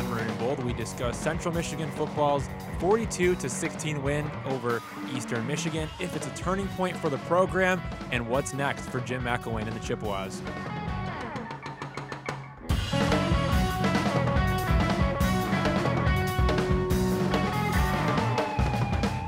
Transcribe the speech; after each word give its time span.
on 0.00 0.10
Maroon 0.10 0.28
and 0.28 0.38
Bold, 0.38 0.64
we 0.64 0.72
discuss 0.72 1.18
Central 1.18 1.52
Michigan 1.52 1.90
football's 1.90 2.48
42 2.78 3.34
to 3.36 3.48
16 3.50 4.02
win 4.02 4.30
over 4.46 4.82
Eastern 5.14 5.46
Michigan, 5.46 5.88
if 6.00 6.16
it's 6.16 6.26
a 6.26 6.34
turning 6.34 6.66
point 6.68 6.96
for 6.96 7.10
the 7.10 7.18
program, 7.18 7.80
and 8.10 8.26
what's 8.26 8.54
next 8.54 8.88
for 8.88 9.00
Jim 9.00 9.22
McElwain 9.22 9.66
and 9.66 9.72
the 9.72 9.80
Chippewas. 9.80 10.40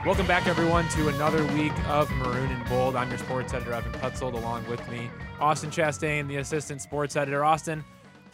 Welcome 0.07 0.27
back, 0.27 0.47
everyone, 0.47 0.89
to 0.91 1.09
another 1.09 1.45
week 1.55 1.73
of 1.89 2.11
Maroon 2.13 2.51
and 2.51 2.69
Bold. 2.69 2.97
I'm 2.97 3.11
your 3.11 3.19
sports 3.19 3.53
editor, 3.53 3.75
Evan 3.75 3.93
Putzold, 3.93 4.33
along 4.33 4.67
with 4.69 4.87
me, 4.89 5.11
Austin 5.39 5.71
Chastain, 5.71 6.27
the 6.29 6.37
assistant 6.37 6.81
sports 6.81 7.15
editor. 7.15 7.45
Austin, 7.45 7.85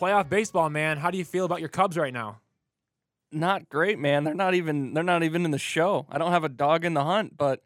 playoff 0.00 0.28
baseball, 0.28 0.70
man. 0.70 0.96
How 0.98 1.10
do 1.10 1.18
you 1.18 1.24
feel 1.24 1.44
about 1.44 1.60
your 1.60 1.68
Cubs 1.68 1.96
right 1.96 2.12
now? 2.12 2.40
Not 3.30 3.68
great, 3.68 3.98
man. 3.98 4.24
They're 4.24 4.34
not 4.34 4.54
even 4.54 4.94
they're 4.94 5.04
not 5.04 5.22
even 5.22 5.44
in 5.44 5.50
the 5.50 5.58
show. 5.58 6.06
I 6.10 6.18
don't 6.18 6.32
have 6.32 6.44
a 6.44 6.48
dog 6.48 6.84
in 6.84 6.94
the 6.94 7.04
hunt, 7.04 7.36
but 7.36 7.62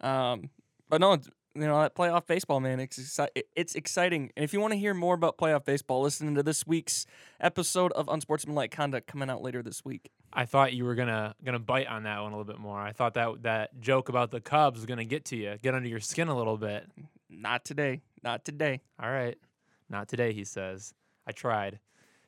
um, 0.00 0.50
but 0.88 1.00
no, 1.00 1.18
you 1.54 1.62
know 1.62 1.80
that 1.80 1.96
playoff 1.96 2.26
baseball, 2.26 2.60
man. 2.60 2.78
It's 2.78 2.98
exci- 2.98 3.42
it's 3.56 3.74
exciting. 3.74 4.30
And 4.36 4.44
if 4.44 4.52
you 4.52 4.60
want 4.60 4.72
to 4.72 4.78
hear 4.78 4.94
more 4.94 5.14
about 5.14 5.36
playoff 5.36 5.64
baseball, 5.64 6.02
listen 6.02 6.32
to 6.36 6.42
this 6.44 6.64
week's 6.64 7.06
episode 7.40 7.92
of 7.92 8.08
Unsportsmanlike 8.08 8.70
Conduct 8.70 9.08
coming 9.08 9.28
out 9.28 9.42
later 9.42 9.62
this 9.62 9.84
week. 9.84 10.10
I 10.32 10.44
thought 10.44 10.74
you 10.74 10.84
were 10.84 10.94
gonna 10.94 11.34
gonna 11.44 11.58
bite 11.58 11.88
on 11.88 12.04
that 12.04 12.22
one 12.22 12.32
a 12.32 12.36
little 12.36 12.52
bit 12.52 12.60
more. 12.60 12.78
I 12.78 12.92
thought 12.92 13.14
that 13.14 13.42
that 13.42 13.80
joke 13.80 14.08
about 14.08 14.30
the 14.30 14.40
Cubs 14.40 14.78
was 14.78 14.86
gonna 14.86 15.04
get 15.04 15.24
to 15.26 15.36
you, 15.36 15.56
get 15.60 15.74
under 15.74 15.88
your 15.88 16.00
skin 16.00 16.28
a 16.28 16.36
little 16.36 16.56
bit. 16.56 16.86
Not 17.28 17.64
today. 17.64 18.00
Not 18.22 18.44
today. 18.44 18.80
All 19.02 19.10
right, 19.10 19.36
not 19.88 20.08
today, 20.08 20.32
he 20.32 20.44
says. 20.44 20.94
I 21.30 21.32
tried. 21.32 21.78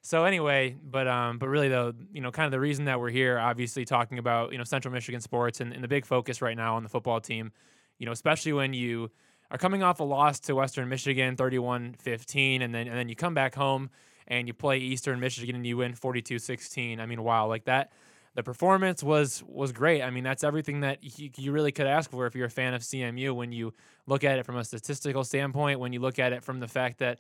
So 0.01 0.25
anyway, 0.25 0.77
but 0.81 1.09
um, 1.09 1.39
but 1.39 1.49
really 1.49 1.69
though, 1.69 1.93
you 2.13 2.21
know, 2.21 2.31
kind 2.31 2.47
of 2.47 2.53
the 2.53 2.61
reason 2.61 2.85
that 2.85 3.01
we're 3.01 3.11
here, 3.11 3.37
obviously 3.37 3.85
talking 3.85 4.19
about 4.19 4.53
you 4.53 4.59
know 4.59 4.65
Central 4.65 4.95
Michigan 4.95 5.21
sports 5.21 5.61
and, 5.61 5.73
and 5.73 5.83
the 5.83 5.89
big 5.89 6.07
focus 6.07 6.41
right 6.41 6.57
now 6.57 6.77
on 6.77 6.85
the 6.85 6.89
football 6.89 7.21
team, 7.21 7.51
you 7.99 8.07
know, 8.07 8.13
especially 8.13 8.53
when 8.53 8.75
you 8.75 9.11
are 9.51 9.59
coming 9.59 9.83
off 9.83 9.99
a 9.99 10.05
loss 10.05 10.39
to 10.41 10.55
Western 10.55 10.89
Michigan, 10.89 11.37
31-15, 11.37 12.63
and 12.63 12.73
then 12.73 12.87
and 12.87 12.97
then 12.97 13.09
you 13.09 13.17
come 13.17 13.35
back 13.35 13.57
home 13.57 13.91
and 14.29 14.47
you 14.47 14.55
play 14.55 14.79
Eastern 14.79 15.19
Michigan 15.19 15.57
and 15.57 15.67
you 15.67 15.79
win 15.79 15.95
42-16. 15.95 17.01
I 17.01 17.07
mean, 17.07 17.23
wow, 17.25 17.49
like 17.49 17.65
that. 17.65 17.91
The 18.35 18.45
performance 18.45 19.03
was 19.03 19.43
was 19.47 19.73
great. 19.73 20.01
I 20.03 20.11
mean, 20.11 20.25
that's 20.25 20.43
everything 20.43 20.81
that 20.81 21.19
you, 21.19 21.31
you 21.37 21.53
really 21.53 21.73
could 21.73 21.87
ask 21.87 22.11
for 22.11 22.27
if 22.27 22.35
you're 22.35 22.47
a 22.47 22.51
fan 22.51 22.73
of 22.73 22.83
CMU. 22.83 23.35
When 23.35 23.51
you 23.51 23.75
look 24.07 24.25
at 24.25 24.39
it 24.39 24.47
from 24.47 24.57
a 24.57 24.65
statistical 24.65 25.25
standpoint, 25.25 25.81
when 25.81 25.93
you 25.93 26.01
look 26.01 26.19
at 26.19 26.33
it 26.33 26.43
from 26.43 26.61
the 26.61 26.69
fact 26.69 26.99
that 26.99 27.19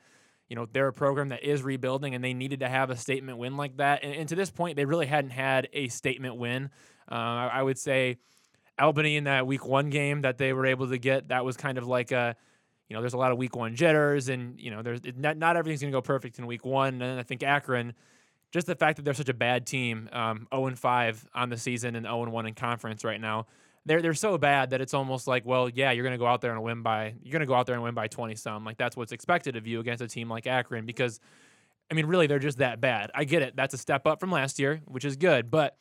you 0.53 0.56
know 0.56 0.69
they're 0.70 0.89
a 0.89 0.92
program 0.92 1.31
that 1.31 1.42
is 1.42 1.62
rebuilding 1.62 2.14
and 2.14 2.22
they 2.22 2.34
needed 2.34 2.61
to 2.61 2.69
have 2.69 2.91
a 2.91 2.97
statement 2.97 3.39
win 3.39 3.56
like 3.56 3.78
that. 3.78 4.05
And, 4.05 4.14
and 4.14 4.28
to 4.28 4.34
this 4.34 4.50
point 4.50 4.77
they 4.77 4.84
really 4.84 5.06
hadn't 5.06 5.31
had 5.31 5.67
a 5.72 5.89
statement 5.89 6.36
win. 6.36 6.69
Uh, 7.11 7.14
I, 7.14 7.50
I, 7.55 7.62
would 7.62 7.78
say 7.78 8.19
albany 8.78 9.17
in 9.17 9.25
that 9.25 9.47
week 9.47 9.64
one 9.64 9.89
game 9.89 10.20
that 10.20 10.36
they 10.36 10.53
were 10.53 10.67
able 10.67 10.91
to 10.91 10.98
get 10.98 11.28
that 11.28 11.47
was 11.47 11.56
kind 11.56 11.78
of 11.78 11.86
like 11.86 12.12
a 12.12 12.36
you 12.86 12.95
know 12.95 13.00
there's 13.00 13.14
a 13.14 13.17
lot 13.17 13.33
of 13.33 13.39
week 13.39 13.56
one 13.56 13.75
jitters 13.75 14.28
and 14.28 14.61
you 14.61 14.70
know 14.70 14.83
there's 14.83 15.00
not, 15.17 15.39
not 15.39 15.56
everything's 15.56 15.80
going 15.80 15.91
to 15.91 15.97
go 15.97 16.03
perfect 16.03 16.39
in 16.39 16.47
week 16.47 16.67
one. 16.67 17.00
And 17.00 17.19
i 17.19 17.23
think 17.23 17.42
akron 17.42 17.95
just 18.50 18.67
the 18.67 18.75
fact 18.75 18.97
that 18.97 19.06
they're 19.06 19.14
such 19.14 19.30
a 19.30 19.34
bad 19.34 19.67
team 19.67 20.11
um, 20.12 20.47
0 20.53 20.67
and 20.67 20.78
5 20.78 21.28
on 21.34 21.48
the 21.48 21.56
season 21.56 21.97
and 21.97 22.05
0 22.05 22.25
and 22.25 22.33
1 22.33 22.47
in 22.47 22.53
conference 22.53 23.05
right 23.05 23.23
now 23.23 23.47
they're 23.86 24.02
they're 24.02 24.14
so 24.14 24.38
bad 24.38 24.70
that 24.70 24.80
it's 24.80 24.94
almost 24.94 25.27
like, 25.27 25.44
well, 25.44 25.69
yeah, 25.69 25.91
you're 25.91 26.08
to 26.08 26.19
go 26.19 26.27
out 26.27 26.41
there 26.41 26.52
and 26.52 26.62
win 26.62 26.83
by 26.83 27.14
you're 27.22 27.41
to 27.41 27.47
go 27.47 27.55
out 27.55 27.66
there 27.66 27.75
and 27.75 27.83
win 27.83 27.94
by 27.94 28.06
20 28.06 28.34
some. 28.36 28.64
Like 28.64 28.77
that's 28.78 28.97
what's 28.97 29.12
expected 29.12 29.56
of 29.56 29.66
you 29.66 29.80
against 29.80 30.02
a 30.02 30.08
team 30.08 30.28
like 30.28 30.47
Akron 30.47 30.86
because 30.86 31.20
I 31.90 31.95
mean, 31.95 32.06
really 32.06 32.27
they're 32.27 32.39
just 32.39 32.58
that 32.58 32.80
bad. 32.80 33.11
I 33.14 33.24
get 33.24 33.42
it. 33.42 33.56
That's 33.56 33.74
a 33.74 33.79
step 33.79 34.06
up 34.06 34.20
from 34.20 34.30
last 34.30 34.58
year, 34.58 34.80
which 34.86 35.05
is 35.05 35.17
good, 35.17 35.51
but 35.51 35.77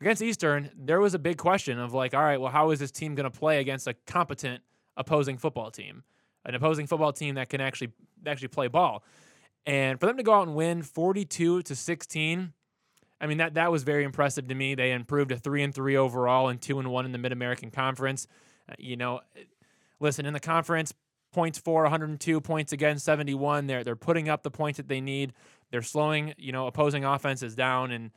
against 0.00 0.22
Eastern, 0.22 0.70
there 0.76 1.00
was 1.00 1.14
a 1.14 1.18
big 1.18 1.36
question 1.36 1.78
of 1.78 1.92
like, 1.92 2.14
all 2.14 2.22
right, 2.22 2.40
well, 2.40 2.50
how 2.50 2.70
is 2.70 2.78
this 2.78 2.90
team 2.90 3.14
going 3.14 3.30
to 3.30 3.38
play 3.38 3.60
against 3.60 3.86
a 3.86 3.94
competent 4.06 4.62
opposing 4.96 5.36
football 5.36 5.70
team? 5.70 6.02
An 6.44 6.54
opposing 6.54 6.86
football 6.86 7.12
team 7.12 7.34
that 7.34 7.50
can 7.50 7.60
actually 7.60 7.92
actually 8.26 8.48
play 8.48 8.68
ball. 8.68 9.04
And 9.66 10.00
for 10.00 10.06
them 10.06 10.16
to 10.16 10.22
go 10.22 10.32
out 10.32 10.46
and 10.46 10.56
win 10.56 10.82
42 10.82 11.62
to 11.62 11.76
16, 11.76 12.52
I 13.20 13.26
mean 13.26 13.38
that 13.38 13.54
that 13.54 13.70
was 13.70 13.82
very 13.82 14.04
impressive 14.04 14.48
to 14.48 14.54
me. 14.54 14.74
They 14.74 14.92
improved 14.92 15.30
to 15.30 15.36
three 15.36 15.62
and 15.62 15.74
three 15.74 15.96
overall 15.96 16.48
and 16.48 16.60
two 16.60 16.78
and 16.78 16.90
one 16.90 17.04
in 17.04 17.12
the 17.12 17.18
Mid 17.18 17.32
American 17.32 17.70
Conference. 17.70 18.26
Uh, 18.68 18.74
you 18.78 18.96
know, 18.96 19.20
listen 19.98 20.26
in 20.26 20.32
the 20.32 20.40
conference, 20.40 20.94
points 21.32 21.58
for 21.58 21.82
102, 21.82 22.40
points 22.40 22.72
against 22.72 23.04
71. 23.04 23.66
They're 23.66 23.84
they're 23.84 23.96
putting 23.96 24.28
up 24.28 24.42
the 24.42 24.50
points 24.50 24.78
that 24.78 24.88
they 24.88 25.00
need. 25.00 25.32
They're 25.70 25.82
slowing 25.82 26.34
you 26.38 26.52
know 26.52 26.66
opposing 26.66 27.04
offenses 27.04 27.54
down. 27.54 27.90
And 27.90 28.10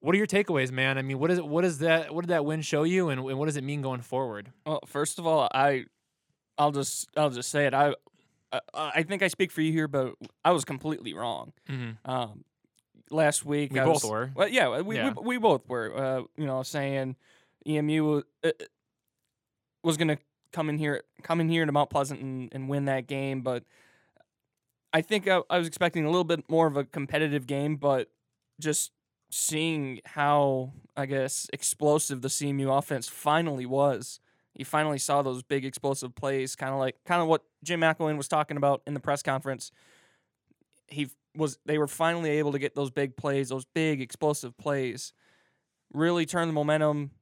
what 0.00 0.14
are 0.14 0.18
your 0.18 0.26
takeaways, 0.26 0.72
man? 0.72 0.98
I 0.98 1.02
mean, 1.02 1.18
what 1.18 1.30
is 1.30 1.38
it? 1.38 1.46
What 1.46 1.64
is 1.64 1.78
that? 1.78 2.14
What 2.14 2.22
did 2.22 2.30
that 2.30 2.44
win 2.44 2.62
show 2.62 2.82
you, 2.82 3.08
and, 3.10 3.20
and 3.20 3.38
what 3.38 3.46
does 3.46 3.56
it 3.56 3.64
mean 3.64 3.82
going 3.82 4.02
forward? 4.02 4.52
Well, 4.66 4.80
first 4.86 5.18
of 5.18 5.26
all, 5.26 5.48
I 5.54 5.84
I'll 6.56 6.72
just 6.72 7.08
I'll 7.16 7.30
just 7.30 7.50
say 7.50 7.66
it. 7.66 7.74
I 7.74 7.94
I, 8.52 8.60
I 8.74 9.02
think 9.02 9.22
I 9.22 9.28
speak 9.28 9.52
for 9.52 9.60
you 9.60 9.72
here, 9.72 9.88
but 9.88 10.14
I 10.44 10.50
was 10.52 10.64
completely 10.64 11.14
wrong. 11.14 11.52
Mm-hmm. 11.68 12.10
Um, 12.10 12.44
last 13.10 13.44
week. 13.44 13.72
We 13.72 13.80
I 13.80 13.84
both 13.84 14.02
was, 14.02 14.10
were. 14.10 14.30
Well, 14.34 14.48
yeah, 14.48 14.80
we, 14.80 14.96
yeah. 14.96 15.12
we, 15.16 15.36
we 15.36 15.38
both 15.38 15.68
were. 15.68 15.96
Uh, 15.96 16.22
you 16.36 16.46
know, 16.46 16.62
saying 16.62 17.16
EMU 17.66 18.22
uh, 18.44 18.50
was 19.82 19.96
going 19.96 20.08
to 20.08 20.18
come 20.52 20.68
in 20.68 20.78
here, 20.78 21.02
come 21.22 21.40
in 21.40 21.48
here 21.48 21.66
to 21.66 21.72
Mount 21.72 21.90
Pleasant 21.90 22.20
and, 22.20 22.48
and 22.52 22.68
win 22.68 22.86
that 22.86 23.06
game, 23.06 23.42
but 23.42 23.64
I 24.92 25.02
think 25.02 25.28
I, 25.28 25.42
I 25.50 25.58
was 25.58 25.66
expecting 25.66 26.04
a 26.04 26.08
little 26.08 26.24
bit 26.24 26.48
more 26.48 26.66
of 26.66 26.76
a 26.76 26.84
competitive 26.84 27.46
game, 27.46 27.76
but 27.76 28.08
just 28.60 28.92
seeing 29.30 30.00
how 30.04 30.72
I 30.96 31.06
guess 31.06 31.48
explosive 31.52 32.22
the 32.22 32.28
CMU 32.28 32.76
offense 32.76 33.08
finally 33.08 33.66
was. 33.66 34.20
You 34.54 34.64
finally 34.64 34.98
saw 34.98 35.22
those 35.22 35.42
big 35.42 35.64
explosive 35.64 36.14
plays, 36.16 36.56
kind 36.56 36.72
of 36.72 36.80
like 36.80 36.96
kind 37.04 37.22
of 37.22 37.28
what 37.28 37.42
Jim 37.62 37.80
McElwain 37.80 38.16
was 38.16 38.28
talking 38.28 38.56
about 38.56 38.82
in 38.86 38.94
the 38.94 39.00
press 39.00 39.22
conference. 39.22 39.70
He 40.88 41.10
was 41.38 41.58
they 41.64 41.78
were 41.78 41.86
finally 41.86 42.30
able 42.30 42.52
to 42.52 42.58
get 42.58 42.74
those 42.74 42.90
big 42.90 43.16
plays, 43.16 43.48
those 43.48 43.64
big 43.64 44.00
explosive 44.00 44.56
plays, 44.58 45.12
really 45.92 46.26
turn 46.26 46.48
the 46.48 46.52
momentum. 46.52 47.12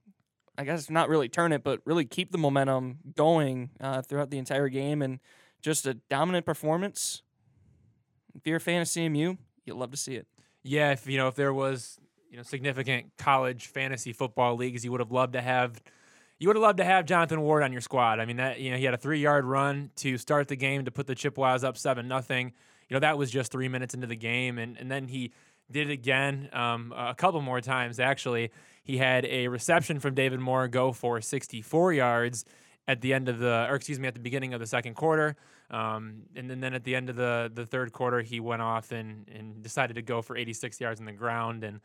I 0.58 0.64
guess 0.64 0.88
not 0.88 1.08
really 1.08 1.28
turn 1.28 1.52
it, 1.52 1.62
but 1.62 1.80
really 1.84 2.06
keep 2.06 2.32
the 2.32 2.38
momentum 2.38 2.98
going 3.14 3.70
uh, 3.78 4.00
throughout 4.02 4.30
the 4.30 4.38
entire 4.38 4.68
game, 4.68 5.02
and 5.02 5.20
just 5.60 5.86
a 5.86 5.94
dominant 5.94 6.46
performance. 6.46 7.22
If 8.34 8.46
you're 8.46 8.56
a 8.56 8.60
fan 8.60 8.82
of 8.82 8.88
CMU, 8.88 9.36
you'll 9.64 9.78
love 9.78 9.90
to 9.90 9.96
see 9.96 10.14
it. 10.14 10.26
Yeah, 10.62 10.92
if 10.92 11.06
you 11.06 11.18
know 11.18 11.28
if 11.28 11.34
there 11.34 11.52
was 11.52 11.98
you 12.30 12.38
know 12.38 12.42
significant 12.42 13.12
college 13.18 13.66
fantasy 13.66 14.12
football 14.12 14.56
leagues, 14.56 14.84
you 14.84 14.90
would 14.92 15.00
have 15.00 15.12
loved 15.12 15.34
to 15.34 15.42
have 15.42 15.80
you 16.38 16.48
would 16.48 16.56
have 16.56 16.62
loved 16.62 16.78
to 16.78 16.84
have 16.84 17.04
Jonathan 17.06 17.42
Ward 17.42 17.62
on 17.62 17.72
your 17.72 17.80
squad. 17.82 18.18
I 18.18 18.24
mean 18.24 18.38
that 18.38 18.58
you 18.60 18.70
know 18.70 18.78
he 18.78 18.84
had 18.84 18.94
a 18.94 18.98
three 18.98 19.20
yard 19.20 19.44
run 19.44 19.90
to 19.96 20.16
start 20.16 20.48
the 20.48 20.56
game 20.56 20.86
to 20.86 20.90
put 20.90 21.06
the 21.06 21.14
Chippewas 21.14 21.64
up 21.64 21.76
seven 21.76 22.08
nothing 22.08 22.52
you 22.88 22.94
know, 22.94 23.00
that 23.00 23.18
was 23.18 23.30
just 23.30 23.50
three 23.50 23.68
minutes 23.68 23.94
into 23.94 24.06
the 24.06 24.16
game. 24.16 24.58
And, 24.58 24.76
and 24.76 24.90
then 24.90 25.08
he 25.08 25.32
did 25.70 25.90
it 25.90 25.92
again 25.92 26.48
um, 26.52 26.92
a 26.96 27.14
couple 27.14 27.40
more 27.40 27.60
times, 27.60 27.98
actually. 27.98 28.50
He 28.84 28.98
had 28.98 29.24
a 29.26 29.48
reception 29.48 29.98
from 29.98 30.14
David 30.14 30.38
Moore 30.38 30.68
go 30.68 30.92
for 30.92 31.20
64 31.20 31.92
yards 31.92 32.44
at 32.86 33.00
the 33.00 33.12
end 33.12 33.28
of 33.28 33.38
the, 33.38 33.66
or 33.68 33.74
excuse 33.74 33.98
me, 33.98 34.06
at 34.06 34.14
the 34.14 34.20
beginning 34.20 34.54
of 34.54 34.60
the 34.60 34.66
second 34.66 34.94
quarter. 34.94 35.36
Um, 35.70 36.22
and 36.36 36.48
then, 36.48 36.60
then 36.60 36.74
at 36.74 36.84
the 36.84 36.94
end 36.94 37.10
of 37.10 37.16
the, 37.16 37.50
the 37.52 37.66
third 37.66 37.92
quarter, 37.92 38.22
he 38.22 38.38
went 38.38 38.62
off 38.62 38.92
and, 38.92 39.28
and 39.28 39.62
decided 39.62 39.94
to 39.94 40.02
go 40.02 40.22
for 40.22 40.36
86 40.36 40.80
yards 40.80 41.00
on 41.00 41.06
the 41.06 41.12
ground 41.12 41.64
and 41.64 41.80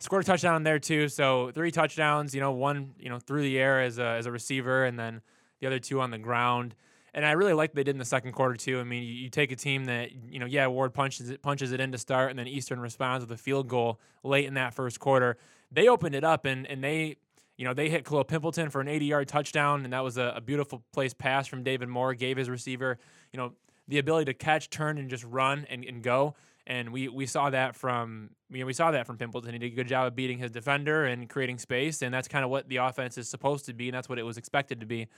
scored 0.00 0.24
a 0.24 0.26
touchdown 0.26 0.64
there 0.64 0.80
too. 0.80 1.08
So 1.08 1.52
three 1.54 1.70
touchdowns, 1.70 2.34
you 2.34 2.40
know, 2.40 2.50
one, 2.50 2.94
you 2.98 3.08
know, 3.08 3.20
through 3.20 3.42
the 3.42 3.58
air 3.60 3.80
as 3.80 3.98
a, 3.98 4.06
as 4.06 4.26
a 4.26 4.32
receiver 4.32 4.84
and 4.84 4.98
then 4.98 5.20
the 5.60 5.68
other 5.68 5.78
two 5.78 6.00
on 6.00 6.10
the 6.10 6.18
ground 6.18 6.74
and 7.14 7.26
I 7.26 7.32
really 7.32 7.52
like 7.52 7.74
they 7.74 7.84
did 7.84 7.94
in 7.94 7.98
the 7.98 8.04
second 8.04 8.32
quarter 8.32 8.56
too. 8.56 8.80
I 8.80 8.84
mean, 8.84 9.02
you, 9.02 9.12
you, 9.12 9.28
take 9.28 9.52
a 9.52 9.56
team 9.56 9.84
that 9.86 10.12
you 10.12 10.38
know, 10.38 10.46
yeah, 10.46 10.66
Ward 10.66 10.94
punches 10.94 11.30
it 11.30 11.42
punches 11.42 11.72
it 11.72 11.80
in 11.80 11.92
to 11.92 11.98
start, 11.98 12.30
and 12.30 12.38
then 12.38 12.46
Eastern 12.46 12.80
responds 12.80 13.24
with 13.24 13.32
a 13.32 13.40
field 13.40 13.68
goal 13.68 14.00
late 14.22 14.46
in 14.46 14.54
that 14.54 14.74
first 14.74 15.00
quarter. 15.00 15.36
They 15.70 15.88
opened 15.88 16.14
it 16.14 16.24
up, 16.24 16.44
and 16.44 16.66
and 16.66 16.82
they. 16.82 17.16
You 17.58 17.68
know, 17.68 17.74
they 17.74 17.90
hit 17.90 18.04
Kalil 18.06 18.24
Pimpleton 18.24 18.72
for 18.72 18.80
an 18.80 18.88
80 18.88 19.04
yard 19.04 19.28
touchdown, 19.28 19.84
and 19.84 19.92
that 19.92 20.02
was 20.02 20.16
a, 20.16 20.32
a 20.36 20.40
beautiful 20.40 20.82
place 20.90 21.12
pass 21.12 21.46
from 21.46 21.62
David 21.62 21.86
Moore, 21.86 22.14
gave 22.14 22.38
his 22.38 22.48
receiver, 22.48 22.98
you 23.30 23.36
know, 23.36 23.52
the 23.86 23.98
ability 23.98 24.24
to 24.24 24.34
catch, 24.34 24.70
turn, 24.70 24.98
and 24.98 25.10
just 25.10 25.22
run 25.22 25.66
and, 25.68 25.84
and 25.84 26.02
go. 26.02 26.34
And 26.66 26.90
we, 26.90 27.08
we 27.08 27.26
saw 27.26 27.50
that 27.50 27.76
from 27.76 28.30
you 28.52 28.60
know, 28.60 28.66
we 28.66 28.72
saw 28.72 28.90
that 28.90 29.06
from 29.06 29.18
Pimpleton. 29.18 29.52
He 29.52 29.58
did 29.58 29.72
a 29.72 29.76
good 29.76 29.88
job 29.88 30.06
of 30.06 30.16
beating 30.16 30.38
his 30.38 30.50
defender 30.50 31.04
and 31.04 31.28
creating 31.28 31.58
space, 31.58 32.02
and 32.02 32.12
that's 32.12 32.28
kind 32.28 32.44
of 32.44 32.50
what 32.50 32.68
the 32.68 32.76
offense 32.76 33.16
is 33.18 33.28
supposed 33.28 33.66
to 33.66 33.72
be, 33.72 33.88
and 33.88 33.94
that's 33.94 34.08
what 34.08 34.18
it 34.18 34.24
was 34.24 34.36
expected 34.36 34.80
to 34.80 34.86
be. 34.86 35.08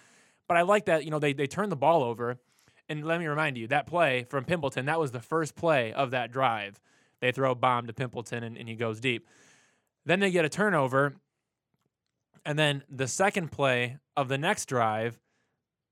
But 0.49 0.57
I 0.57 0.63
like 0.63 0.87
that, 0.87 1.05
you 1.05 1.11
know, 1.11 1.19
they, 1.19 1.33
they 1.33 1.47
turned 1.47 1.73
the 1.73 1.77
ball 1.77 2.03
over. 2.03 2.39
And 2.89 3.05
let 3.05 3.19
me 3.19 3.27
remind 3.27 3.57
you, 3.57 3.67
that 3.69 3.87
play 3.87 4.27
from 4.29 4.45
Pimpleton, 4.45 4.87
that 4.87 5.01
was 5.01 5.11
the 5.11 5.21
first 5.21 5.57
play 5.57 5.93
of 5.93 6.11
that 6.11 6.31
drive. 6.31 6.81
They 7.21 7.33
throw 7.33 7.53
a 7.53 7.55
bomb 7.55 7.87
to 7.87 7.93
Pimpleton 7.93 8.43
and, 8.45 8.59
and 8.59 8.69
he 8.69 8.75
goes 8.75 9.01
deep. 9.01 9.27
Then 10.05 10.21
they 10.21 10.31
get 10.31 10.45
a 10.45 10.51
turnover. 10.51 11.17
And 12.45 12.59
then 12.59 12.83
the 12.91 13.09
second 13.09 13.51
play 13.51 13.97
of 14.17 14.29
the 14.29 14.37
next 14.37 14.67
drive, 14.67 15.19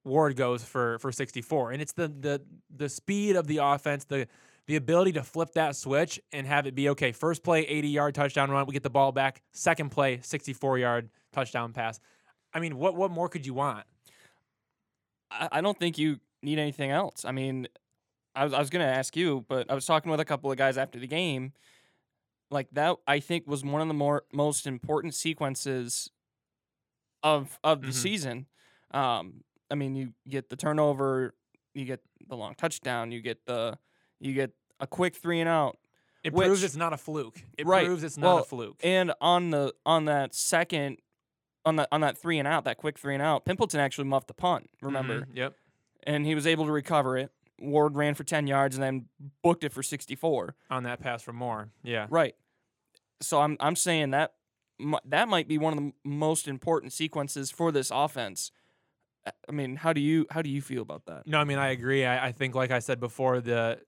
Ward 0.05 0.37
goes 0.37 0.65
for 0.65 0.99
for 0.99 1.11
64. 1.13 1.73
And 1.73 1.81
it's 1.81 1.93
the 1.93 2.09
the 2.09 2.43
the 2.75 2.89
speed 2.89 3.37
of 3.37 3.47
the 3.47 3.59
offense, 3.59 4.05
the 4.05 4.27
the 4.67 4.77
ability 4.77 5.13
to 5.13 5.23
flip 5.23 5.53
that 5.55 5.77
switch 5.77 6.21
and 6.33 6.47
have 6.47 6.67
it 6.67 6.75
be 6.75 6.89
okay. 6.91 7.13
First 7.13 7.43
play, 7.43 7.63
80 7.63 7.89
yard 7.89 8.15
touchdown 8.15 8.51
run, 8.51 8.67
we 8.67 8.73
get 8.73 8.83
the 8.83 8.91
ball 8.91 9.13
back. 9.13 9.43
Second 9.53 9.91
play, 9.91 10.21
64 10.23 10.79
yard 10.79 11.11
touchdown 11.33 11.73
pass. 11.73 12.01
I 12.53 12.61
mean, 12.61 12.77
what 12.77 12.95
what 12.95 13.11
more 13.11 13.29
could 13.29 13.47
you 13.47 13.55
want? 13.55 13.87
I, 15.41 15.49
I 15.53 15.61
don't 15.61 15.79
think 15.79 15.99
you 15.99 16.21
need 16.43 16.59
anything 16.59 16.91
else. 16.91 17.25
I 17.25 17.33
mean, 17.33 17.69
I 18.35 18.45
was 18.45 18.53
I 18.53 18.59
was 18.59 18.71
gonna 18.71 18.85
ask 18.85 19.17
you, 19.17 19.45
but 19.49 19.71
I 19.71 19.75
was 19.75 19.87
talking 19.87 20.11
with 20.11 20.21
a 20.21 20.25
couple 20.25 20.51
of 20.51 20.57
guys 20.59 20.79
after 20.79 20.99
the 20.99 21.07
game. 21.07 21.53
Like 22.51 22.69
that, 22.73 22.97
I 23.07 23.21
think 23.21 23.47
was 23.47 23.65
one 23.65 23.81
of 23.81 23.89
the 23.89 23.95
more 23.95 24.25
most 24.33 24.67
important 24.67 25.15
sequences 25.15 26.11
of 27.23 27.59
of 27.65 27.83
the 27.83 27.89
Mhm. 27.89 27.93
season. 27.95 28.47
Um, 28.91 29.45
I 29.71 29.75
mean, 29.75 29.95
you 29.95 30.13
get 30.29 30.51
the 30.51 30.57
turnover, 30.57 31.35
you 31.75 31.85
get 31.85 32.01
the 32.29 32.37
long 32.37 32.55
touchdown, 32.55 33.11
you 33.13 33.21
get 33.21 33.47
the 33.47 33.79
you 34.21 34.35
get 34.35 34.53
a 34.81 34.87
quick 34.87 35.17
three 35.17 35.41
and 35.41 35.49
out, 35.49 35.79
It 36.25 36.33
Which- 36.33 36.47
proves 36.47 36.63
it's 36.63 36.77
not 36.77 36.93
a 36.93 36.97
fluke. 36.97 37.43
It 37.59 37.67
Right. 37.67 37.85
proves 37.85 38.05
it's 38.05 38.17
not 38.17 38.27
Well, 38.35 38.39
a 38.39 38.45
fluke. 38.45 38.81
and 38.85 39.13
on 39.21 39.51
the 39.51 39.75
on 39.85 40.05
that 40.05 40.35
second 40.37 40.99
on 41.65 41.77
that 41.77 41.89
on 41.93 42.01
that 42.01 42.19
three 42.19 42.39
and 42.39 42.49
out, 42.49 42.65
that 42.65 42.77
quick 42.79 42.99
three 42.99 43.15
and 43.15 43.23
out, 43.23 43.45
Pimpleton 43.47 43.79
actually 43.79 44.05
muffed 44.09 44.29
the 44.29 44.35
punt. 44.35 44.69
Remember, 44.81 45.21
Mhm, 45.23 45.27
Yep. 45.37 45.57
and 46.05 46.27
he 46.27 46.35
was 46.35 46.47
able 46.47 46.67
to 46.67 46.73
recover 46.73 47.17
it. 47.17 47.31
Ward 47.61 47.95
ran 47.95 48.15
for 48.15 48.25
ten 48.25 48.47
yards 48.47 48.75
and 48.77 48.83
then 48.83 49.09
booked 49.43 49.63
it 49.65 49.73
for 49.73 49.83
sixty 49.83 50.15
four. 50.17 50.57
On 50.71 50.83
that 50.85 51.01
pass 51.01 51.23
for 51.23 51.33
more. 51.33 51.71
Yeah. 51.83 52.07
Right. 52.11 52.35
So 53.21 53.41
I'm 53.41 53.57
I'm 53.61 53.77
saying 53.77 54.11
that 54.11 54.35
that 55.05 55.29
might 55.29 55.47
be 55.47 55.59
one 55.59 55.73
of 55.73 55.79
the 55.79 55.93
most 56.03 56.49
important 56.49 56.93
sequences 56.93 57.51
for 57.53 57.71
this 57.71 57.91
offense. 57.95 58.51
I 59.49 59.53
mean, 59.53 59.77
how 59.77 59.93
do 59.93 60.01
you 60.01 60.27
how 60.31 60.43
do 60.43 60.51
you 60.51 60.61
feel 60.61 60.83
about 60.83 61.07
that? 61.07 61.27
No, 61.29 61.39
I 61.39 61.45
mean 61.45 61.59
I 61.59 61.69
agree. 61.69 62.05
I, 62.05 62.27
I 62.29 62.33
think, 62.33 62.57
like 62.57 62.73
I 62.73 62.81
said 62.81 62.99
before, 62.99 63.41
the 63.41 63.81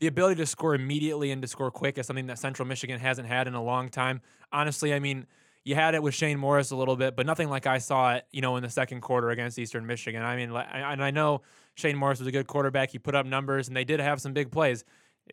the 0.00 0.06
ability 0.06 0.36
to 0.36 0.46
score 0.46 0.74
immediately 0.74 1.30
and 1.30 1.42
to 1.42 1.48
score 1.48 1.70
quick 1.70 1.98
is 1.98 2.06
something 2.06 2.28
that 2.28 2.38
Central 2.38 2.66
Michigan 2.66 2.98
hasn't 3.00 3.28
had 3.28 3.46
in 3.48 3.52
a 3.54 3.62
long 3.62 3.90
time. 3.90 4.22
Honestly, 4.52 4.94
I 4.94 5.00
mean, 5.00 5.26
you 5.68 5.74
had 5.74 5.94
it 5.94 6.02
with 6.02 6.14
Shane 6.14 6.38
Morris 6.38 6.70
a 6.70 6.76
little 6.76 6.96
bit, 6.96 7.14
but 7.14 7.26
nothing 7.26 7.50
like 7.50 7.66
I 7.66 7.76
saw 7.76 8.14
it, 8.14 8.24
you 8.32 8.40
know, 8.40 8.56
in 8.56 8.62
the 8.62 8.70
second 8.70 9.02
quarter 9.02 9.28
against 9.28 9.58
Eastern 9.58 9.86
Michigan. 9.86 10.22
I 10.22 10.34
mean, 10.34 10.50
and 10.50 11.04
I 11.04 11.10
know 11.10 11.42
Shane 11.74 11.94
Morris 11.94 12.20
was 12.20 12.26
a 12.26 12.32
good 12.32 12.46
quarterback. 12.46 12.90
He 12.90 12.98
put 12.98 13.14
up 13.14 13.26
numbers, 13.26 13.68
and 13.68 13.76
they 13.76 13.84
did 13.84 14.00
have 14.00 14.18
some 14.18 14.32
big 14.32 14.50
plays. 14.50 14.82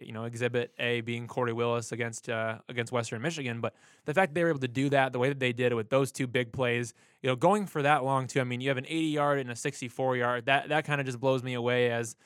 You 0.01 0.11
know, 0.11 0.25
Exhibit 0.25 0.73
A 0.77 0.99
being 0.99 1.27
Corey 1.27 1.53
Willis 1.53 1.93
against 1.93 2.27
uh, 2.27 2.57
against 2.67 2.91
Western 2.91 3.21
Michigan, 3.21 3.61
but 3.61 3.75
the 4.03 4.13
fact 4.13 4.31
that 4.33 4.35
they 4.35 4.43
were 4.43 4.49
able 4.49 4.59
to 4.59 4.67
do 4.67 4.89
that 4.89 5.13
the 5.13 5.19
way 5.19 5.29
that 5.29 5.39
they 5.39 5.53
did 5.53 5.71
it 5.71 5.75
with 5.75 5.89
those 5.89 6.11
two 6.11 6.27
big 6.27 6.51
plays, 6.51 6.93
you 7.21 7.29
know, 7.29 7.37
going 7.37 7.65
for 7.65 7.81
that 7.81 8.03
long 8.03 8.27
too. 8.27 8.41
I 8.41 8.43
mean, 8.43 8.59
you 8.59 8.67
have 8.67 8.77
an 8.77 8.87
80 8.89 9.05
yard 9.05 9.39
and 9.39 9.49
a 9.49 9.55
64 9.55 10.17
yard. 10.17 10.47
That 10.47 10.67
that 10.67 10.83
kind 10.83 10.99
of 10.99 11.07
just 11.07 11.21
blows 11.21 11.43
me 11.43 11.53
away 11.53 11.89
as 11.91 12.17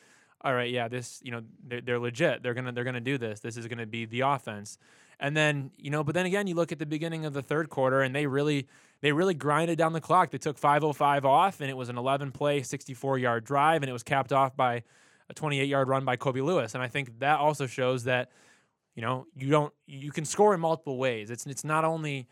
all 0.42 0.54
right, 0.54 0.72
yeah, 0.72 0.88
this, 0.88 1.20
you 1.22 1.32
know, 1.32 1.42
they're, 1.68 1.82
they're 1.82 2.00
legit. 2.00 2.42
They're 2.42 2.54
gonna 2.56 2.72
they're 2.72 2.86
gonna 2.86 3.02
do 3.02 3.20
this. 3.20 3.40
This 3.42 3.56
is 3.56 3.68
gonna 3.68 3.86
be 3.86 4.06
the 4.06 4.22
offense. 4.22 4.80
And 5.20 5.36
then, 5.36 5.72
you 5.78 5.90
know, 5.90 6.04
but 6.04 6.16
then 6.16 6.26
again, 6.26 6.48
you 6.48 6.56
look 6.56 6.72
at 6.72 6.80
the 6.80 6.86
beginning 6.86 7.26
of 7.26 7.34
the 7.34 7.42
third 7.42 7.70
quarter, 7.70 8.02
and 8.02 8.16
they 8.16 8.26
really 8.26 8.68
they 9.02 9.12
really 9.12 9.34
grinded 9.34 9.78
down 9.78 9.94
the 9.94 10.02
clock. 10.02 10.32
They 10.32 10.38
took 10.38 10.60
5:05 10.60 11.26
off, 11.26 11.62
and 11.62 11.70
it 11.70 11.76
was 11.76 11.90
an 11.90 11.98
11 11.98 12.32
play, 12.32 12.62
64 12.62 13.18
yard 13.18 13.44
drive, 13.44 13.84
and 13.84 13.90
it 13.90 13.94
was 13.94 14.04
capped 14.04 14.32
off 14.32 14.56
by 14.56 14.84
a 15.30 15.34
28 15.34 15.68
yard 15.68 15.88
run 15.88 16.06
by 16.06 16.16
Kobe 16.16 16.42
Lewis. 16.42 16.74
And 16.74 16.84
I 16.84 16.88
think 16.88 17.20
that 17.20 17.40
also 17.40 17.68
shows 17.68 18.06
that, 18.06 18.32
you 18.96 19.02
know, 19.02 19.28
you 19.36 19.50
don't 19.50 19.74
you 19.88 20.12
can 20.12 20.26
score 20.26 20.54
in 20.54 20.60
multiple 20.60 20.98
ways. 20.98 21.30
It's 21.30 21.46
it's 21.46 21.64
not 21.64 21.84
only 21.84 22.28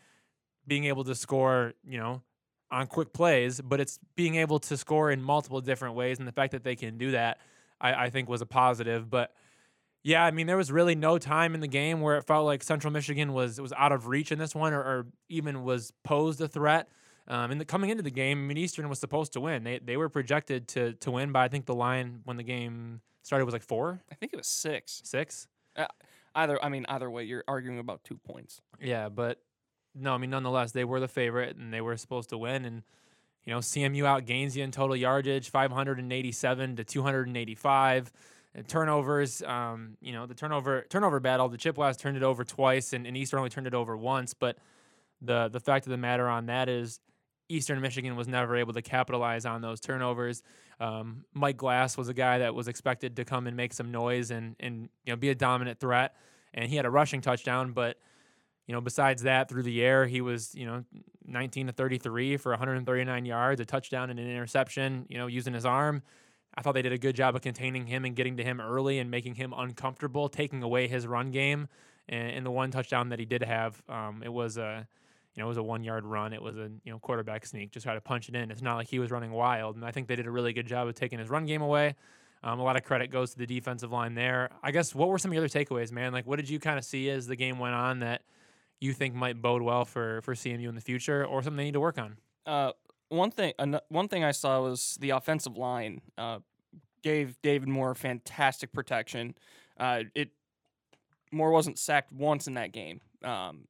being 0.66 0.84
able 0.84 1.04
to 1.04 1.14
score, 1.14 1.74
you 1.86 1.98
know, 1.98 2.22
on 2.70 2.86
quick 2.86 3.12
plays, 3.12 3.60
but 3.60 3.80
it's 3.80 3.98
being 4.14 4.36
able 4.36 4.58
to 4.60 4.76
score 4.76 5.10
in 5.10 5.22
multiple 5.22 5.60
different 5.60 5.94
ways. 5.94 6.18
And 6.18 6.28
the 6.28 6.32
fact 6.32 6.52
that 6.52 6.64
they 6.64 6.76
can 6.76 6.98
do 6.98 7.12
that, 7.12 7.38
I, 7.80 8.06
I 8.06 8.10
think 8.10 8.28
was 8.28 8.42
a 8.42 8.46
positive. 8.46 9.08
But 9.08 9.32
yeah, 10.02 10.24
I 10.24 10.30
mean, 10.30 10.46
there 10.46 10.56
was 10.56 10.70
really 10.72 10.94
no 10.94 11.18
time 11.18 11.54
in 11.54 11.60
the 11.60 11.68
game 11.68 12.00
where 12.00 12.16
it 12.16 12.26
felt 12.26 12.46
like 12.46 12.62
Central 12.62 12.92
Michigan 12.92 13.32
was 13.32 13.60
was 13.60 13.72
out 13.76 13.92
of 13.92 14.06
reach 14.06 14.32
in 14.32 14.38
this 14.38 14.54
one, 14.54 14.72
or, 14.72 14.80
or 14.80 15.06
even 15.28 15.64
was 15.64 15.92
posed 16.04 16.40
a 16.40 16.48
threat. 16.48 16.88
Um, 17.26 17.50
and 17.50 17.60
the, 17.60 17.66
coming 17.66 17.90
into 17.90 18.02
the 18.02 18.10
game, 18.10 18.38
I 18.38 18.42
mean, 18.42 18.56
Eastern 18.56 18.88
was 18.88 18.98
supposed 18.98 19.32
to 19.34 19.40
win. 19.40 19.64
They 19.64 19.78
they 19.78 19.96
were 19.96 20.08
projected 20.08 20.68
to 20.68 20.94
to 20.94 21.10
win, 21.10 21.32
but 21.32 21.40
I 21.40 21.48
think 21.48 21.66
the 21.66 21.74
line 21.74 22.20
when 22.24 22.36
the 22.36 22.42
game 22.42 23.00
started 23.22 23.44
was 23.44 23.52
like 23.52 23.62
four, 23.62 24.00
I 24.10 24.14
think 24.14 24.32
it 24.32 24.36
was 24.36 24.46
six. 24.46 25.02
six. 25.04 25.46
Either 26.34 26.62
I 26.62 26.68
mean 26.68 26.86
either 26.88 27.10
way, 27.10 27.24
you're 27.24 27.44
arguing 27.48 27.78
about 27.78 28.04
two 28.04 28.16
points. 28.16 28.60
Yeah, 28.80 29.08
but 29.08 29.40
no, 30.00 30.14
I 30.14 30.18
mean, 30.18 30.30
nonetheless, 30.30 30.72
they 30.72 30.84
were 30.84 31.00
the 31.00 31.08
favorite 31.08 31.56
and 31.56 31.72
they 31.72 31.80
were 31.80 31.96
supposed 31.96 32.30
to 32.30 32.38
win. 32.38 32.64
And, 32.64 32.82
you 33.44 33.52
know, 33.52 33.58
CMU 33.58 34.02
outgains 34.02 34.54
you 34.54 34.62
in 34.62 34.70
total 34.70 34.96
yardage 34.96 35.50
587 35.50 36.76
to 36.76 36.84
285. 36.84 38.12
And 38.54 38.66
turnovers, 38.66 39.42
um, 39.42 39.96
you 40.00 40.12
know, 40.12 40.26
the 40.26 40.34
turnover 40.34 40.86
turnover 40.88 41.20
battle, 41.20 41.48
the 41.48 41.58
Chippewas 41.58 41.96
turned 41.96 42.16
it 42.16 42.22
over 42.22 42.44
twice 42.44 42.92
and, 42.92 43.06
and 43.06 43.16
Eastern 43.16 43.38
only 43.38 43.50
turned 43.50 43.66
it 43.66 43.74
over 43.74 43.96
once. 43.96 44.34
But 44.34 44.58
the, 45.20 45.48
the 45.48 45.60
fact 45.60 45.86
of 45.86 45.90
the 45.90 45.98
matter 45.98 46.28
on 46.28 46.46
that 46.46 46.68
is 46.68 47.00
Eastern 47.48 47.80
Michigan 47.80 48.14
was 48.16 48.28
never 48.28 48.56
able 48.56 48.74
to 48.74 48.82
capitalize 48.82 49.46
on 49.46 49.62
those 49.62 49.80
turnovers. 49.80 50.42
Um, 50.80 51.24
Mike 51.32 51.56
Glass 51.56 51.96
was 51.96 52.08
a 52.08 52.14
guy 52.14 52.38
that 52.38 52.54
was 52.54 52.68
expected 52.68 53.16
to 53.16 53.24
come 53.24 53.46
and 53.46 53.56
make 53.56 53.72
some 53.72 53.90
noise 53.90 54.30
and, 54.30 54.54
and 54.60 54.88
you 55.04 55.12
know 55.12 55.16
be 55.16 55.30
a 55.30 55.34
dominant 55.34 55.80
threat, 55.80 56.14
and 56.52 56.68
he 56.68 56.76
had 56.76 56.84
a 56.84 56.90
rushing 56.90 57.20
touchdown. 57.20 57.72
But 57.72 57.96
you 58.66 58.74
know, 58.74 58.80
besides 58.80 59.22
that, 59.22 59.48
through 59.48 59.62
the 59.62 59.82
air, 59.82 60.06
he 60.06 60.20
was 60.20 60.54
you 60.54 60.66
know 60.66 60.84
19 61.26 61.68
to 61.68 61.72
33 61.72 62.36
for 62.36 62.52
139 62.52 63.24
yards, 63.24 63.60
a 63.60 63.64
touchdown 63.64 64.10
and 64.10 64.20
an 64.20 64.30
interception. 64.30 65.06
You 65.08 65.18
know, 65.18 65.26
using 65.26 65.54
his 65.54 65.64
arm. 65.64 66.02
I 66.54 66.62
thought 66.62 66.72
they 66.72 66.82
did 66.82 66.92
a 66.92 66.98
good 66.98 67.14
job 67.14 67.36
of 67.36 67.42
containing 67.42 67.86
him 67.86 68.04
and 68.04 68.16
getting 68.16 68.36
to 68.38 68.44
him 68.44 68.60
early 68.60 68.98
and 68.98 69.10
making 69.10 69.36
him 69.36 69.54
uncomfortable, 69.56 70.28
taking 70.28 70.62
away 70.62 70.88
his 70.88 71.06
run 71.06 71.30
game. 71.30 71.68
And 72.08 72.30
in 72.30 72.44
the 72.44 72.50
one 72.50 72.70
touchdown 72.70 73.10
that 73.10 73.18
he 73.18 73.26
did 73.26 73.42
have, 73.42 73.80
um, 73.88 74.22
it 74.24 74.32
was 74.32 74.56
a 74.56 74.88
you 75.38 75.42
know, 75.44 75.46
it 75.46 75.50
was 75.50 75.58
a 75.58 75.62
one 75.62 75.84
yard 75.84 76.04
run. 76.04 76.32
It 76.32 76.42
was 76.42 76.56
a 76.56 76.68
you 76.82 76.90
know 76.90 76.98
quarterback 76.98 77.46
sneak, 77.46 77.70
just 77.70 77.84
try 77.84 77.94
to 77.94 78.00
punch 78.00 78.28
it 78.28 78.34
in. 78.34 78.50
It's 78.50 78.60
not 78.60 78.74
like 78.74 78.88
he 78.88 78.98
was 78.98 79.12
running 79.12 79.30
wild, 79.30 79.76
and 79.76 79.84
I 79.84 79.92
think 79.92 80.08
they 80.08 80.16
did 80.16 80.26
a 80.26 80.30
really 80.32 80.52
good 80.52 80.66
job 80.66 80.88
of 80.88 80.96
taking 80.96 81.20
his 81.20 81.30
run 81.30 81.46
game 81.46 81.62
away. 81.62 81.94
Um, 82.42 82.58
a 82.58 82.64
lot 82.64 82.76
of 82.76 82.82
credit 82.82 83.12
goes 83.12 83.32
to 83.32 83.38
the 83.38 83.46
defensive 83.46 83.92
line 83.92 84.14
there. 84.14 84.50
I 84.64 84.72
guess 84.72 84.96
what 84.96 85.08
were 85.08 85.18
some 85.18 85.30
of 85.30 85.34
your 85.34 85.44
other 85.44 85.48
takeaways, 85.48 85.92
man? 85.92 86.12
Like, 86.12 86.26
what 86.26 86.36
did 86.36 86.48
you 86.48 86.58
kind 86.58 86.76
of 86.76 86.84
see 86.84 87.08
as 87.08 87.28
the 87.28 87.36
game 87.36 87.60
went 87.60 87.74
on 87.74 88.00
that 88.00 88.22
you 88.80 88.92
think 88.92 89.14
might 89.14 89.40
bode 89.40 89.62
well 89.62 89.84
for 89.84 90.22
for 90.22 90.34
CMU 90.34 90.68
in 90.68 90.74
the 90.74 90.80
future, 90.80 91.24
or 91.24 91.40
something 91.40 91.56
they 91.56 91.64
need 91.64 91.74
to 91.74 91.80
work 91.80 91.98
on? 91.98 92.16
Uh, 92.44 92.72
one 93.08 93.30
thing, 93.30 93.52
one 93.88 94.08
thing 94.08 94.24
I 94.24 94.32
saw 94.32 94.60
was 94.62 94.98
the 95.00 95.10
offensive 95.10 95.56
line 95.56 96.00
uh, 96.16 96.38
gave 97.02 97.40
David 97.42 97.68
Moore 97.68 97.94
fantastic 97.94 98.72
protection. 98.72 99.34
Uh, 99.78 100.04
it 100.14 100.30
Moore 101.30 101.50
wasn't 101.50 101.78
sacked 101.78 102.12
once 102.12 102.46
in 102.46 102.54
that 102.54 102.72
game. 102.72 103.00
Um, 103.22 103.66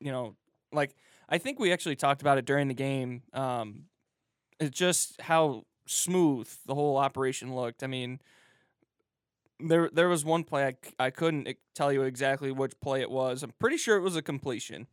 you 0.00 0.10
know, 0.10 0.36
like 0.72 0.94
I 1.28 1.38
think 1.38 1.58
we 1.58 1.72
actually 1.72 1.96
talked 1.96 2.20
about 2.20 2.38
it 2.38 2.44
during 2.44 2.68
the 2.68 2.74
game. 2.74 3.22
Um, 3.32 3.84
it's 4.60 4.76
just 4.76 5.20
how 5.20 5.64
smooth 5.86 6.48
the 6.66 6.74
whole 6.74 6.96
operation 6.96 7.54
looked. 7.54 7.82
I 7.82 7.86
mean, 7.86 8.20
there 9.60 9.90
there 9.92 10.08
was 10.08 10.24
one 10.24 10.44
play 10.44 10.66
I, 10.66 11.06
I 11.06 11.10
couldn't 11.10 11.48
tell 11.74 11.92
you 11.92 12.02
exactly 12.02 12.50
which 12.52 12.78
play 12.80 13.00
it 13.00 13.10
was. 13.10 13.42
I'm 13.42 13.52
pretty 13.58 13.76
sure 13.76 13.96
it 13.96 14.02
was 14.02 14.16
a 14.16 14.22
completion. 14.22 14.86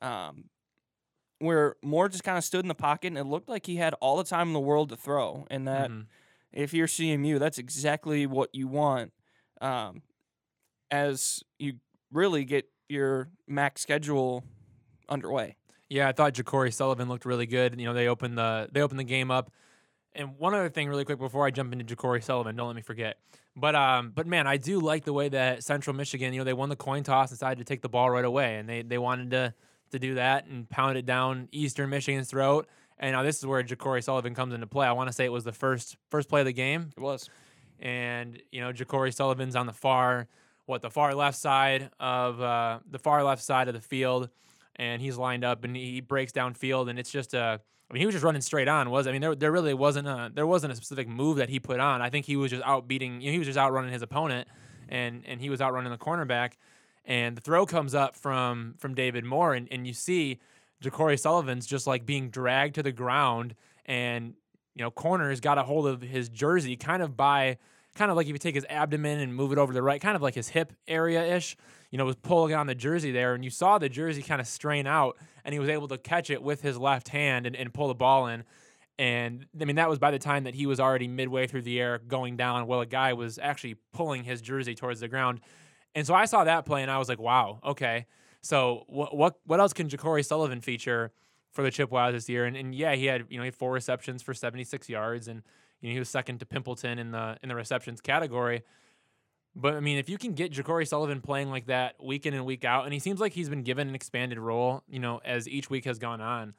Um, 0.00 0.44
where 1.38 1.76
Moore 1.82 2.08
just 2.08 2.24
kind 2.24 2.36
of 2.38 2.44
stood 2.44 2.64
in 2.64 2.68
the 2.68 2.74
pocket 2.74 3.08
and 3.08 3.18
it 3.18 3.24
looked 3.24 3.48
like 3.48 3.66
he 3.66 3.76
had 3.76 3.94
all 3.94 4.16
the 4.16 4.24
time 4.24 4.48
in 4.48 4.52
the 4.54 4.60
world 4.60 4.88
to 4.90 4.96
throw. 4.96 5.46
And 5.50 5.66
that 5.68 5.90
Mhm. 5.90 6.06
if 6.52 6.72
you're 6.74 6.86
CMU, 6.88 7.38
that's 7.38 7.58
exactly 7.58 8.26
what 8.26 8.50
you 8.54 8.66
want 8.68 9.12
um, 9.60 10.02
as 10.90 11.42
you 11.58 11.74
really 12.12 12.44
get 12.44 12.68
your 12.88 13.28
MAC 13.46 13.78
schedule 13.78 14.44
underway. 15.08 15.56
Yeah, 15.88 16.08
I 16.08 16.12
thought 16.12 16.34
JaCorey 16.34 16.72
Sullivan 16.72 17.08
looked 17.08 17.24
really 17.24 17.46
good. 17.46 17.78
You 17.78 17.86
know, 17.86 17.94
they 17.94 18.08
opened 18.08 18.36
the 18.36 18.68
they 18.72 18.82
opened 18.82 19.00
the 19.00 19.04
game 19.04 19.30
up. 19.30 19.50
And 20.14 20.36
one 20.38 20.54
other 20.54 20.68
thing, 20.68 20.88
really 20.88 21.04
quick, 21.04 21.18
before 21.18 21.46
I 21.46 21.50
jump 21.50 21.72
into 21.72 21.84
JaCorey 21.84 22.22
Sullivan, 22.22 22.56
don't 22.56 22.66
let 22.66 22.76
me 22.76 22.82
forget. 22.82 23.18
But 23.56 23.74
um, 23.74 24.12
but 24.14 24.26
man, 24.26 24.46
I 24.46 24.56
do 24.56 24.80
like 24.80 25.04
the 25.04 25.12
way 25.12 25.28
that 25.30 25.64
Central 25.64 25.94
Michigan, 25.94 26.32
you 26.32 26.40
know, 26.40 26.44
they 26.44 26.52
won 26.52 26.68
the 26.68 26.76
coin 26.76 27.02
toss, 27.04 27.30
decided 27.30 27.58
to 27.58 27.64
take 27.64 27.82
the 27.82 27.88
ball 27.88 28.10
right 28.10 28.24
away, 28.24 28.56
and 28.56 28.68
they 28.68 28.82
they 28.82 28.98
wanted 28.98 29.30
to 29.32 29.54
to 29.90 29.98
do 29.98 30.14
that 30.14 30.46
and 30.46 30.68
pound 30.68 30.96
it 30.98 31.06
down 31.06 31.48
Eastern 31.52 31.90
Michigan's 31.90 32.28
throat. 32.30 32.66
And 32.98 33.12
now 33.12 33.22
this 33.22 33.38
is 33.38 33.46
where 33.46 33.62
JaCorey 33.62 34.02
Sullivan 34.02 34.34
comes 34.34 34.52
into 34.54 34.66
play. 34.66 34.86
I 34.86 34.92
want 34.92 35.08
to 35.08 35.12
say 35.12 35.24
it 35.24 35.32
was 35.32 35.44
the 35.44 35.52
first 35.52 35.96
first 36.10 36.28
play 36.28 36.40
of 36.40 36.46
the 36.46 36.52
game, 36.52 36.90
It 36.96 37.00
was. 37.00 37.30
and 37.80 38.40
you 38.50 38.60
know 38.60 38.72
JaCorey 38.72 39.14
Sullivan's 39.14 39.54
on 39.56 39.66
the 39.66 39.72
far 39.72 40.26
what 40.66 40.82
the 40.82 40.90
far 40.90 41.14
left 41.14 41.38
side 41.38 41.90
of 41.98 42.40
uh, 42.42 42.80
the 42.90 42.98
far 42.98 43.22
left 43.24 43.42
side 43.42 43.68
of 43.68 43.74
the 43.74 43.80
field, 43.80 44.28
and 44.76 45.00
he's 45.00 45.16
lined 45.16 45.44
up 45.44 45.64
and 45.64 45.74
he 45.76 46.00
breaks 46.00 46.32
downfield, 46.32 46.90
and 46.90 46.98
it's 46.98 47.10
just 47.10 47.34
a. 47.34 47.60
I 47.90 47.94
mean, 47.94 48.00
he 48.00 48.06
was 48.06 48.14
just 48.14 48.24
running 48.24 48.42
straight 48.42 48.68
on. 48.68 48.90
Was 48.90 49.06
I 49.06 49.12
mean, 49.12 49.22
there 49.22 49.34
there 49.34 49.50
really 49.52 49.72
wasn't 49.74 50.08
a 50.08 50.30
there 50.34 50.46
wasn't 50.46 50.72
a 50.74 50.76
specific 50.76 51.08
move 51.08 51.38
that 51.38 51.48
he 51.48 51.58
put 51.58 51.80
on. 51.80 52.02
I 52.02 52.10
think 52.10 52.26
he 52.26 52.36
was 52.36 52.50
just 52.50 52.62
out 52.64 52.86
beating. 52.86 53.20
You 53.22 53.28
know, 53.28 53.32
he 53.32 53.38
was 53.38 53.46
just 53.46 53.58
outrunning 53.58 53.92
his 53.92 54.02
opponent, 54.02 54.46
and 54.90 55.22
and 55.24 55.40
he 55.40 55.48
was 55.48 55.62
outrunning 55.62 55.90
the 55.90 55.96
cornerback, 55.98 56.54
and 57.08 57.36
the 57.36 57.40
throw 57.40 57.66
comes 57.66 57.96
up 57.96 58.14
from 58.14 58.74
from 58.78 58.94
David 58.94 59.24
Moore, 59.24 59.54
and 59.54 59.66
and 59.72 59.84
you 59.84 59.92
see 59.92 60.38
JaCorey 60.84 61.18
Sullivan's 61.18 61.66
just 61.66 61.88
like 61.88 62.06
being 62.06 62.30
dragged 62.30 62.76
to 62.76 62.84
the 62.84 62.92
ground, 62.92 63.56
and 63.84 64.34
you 64.76 64.84
know, 64.84 64.92
corners 64.92 65.40
got 65.40 65.58
a 65.58 65.64
hold 65.64 65.88
of 65.88 66.02
his 66.02 66.28
jersey, 66.28 66.76
kind 66.76 67.02
of 67.02 67.16
by 67.16 67.58
kind 67.96 68.12
of 68.12 68.16
like 68.16 68.28
if 68.28 68.32
you 68.32 68.38
take 68.38 68.54
his 68.54 68.66
abdomen 68.68 69.18
and 69.18 69.34
move 69.34 69.50
it 69.50 69.58
over 69.58 69.72
to 69.72 69.74
the 69.74 69.82
right, 69.82 70.00
kind 70.00 70.14
of 70.14 70.22
like 70.22 70.36
his 70.36 70.50
hip 70.50 70.72
area 70.86 71.36
ish, 71.36 71.56
you 71.90 71.98
know, 71.98 72.04
was 72.04 72.14
pulling 72.14 72.54
on 72.54 72.68
the 72.68 72.74
jersey 72.74 73.10
there. 73.10 73.34
And 73.34 73.42
you 73.42 73.50
saw 73.50 73.78
the 73.78 73.88
jersey 73.88 74.22
kind 74.22 74.40
of 74.40 74.46
strain 74.46 74.86
out 74.86 75.16
and 75.44 75.52
he 75.52 75.58
was 75.58 75.68
able 75.68 75.88
to 75.88 75.98
catch 75.98 76.30
it 76.30 76.40
with 76.40 76.62
his 76.62 76.78
left 76.78 77.08
hand 77.08 77.44
and, 77.44 77.56
and 77.56 77.74
pull 77.74 77.88
the 77.88 77.94
ball 77.94 78.28
in. 78.28 78.44
And 79.00 79.46
I 79.60 79.64
mean, 79.64 79.76
that 79.76 79.88
was 79.88 79.98
by 79.98 80.12
the 80.12 80.18
time 80.20 80.44
that 80.44 80.54
he 80.54 80.66
was 80.66 80.78
already 80.78 81.08
midway 81.08 81.48
through 81.48 81.62
the 81.62 81.80
air 81.80 81.98
going 81.98 82.36
down 82.36 82.68
while 82.68 82.80
a 82.80 82.86
guy 82.86 83.14
was 83.14 83.38
actually 83.40 83.76
pulling 83.92 84.22
his 84.22 84.40
jersey 84.40 84.76
towards 84.76 85.00
the 85.00 85.08
ground. 85.08 85.40
And 85.98 86.06
so 86.06 86.14
I 86.14 86.26
saw 86.26 86.44
that 86.44 86.64
play 86.64 86.82
and 86.82 86.90
I 86.90 86.98
was 86.98 87.08
like, 87.08 87.18
wow, 87.18 87.58
okay. 87.64 88.06
So 88.40 88.84
what 88.86 89.16
what 89.16 89.38
what 89.44 89.58
else 89.58 89.72
can 89.72 89.88
JaCorey 89.88 90.24
Sullivan 90.24 90.60
feature 90.60 91.10
for 91.50 91.62
the 91.62 91.72
Chippewas 91.72 92.12
this 92.12 92.28
year? 92.28 92.44
And, 92.44 92.56
and 92.56 92.72
yeah, 92.72 92.94
he 92.94 93.06
had 93.06 93.24
you 93.28 93.36
know 93.36 93.42
he 93.42 93.48
had 93.48 93.56
four 93.56 93.72
receptions 93.72 94.22
for 94.22 94.32
76 94.32 94.88
yards 94.88 95.26
and 95.26 95.42
you 95.80 95.88
know, 95.88 95.92
he 95.94 95.98
was 95.98 96.08
second 96.08 96.38
to 96.38 96.46
Pimpleton 96.46 96.98
in 96.98 97.10
the 97.10 97.36
in 97.42 97.48
the 97.48 97.56
receptions 97.56 98.00
category. 98.00 98.62
But 99.56 99.74
I 99.74 99.80
mean, 99.80 99.98
if 99.98 100.08
you 100.08 100.18
can 100.18 100.34
get 100.34 100.52
JaCorey 100.52 100.86
Sullivan 100.86 101.20
playing 101.20 101.50
like 101.50 101.66
that 101.66 102.02
week 102.02 102.26
in 102.26 102.34
and 102.34 102.46
week 102.46 102.64
out, 102.64 102.84
and 102.84 102.92
he 102.92 103.00
seems 103.00 103.18
like 103.18 103.32
he's 103.32 103.48
been 103.48 103.64
given 103.64 103.88
an 103.88 103.96
expanded 103.96 104.38
role, 104.38 104.84
you 104.88 105.00
know, 105.00 105.20
as 105.24 105.48
each 105.48 105.68
week 105.68 105.84
has 105.84 105.98
gone 105.98 106.20
on. 106.20 106.54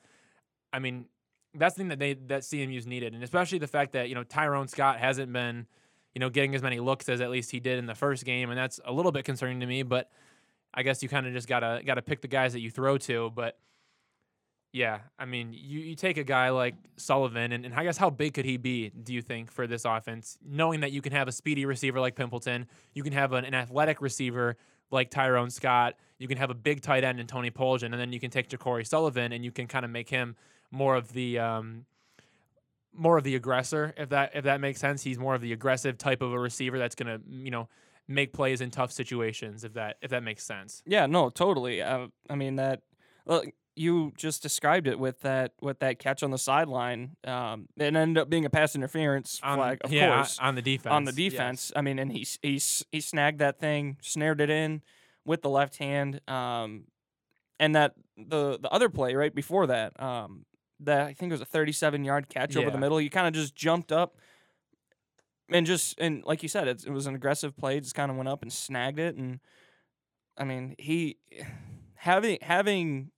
I 0.74 0.79
mean, 0.79 1.05
that's 1.53 1.75
the 1.75 1.79
thing 1.79 1.88
that 1.89 2.00
they 2.00 2.13
that 2.13 2.41
CMU's 2.41 2.86
needed, 2.86 3.13
and 3.13 3.24
especially 3.24 3.58
the 3.58 3.67
fact 3.67 3.93
that 3.93 4.10
you 4.10 4.15
know 4.15 4.24
Tyrone 4.24 4.67
Scott 4.67 5.00
hasn't 5.00 5.31
been, 5.31 5.65
you 6.13 6.19
know, 6.19 6.29
getting 6.29 6.55
as 6.55 6.61
many 6.61 6.79
looks 6.79 7.07
as 7.09 7.21
at 7.21 7.29
least 7.29 7.51
he 7.51 7.59
did 7.59 7.77
in 7.79 7.85
the 7.85 7.95
first 7.95 8.25
game, 8.25 8.49
and 8.49 8.57
that's 8.57 8.79
a 8.85 8.91
little 8.91 9.11
bit 9.11 9.25
concerning 9.25 9.59
to 9.59 9.65
me. 9.65 9.83
But 9.83 10.09
I 10.73 10.83
guess 10.83 11.03
you 11.03 11.09
kind 11.09 11.27
of 11.27 11.33
just 11.33 11.47
gotta 11.47 11.81
gotta 11.85 12.01
pick 12.01 12.21
the 12.21 12.27
guys 12.27 12.53
that 12.53 12.61
you 12.61 12.71
throw 12.71 12.97
to. 12.99 13.31
But 13.35 13.57
yeah, 14.71 14.99
I 15.17 15.25
mean, 15.25 15.51
you, 15.53 15.79
you 15.79 15.95
take 15.95 16.17
a 16.17 16.23
guy 16.23 16.49
like 16.49 16.75
Sullivan, 16.97 17.51
and, 17.51 17.65
and 17.65 17.73
I 17.73 17.83
guess 17.83 17.97
how 17.97 18.09
big 18.09 18.35
could 18.35 18.45
he 18.45 18.57
be, 18.57 18.89
do 18.89 19.13
you 19.13 19.21
think, 19.21 19.51
for 19.51 19.65
this 19.65 19.83
offense? 19.83 20.37
Knowing 20.45 20.81
that 20.81 20.91
you 20.91 21.01
can 21.01 21.11
have 21.11 21.27
a 21.27 21.31
speedy 21.31 21.65
receiver 21.65 21.99
like 21.99 22.15
Pimpleton, 22.15 22.67
you 22.93 23.01
can 23.01 23.13
have 23.13 23.33
an, 23.33 23.45
an 23.45 23.55
athletic 23.55 23.99
receiver 23.99 24.57
like 24.91 25.09
Tyrone 25.09 25.49
Scott, 25.49 25.95
you 26.17 26.27
can 26.27 26.37
have 26.37 26.49
a 26.49 26.55
big 26.55 26.81
tight 26.81 27.03
end 27.03 27.19
in 27.19 27.27
Tony 27.27 27.51
Poljan, 27.51 27.85
and 27.85 27.99
then 27.99 28.11
you 28.11 28.19
can 28.19 28.29
take 28.29 28.49
JaCorey 28.49 28.85
Sullivan 28.85 29.31
and 29.31 29.43
you 29.43 29.51
can 29.51 29.67
kind 29.67 29.85
of 29.85 29.91
make 29.91 30.09
him 30.09 30.35
more 30.71 30.95
of 30.95 31.13
the 31.13 31.39
um, 31.39 31.85
more 32.93 33.17
of 33.17 33.24
the 33.24 33.36
aggressor, 33.36 33.93
if 33.98 34.10
that 34.10 34.31
if 34.34 34.43
that 34.46 34.62
makes 34.62 34.79
sense. 34.79 35.03
He's 35.03 35.19
more 35.19 35.36
of 35.36 35.41
the 35.41 35.53
aggressive 35.53 35.98
type 35.98 36.22
of 36.22 36.34
a 36.34 36.39
receiver 36.39 36.77
that's 36.77 36.96
gonna, 36.96 37.19
you 37.27 37.51
know, 37.51 37.69
make 38.08 38.34
plays 38.34 38.62
in 38.62 38.72
tough 38.72 38.91
situations, 38.91 39.63
if 39.63 39.74
that 39.74 39.98
if 40.01 40.12
that 40.12 40.24
makes 40.24 40.43
sense. 40.43 40.81
Yeah, 40.86 41.05
no, 41.05 41.29
totally. 41.29 41.81
Uh, 41.81 42.08
I 42.29 42.36
mean 42.36 42.55
that. 42.58 42.81
Well, 43.25 43.43
you 43.75 44.12
just 44.17 44.41
described 44.41 44.88
it 44.88 45.00
with 45.00 45.22
that 45.22 45.53
with 45.62 45.79
that 45.79 46.00
catch 46.00 46.22
on 46.24 46.31
the 46.31 46.38
sideline. 46.38 47.15
Um, 47.24 47.69
it 47.77 47.96
ended 47.96 48.17
up 48.17 48.29
being 48.29 48.46
a 48.46 48.50
pass 48.50 48.75
interference 48.75 49.39
On- 49.43 49.58
flag, 49.58 49.79
of 49.84 49.93
yeah, 49.93 50.15
course, 50.15 50.38
on 50.39 50.55
the 50.55 50.62
defense. 50.62 50.91
on 50.91 51.05
the 51.05 51.13
yes. 51.13 51.31
defense. 51.31 51.72
I 51.75 51.81
mean, 51.81 52.00
and 52.00 52.12
he 52.12 52.27
he 52.41 52.62
he 52.91 53.00
snagged 53.01 53.39
that 53.39 53.60
thing, 53.60 53.98
snared 54.01 54.41
it 54.41 54.50
in 54.50 54.81
with 55.25 55.41
the 55.41 55.50
left 55.50 55.77
hand. 55.77 56.19
Um, 56.27 56.86
and 57.60 57.75
that 57.75 57.93
the 58.17 58.58
the 58.60 58.69
other 58.69 58.89
play 58.89 59.15
right 59.15 59.34
before 59.34 59.67
that, 59.67 60.01
um, 60.01 60.46
that 60.81 61.01
I 61.07 61.13
think 61.13 61.31
it 61.31 61.33
was 61.33 61.41
a 61.41 61.45
37 61.45 62.03
yard 62.03 62.29
catch 62.29 62.55
over 62.55 62.69
the 62.71 62.77
middle. 62.77 62.98
He 62.98 63.09
kind 63.09 63.27
of 63.27 63.33
just 63.33 63.55
jumped 63.55 63.91
up. 63.91 64.17
And 65.51 65.65
just 65.65 66.00
and 66.00 66.24
like 66.25 66.43
you 66.43 66.50
said, 66.50 66.67
it's, 66.67 66.83
it 66.83 66.91
was 66.91 67.07
an 67.07 67.15
aggressive 67.15 67.57
play. 67.57 67.79
Just 67.79 67.95
kind 67.95 68.12
of 68.12 68.17
went 68.17 68.29
up 68.29 68.43
and 68.43 68.53
snagged 68.53 69.00
it, 69.00 69.15
and 69.15 69.39
I 70.38 70.43
mean 70.43 70.75
he 70.77 71.17
having 71.95 72.38
having 72.43 73.09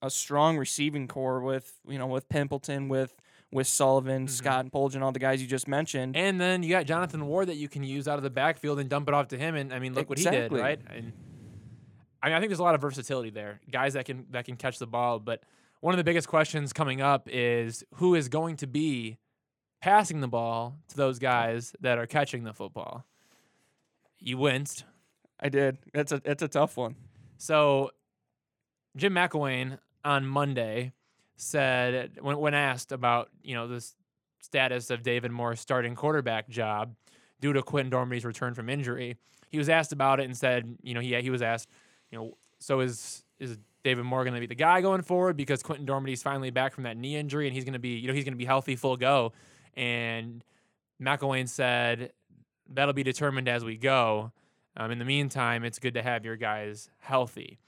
a 0.00 0.08
strong 0.08 0.56
receiving 0.56 1.06
core 1.06 1.40
with 1.40 1.74
you 1.86 1.98
know 1.98 2.06
with 2.06 2.28
Pimpleton, 2.30 2.88
with 2.88 3.14
with 3.52 3.66
Sullivan, 3.66 4.26
Mhm. 4.26 4.30
Scott, 4.30 4.60
and 4.60 4.72
Poljan, 4.72 5.02
all 5.02 5.12
the 5.12 5.18
guys 5.18 5.42
you 5.42 5.46
just 5.46 5.68
mentioned. 5.68 6.16
And 6.16 6.40
then 6.40 6.62
you 6.62 6.70
got 6.70 6.86
Jonathan 6.86 7.26
Ward 7.26 7.48
that 7.48 7.56
you 7.56 7.68
can 7.68 7.84
use 7.84 8.08
out 8.08 8.16
of 8.16 8.22
the 8.22 8.30
backfield 8.30 8.80
and 8.80 8.88
dump 8.88 9.06
it 9.08 9.14
off 9.14 9.28
to 9.28 9.36
him. 9.38 9.54
And 9.54 9.72
I 9.72 9.78
mean, 9.78 9.92
look 9.94 10.08
what 10.08 10.18
he 10.18 10.24
did, 10.24 10.50
right? 10.50 10.80
And 10.88 11.12
I 12.22 12.28
mean, 12.28 12.36
I 12.36 12.40
think 12.40 12.48
there's 12.48 12.58
a 12.58 12.62
lot 12.64 12.74
of 12.74 12.80
versatility 12.80 13.28
there. 13.28 13.60
Guys 13.70 13.92
that 13.92 14.06
can 14.06 14.24
that 14.30 14.46
can 14.46 14.56
catch 14.56 14.78
the 14.78 14.86
ball. 14.86 15.18
But 15.18 15.42
one 15.84 15.92
of 15.92 15.98
the 15.98 16.04
biggest 16.04 16.28
questions 16.28 16.72
coming 16.72 17.02
up 17.02 17.28
is 17.30 17.84
who 17.96 18.14
is 18.14 18.30
going 18.30 18.56
to 18.56 18.66
be 18.66 19.18
passing 19.82 20.22
the 20.22 20.26
ball 20.26 20.78
to 20.88 20.96
those 20.96 21.18
guys 21.18 21.76
that 21.78 21.98
are 21.98 22.06
catching 22.06 22.44
the 22.44 22.54
football. 22.54 23.04
You 24.18 24.38
winced. 24.38 24.84
I 25.38 25.50
did. 25.50 25.76
It's 25.92 26.10
a 26.10 26.22
it's 26.24 26.42
a 26.42 26.48
tough 26.48 26.78
one. 26.78 26.96
So 27.36 27.90
Jim 28.96 29.12
McElwain 29.12 29.78
on 30.02 30.26
Monday 30.26 30.92
said 31.36 32.12
when 32.18 32.38
when 32.38 32.54
asked 32.54 32.90
about 32.90 33.28
you 33.42 33.54
know 33.54 33.68
the 33.68 33.86
status 34.40 34.88
of 34.88 35.02
David 35.02 35.32
Moore's 35.32 35.60
starting 35.60 35.94
quarterback 35.94 36.48
job 36.48 36.94
due 37.42 37.52
to 37.52 37.60
Quinten 37.60 37.90
Dormady's 37.90 38.24
return 38.24 38.54
from 38.54 38.70
injury, 38.70 39.18
he 39.50 39.58
was 39.58 39.68
asked 39.68 39.92
about 39.92 40.18
it 40.18 40.24
and 40.24 40.34
said 40.34 40.78
you 40.82 40.94
know 40.94 41.00
he 41.00 41.14
he 41.20 41.28
was 41.28 41.42
asked 41.42 41.68
you 42.10 42.16
know 42.16 42.38
so 42.58 42.80
is 42.80 43.22
is 43.38 43.58
David 43.84 44.04
Moore 44.04 44.24
going 44.24 44.34
to 44.34 44.40
be 44.40 44.46
the 44.46 44.54
guy 44.54 44.80
going 44.80 45.02
forward 45.02 45.36
because 45.36 45.62
Quinten 45.62 45.86
Dormady's 45.86 46.22
finally 46.22 46.50
back 46.50 46.72
from 46.72 46.84
that 46.84 46.96
knee 46.96 47.16
injury 47.16 47.46
and 47.46 47.54
he's 47.54 47.64
going 47.64 47.74
to 47.74 47.78
be 47.78 47.90
you 47.90 48.08
know 48.08 48.14
he's 48.14 48.24
going 48.24 48.32
to 48.32 48.38
be 48.38 48.46
healthy 48.46 48.76
full 48.76 48.96
go 48.96 49.32
and 49.76 50.42
McElwain 51.00 51.48
said 51.48 52.12
that'll 52.68 52.94
be 52.94 53.02
determined 53.02 53.48
as 53.48 53.64
we 53.64 53.76
go. 53.76 54.32
Um, 54.76 54.90
in 54.90 54.98
the 54.98 55.04
meantime, 55.04 55.64
it's 55.64 55.78
good 55.78 55.94
to 55.94 56.02
have 56.02 56.24
your 56.24 56.36
guys 56.36 56.88
healthy. 56.98 57.58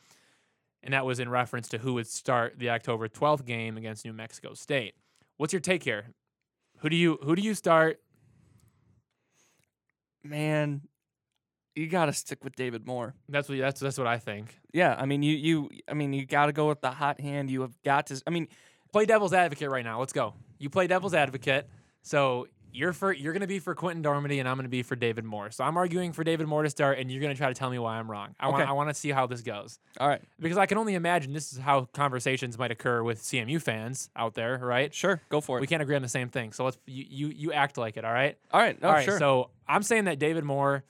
And 0.82 0.92
that 0.92 1.04
was 1.04 1.20
in 1.20 1.28
reference 1.28 1.68
to 1.68 1.78
who 1.78 1.94
would 1.94 2.06
start 2.06 2.58
the 2.58 2.70
October 2.70 3.08
12th 3.08 3.44
game 3.44 3.76
against 3.76 4.04
New 4.04 4.12
Mexico 4.12 4.54
State. 4.54 4.94
What's 5.36 5.52
your 5.52 5.60
take 5.60 5.82
here? 5.82 6.14
Who 6.78 6.88
do 6.88 6.96
you 6.96 7.18
who 7.22 7.34
do 7.34 7.42
you 7.42 7.54
start? 7.54 8.00
Man, 10.22 10.82
you 11.76 11.86
got 11.86 12.06
to 12.06 12.12
stick 12.12 12.42
with 12.42 12.56
David 12.56 12.86
Moore. 12.86 13.14
That's 13.28 13.48
what 13.48 13.58
that's 13.58 13.80
that's 13.80 13.98
what 13.98 14.06
I 14.06 14.18
think. 14.18 14.58
Yeah, 14.72 14.96
I 14.98 15.06
mean 15.06 15.22
you 15.22 15.36
you 15.36 15.70
I 15.88 15.94
mean 15.94 16.12
you 16.12 16.26
got 16.26 16.46
to 16.46 16.52
go 16.52 16.68
with 16.68 16.80
the 16.80 16.90
hot 16.90 17.20
hand. 17.20 17.50
You 17.50 17.60
have 17.60 17.80
got 17.82 18.06
to. 18.08 18.20
I 18.26 18.30
mean 18.30 18.48
Play 18.96 19.04
devil's 19.04 19.34
advocate 19.34 19.68
right 19.68 19.84
now. 19.84 20.00
Let's 20.00 20.14
go. 20.14 20.32
You 20.58 20.70
play 20.70 20.86
devil's 20.86 21.12
advocate. 21.12 21.68
So 22.00 22.46
you're 22.72 22.94
for 22.94 23.12
you're 23.12 23.34
gonna 23.34 23.46
be 23.46 23.58
for 23.58 23.74
Quinten 23.74 24.02
Dormady 24.02 24.38
and 24.38 24.48
I'm 24.48 24.56
gonna 24.56 24.70
be 24.70 24.82
for 24.82 24.96
David 24.96 25.22
Moore. 25.22 25.50
So 25.50 25.64
I'm 25.64 25.76
arguing 25.76 26.14
for 26.14 26.24
David 26.24 26.46
Moore 26.46 26.62
to 26.62 26.70
start, 26.70 26.98
and 26.98 27.10
you're 27.10 27.20
gonna 27.20 27.34
try 27.34 27.48
to 27.48 27.54
tell 27.54 27.68
me 27.68 27.78
why 27.78 27.96
I'm 27.96 28.10
wrong. 28.10 28.34
I 28.40 28.48
want 28.48 28.66
I 28.66 28.72
want 28.72 28.88
to 28.88 28.94
see 28.94 29.10
how 29.10 29.26
this 29.26 29.42
goes. 29.42 29.78
all 29.98 30.08
right, 30.08 30.22
because 30.40 30.56
I 30.56 30.64
can 30.64 30.78
only 30.78 30.94
imagine 30.94 31.34
this 31.34 31.52
is 31.52 31.58
how 31.58 31.88
conversations 31.92 32.58
might 32.58 32.70
occur 32.70 33.02
with 33.02 33.20
CMU 33.20 33.60
fans 33.60 34.08
out 34.16 34.32
there, 34.32 34.58
right? 34.62 34.94
sure, 34.94 35.20
go 35.28 35.42
for 35.42 35.58
it. 35.58 35.60
We 35.60 35.66
can't 35.66 35.82
agree 35.82 35.96
on 35.96 36.00
the 36.00 36.08
same 36.08 36.30
thing, 36.30 36.52
so 36.52 36.64
let's 36.64 36.78
you 36.86 37.04
you, 37.08 37.28
you 37.36 37.52
act 37.52 37.76
like 37.76 37.98
it, 37.98 38.04
all 38.06 38.14
right? 38.14 38.38
all 38.50 38.60
right, 38.60 38.80
no, 38.80 38.88
all 38.88 38.94
right. 38.94 39.04
sure. 39.04 39.18
So 39.18 39.50
I'm 39.68 39.82
saying 39.82 40.04
that 40.04 40.18
David 40.18 40.44
Moore 40.44 40.84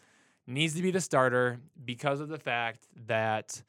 needs 0.46 0.74
to 0.74 0.82
be 0.82 0.90
the 0.90 1.00
starter 1.00 1.60
because 1.84 2.20
of 2.20 2.28
the 2.28 2.38
fact 2.38 2.86
that 3.06 3.62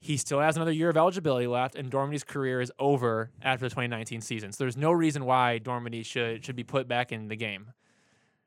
he 0.00 0.16
still 0.16 0.40
has 0.40 0.56
another 0.56 0.72
year 0.72 0.88
of 0.88 0.96
eligibility 0.96 1.46
left, 1.46 1.74
and 1.74 1.90
Dormady's 1.90 2.24
career 2.24 2.60
is 2.60 2.72
over 2.78 3.30
after 3.42 3.66
the 3.66 3.70
2019 3.70 4.22
season. 4.22 4.52
So 4.52 4.64
there's 4.64 4.76
no 4.76 4.92
reason 4.92 5.26
why 5.26 5.60
Dormady 5.62 6.04
should 6.04 6.44
should 6.44 6.56
be 6.56 6.64
put 6.64 6.88
back 6.88 7.12
in 7.12 7.28
the 7.28 7.36
game. 7.36 7.72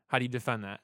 How 0.08 0.18
do 0.18 0.26
you 0.26 0.30
defend 0.30 0.64
that? 0.64 0.80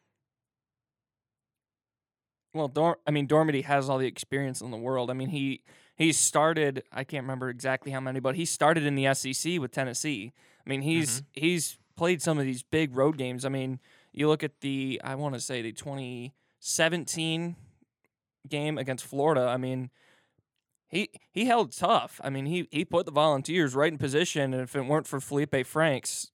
Well, 2.54 2.68
Dor- 2.68 3.00
I 3.06 3.12
mean, 3.12 3.28
Dormady 3.28 3.64
has 3.64 3.90
all 3.90 3.98
the 3.98 4.08
experience 4.08 4.62
in 4.62 4.72
the 4.72 4.78
world. 4.78 5.10
I 5.10 5.14
mean, 5.14 5.30
he 5.30 5.62
he 5.96 6.14
started. 6.14 6.84
I 6.92 7.04
can't 7.04 7.24
remember 7.24 7.50
exactly 7.50 7.92
how 7.92 8.00
many, 8.00 8.20
but 8.20 8.36
he 8.36 8.46
started 8.46 8.86
in 8.86 8.96
the 8.96 9.14
SEC 9.14 9.60
with 9.60 9.72
Tennessee. 9.72 10.34
I 10.66 10.70
mean, 10.70 10.82
he's 10.82 11.22
mm-hmm. 11.22 11.42
he's 11.42 11.80
played 11.96 12.22
some 12.22 12.38
of 12.38 12.46
these 12.46 12.64
big 12.64 12.96
road 12.96 13.18
games. 13.18 13.44
I 13.44 13.50
mean, 13.50 13.80
you 14.14 14.28
look 14.28 14.44
at 14.44 14.62
the 14.62 15.02
I 15.04 15.16
want 15.16 15.34
to 15.34 15.42
say 15.42 15.62
the 15.62 15.72
2017 16.62 17.56
game 18.48 18.78
against 18.78 19.06
Florida. 19.06 19.42
I 19.42 19.58
mean, 19.58 19.90
he 20.88 21.10
he 21.32 21.46
held 21.46 21.72
tough. 21.72 22.20
I 22.24 22.30
mean, 22.30 22.46
he 22.46 22.68
he 22.72 22.86
put 22.86 23.06
the 23.06 23.12
Volunteers 23.12 23.76
right 23.76 23.92
in 23.92 23.98
position, 23.98 24.54
and 24.54 24.64
if 24.64 24.76
it 24.76 24.86
weren't 24.86 25.08
for 25.08 25.20
Felipe 25.20 25.66
Franks 25.66 26.32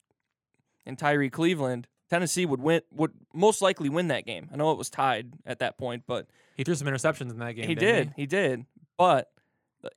and 0.85 0.97
Tyrie 0.97 1.29
Cleveland, 1.29 1.87
Tennessee 2.09 2.45
would 2.45 2.61
win 2.61 2.81
would 2.91 3.11
most 3.33 3.61
likely 3.61 3.89
win 3.89 4.07
that 4.07 4.25
game. 4.25 4.49
I 4.51 4.55
know 4.55 4.71
it 4.71 4.77
was 4.77 4.89
tied 4.89 5.33
at 5.45 5.59
that 5.59 5.77
point, 5.77 6.03
but 6.07 6.27
He 6.55 6.63
threw 6.63 6.75
some 6.75 6.87
interceptions 6.87 7.31
in 7.31 7.39
that 7.39 7.53
game. 7.53 7.67
he 7.67 7.75
did. 7.75 8.13
He 8.15 8.25
did. 8.25 8.65
But 8.97 9.31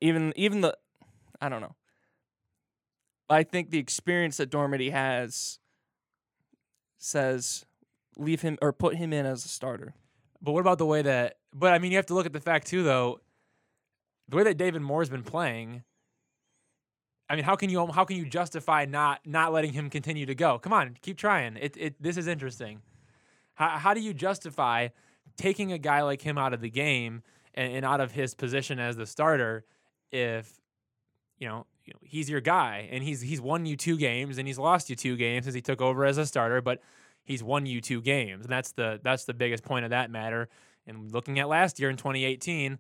even 0.01 0.33
even 0.37 0.61
the 0.61 0.77
I 1.41 1.49
don't 1.49 1.61
know. 1.61 1.77
I 3.31 3.43
think 3.43 3.71
the 3.71 3.79
experience 3.79 4.39
that 4.39 4.51
Dormady 4.51 4.91
has 4.91 5.59
says 6.99 7.65
leave 8.17 8.43
him 8.43 8.59
or 8.61 8.73
put 8.73 8.97
him 8.97 9.13
in 9.13 9.25
as 9.27 9.45
a 9.45 9.49
starter. 9.49 9.95
But 10.41 10.53
what 10.53 10.61
about 10.61 10.79
the 10.79 10.87
way 10.87 11.03
that? 11.03 11.39
But 11.53 11.73
I 11.73 11.79
mean, 11.79 11.93
you 11.93 11.99
have 11.99 12.07
to 12.07 12.15
look 12.15 12.27
at 12.27 12.33
the 12.33 12.41
fact 12.41 12.67
too, 12.67 12.83
though. 12.83 13.21
The 14.29 14.37
way 14.37 14.43
that 14.45 14.59
David 14.59 14.83
Moore's 14.83 15.09
been 15.09 15.23
playing. 15.23 15.83
I 17.31 17.37
mean, 17.37 17.45
how 17.45 17.57
can 17.57 17.71
you 17.71 17.87
how 17.89 18.05
can 18.05 18.17
you 18.17 18.27
justify 18.27 18.85
not 18.85 19.21
not 19.27 19.53
letting 19.53 19.73
him 19.73 19.91
continue 19.91 20.27
to 20.27 20.35
go? 20.35 20.59
Come 20.59 20.73
on, 20.73 20.97
keep 21.03 21.19
trying. 21.19 21.57
It 21.57 21.77
it 21.77 22.03
this 22.03 22.17
is 22.17 22.27
interesting. 22.27 22.81
How 23.55 23.71
how 23.79 23.95
do 23.95 24.01
you 24.01 24.15
justify 24.15 24.89
taking 25.37 25.73
a 25.73 25.79
guy 25.79 26.03
like 26.03 26.23
him 26.23 26.39
out 26.39 26.53
of 26.53 26.61
the 26.61 26.71
game 26.71 27.23
and, 27.55 27.73
and 27.73 27.85
out 27.85 28.01
of 28.01 28.13
his 28.13 28.35
position 28.35 28.79
as 28.79 28.97
the 28.97 29.07
starter 29.07 29.65
if 30.11 30.59
you 31.39 31.49
know 31.49 31.67
you 31.89 31.95
know, 31.95 32.01
he's 32.03 32.29
your 32.29 32.43
guy 32.43 32.87
and 32.93 33.03
he's 33.03 33.23
he's 33.23 33.41
won 33.41 33.65
you 33.65 33.75
two 33.75 33.97
games 33.97 34.37
and 34.37 34.47
he's 34.47 34.59
lost 34.59 34.91
you 34.91 34.97
two 34.97 35.17
games 35.17 35.47
since 35.47 35.55
he 35.55 35.63
took 35.63 35.81
over 35.81 36.05
as 36.05 36.19
a 36.19 36.27
starter, 36.27 36.61
but 36.61 36.83
he's 37.29 37.43
won 37.43 37.67
you 37.67 37.81
two 37.81 38.01
games, 38.01 38.47
and 38.47 38.53
that's 38.53 38.73
the 38.73 38.99
that's 39.05 39.25
the 39.25 39.35
biggest 39.35 39.63
point 39.63 39.85
of 39.85 39.91
that 39.91 40.11
matter. 40.11 40.49
And 40.87 41.13
looking 41.13 41.39
at 41.39 41.49
last 41.49 41.79
year 41.79 41.91
in 41.91 41.97
2018, 41.97 42.79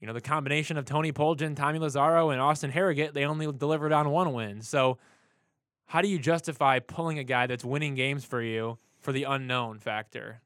you 0.00 0.06
know 0.06 0.12
the 0.12 0.20
combination 0.20 0.76
of 0.76 0.84
Tony 0.84 1.10
Poljan, 1.12 1.56
Tommy 1.56 1.78
Lazzaro, 1.78 2.30
and 2.30 2.40
Austin 2.40 2.70
Hergott, 2.70 3.14
they 3.14 3.24
only 3.24 3.50
delivered 3.50 3.92
on 3.92 4.10
one 4.10 4.32
win. 4.34 4.60
So 4.60 4.98
how 5.86 6.02
do 6.02 6.08
you 6.08 6.18
justify 6.18 6.78
pulling 6.78 7.18
a 7.18 7.24
guy 7.24 7.46
that's 7.46 7.64
winning 7.64 7.94
games 7.94 8.24
for 8.24 8.42
you 8.42 8.78
for 9.00 9.12
the 9.12 9.24
unknown 9.24 9.78
factor? 9.78 10.42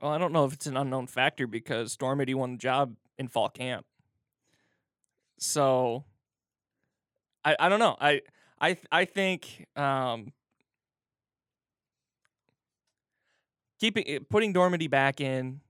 Well, 0.00 0.12
I 0.12 0.18
don't 0.18 0.32
know 0.32 0.44
if 0.44 0.52
it's 0.52 0.66
an 0.66 0.76
unknown 0.76 1.08
factor 1.08 1.46
because 1.46 1.96
Dormady 1.96 2.34
won 2.34 2.52
the 2.52 2.58
job 2.58 2.94
in 3.18 3.28
fall 3.28 3.48
camp. 3.48 3.84
So 5.38 6.04
I 7.44 7.56
I 7.58 7.68
don't 7.68 7.80
know. 7.80 7.96
I 8.00 8.22
I 8.60 8.76
I 8.92 9.04
think 9.06 9.66
um 9.74 10.32
keeping 13.82 14.04
eh, 14.06 14.18
putting 14.30 14.54
Dormady 14.54 14.88
back 14.88 15.20
in 15.20 15.60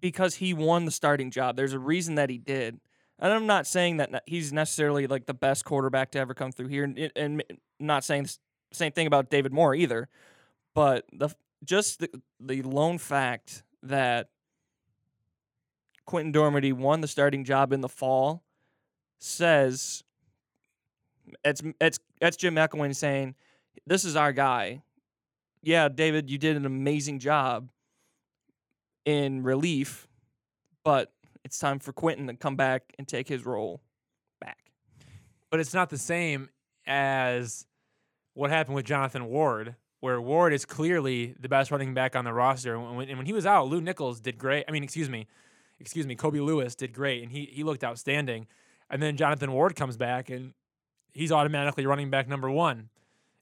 because 0.00 0.36
he 0.36 0.54
won 0.54 0.86
the 0.86 0.90
starting 0.90 1.30
job. 1.30 1.56
There's 1.56 1.74
a 1.74 1.78
reason 1.78 2.14
that 2.14 2.30
he 2.30 2.38
did. 2.38 2.80
And 3.18 3.32
I'm 3.32 3.46
not 3.46 3.66
saying 3.66 3.98
that 3.98 4.22
he's 4.24 4.50
necessarily 4.50 5.06
like 5.06 5.26
the 5.26 5.34
best 5.34 5.66
quarterback 5.66 6.10
to 6.12 6.18
ever 6.18 6.32
come 6.32 6.52
through 6.52 6.68
here, 6.68 6.84
and, 6.84 7.12
and 7.14 7.42
not 7.78 8.02
saying 8.02 8.22
the 8.22 8.36
same 8.72 8.92
thing 8.92 9.06
about 9.06 9.28
David 9.28 9.52
Moore 9.52 9.74
either. 9.74 10.08
But 10.74 11.04
the 11.12 11.28
just 11.62 12.00
the 12.00 12.08
the 12.40 12.62
lone 12.62 12.96
fact 12.96 13.62
that 13.82 14.30
Quinten 16.08 16.32
Dormady 16.32 16.72
won 16.72 17.02
the 17.02 17.08
starting 17.08 17.44
job 17.44 17.74
in 17.74 17.82
the 17.82 17.90
fall 17.90 18.42
says 19.18 20.02
it's 21.44 21.60
it's 21.78 21.98
that's 22.22 22.38
Jim 22.38 22.54
McElwain 22.54 22.96
saying 22.96 23.34
this 23.86 24.06
is 24.06 24.16
our 24.16 24.32
guy. 24.32 24.80
Yeah, 25.62 25.88
David, 25.88 26.30
you 26.30 26.38
did 26.38 26.56
an 26.56 26.64
amazing 26.64 27.18
job 27.18 27.70
in 29.04 29.42
relief, 29.42 30.08
but 30.84 31.12
it's 31.44 31.58
time 31.58 31.78
for 31.78 31.92
Quinten 31.92 32.26
to 32.28 32.34
come 32.34 32.56
back 32.56 32.94
and 32.98 33.06
take 33.06 33.28
his 33.28 33.44
role 33.44 33.80
back. 34.40 34.72
but 35.50 35.60
it's 35.60 35.74
not 35.74 35.90
the 35.90 35.98
same 35.98 36.48
as 36.86 37.66
what 38.34 38.50
happened 38.50 38.74
with 38.76 38.86
Jonathan 38.86 39.26
Ward, 39.26 39.74
where 40.00 40.20
Ward 40.20 40.52
is 40.52 40.64
clearly 40.64 41.34
the 41.38 41.48
best 41.48 41.70
running 41.70 41.92
back 41.92 42.16
on 42.16 42.24
the 42.24 42.32
roster. 42.32 42.74
And 42.74 42.96
when, 42.96 43.08
and 43.08 43.18
when 43.18 43.26
he 43.26 43.32
was 43.32 43.44
out, 43.44 43.68
Lew 43.68 43.80
Nichols 43.80 44.20
did 44.20 44.38
great. 44.38 44.64
I 44.68 44.72
mean, 44.72 44.82
excuse 44.82 45.10
me, 45.10 45.26
excuse 45.78 46.06
me, 46.06 46.14
Kobe 46.14 46.40
Lewis 46.40 46.74
did 46.74 46.92
great, 46.92 47.22
and 47.22 47.32
he 47.32 47.50
he 47.52 47.64
looked 47.64 47.84
outstanding. 47.84 48.46
And 48.88 49.02
then 49.02 49.16
Jonathan 49.16 49.52
Ward 49.52 49.76
comes 49.76 49.96
back, 49.96 50.30
and 50.30 50.54
he's 51.12 51.30
automatically 51.30 51.86
running 51.86 52.10
back 52.10 52.28
number 52.28 52.50
one. 52.50 52.88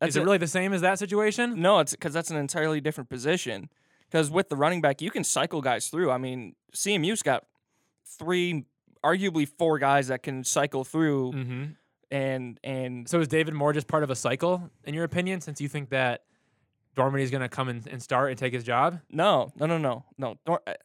That's 0.00 0.10
is 0.10 0.16
it 0.16 0.20
a- 0.20 0.24
really 0.24 0.38
the 0.38 0.46
same 0.46 0.72
as 0.72 0.80
that 0.82 0.98
situation? 0.98 1.60
No, 1.60 1.78
it's 1.80 1.92
because 1.92 2.12
that's 2.12 2.30
an 2.30 2.36
entirely 2.36 2.80
different 2.80 3.08
position. 3.10 3.68
Because 4.10 4.30
with 4.30 4.48
the 4.48 4.56
running 4.56 4.80
back, 4.80 5.02
you 5.02 5.10
can 5.10 5.24
cycle 5.24 5.60
guys 5.60 5.88
through. 5.88 6.10
I 6.10 6.18
mean, 6.18 6.54
CMU's 6.74 7.22
got 7.22 7.44
three, 8.06 8.64
arguably 9.04 9.46
four 9.46 9.78
guys 9.78 10.08
that 10.08 10.22
can 10.22 10.44
cycle 10.44 10.82
through, 10.84 11.32
Mm-hmm. 11.32 11.64
and 12.10 12.60
and 12.64 13.08
So 13.08 13.20
is 13.20 13.28
David 13.28 13.54
Moore 13.54 13.72
just 13.72 13.86
part 13.86 14.02
of 14.04 14.10
a 14.10 14.16
cycle, 14.16 14.70
in 14.84 14.94
your 14.94 15.04
opinion, 15.04 15.40
since 15.40 15.60
you 15.60 15.68
think 15.68 15.90
that 15.90 16.22
Dormady 16.96 17.20
is 17.22 17.30
going 17.30 17.42
to 17.42 17.48
come 17.48 17.68
and, 17.68 17.86
and 17.86 18.02
start 18.02 18.30
and 18.30 18.38
take 18.38 18.52
his 18.54 18.64
job? 18.64 19.00
no, 19.10 19.52
no, 19.56 19.66
no, 19.66 19.76
no, 19.78 20.04
no. 20.16 20.36
Don't, 20.46 20.62
I- 20.66 20.76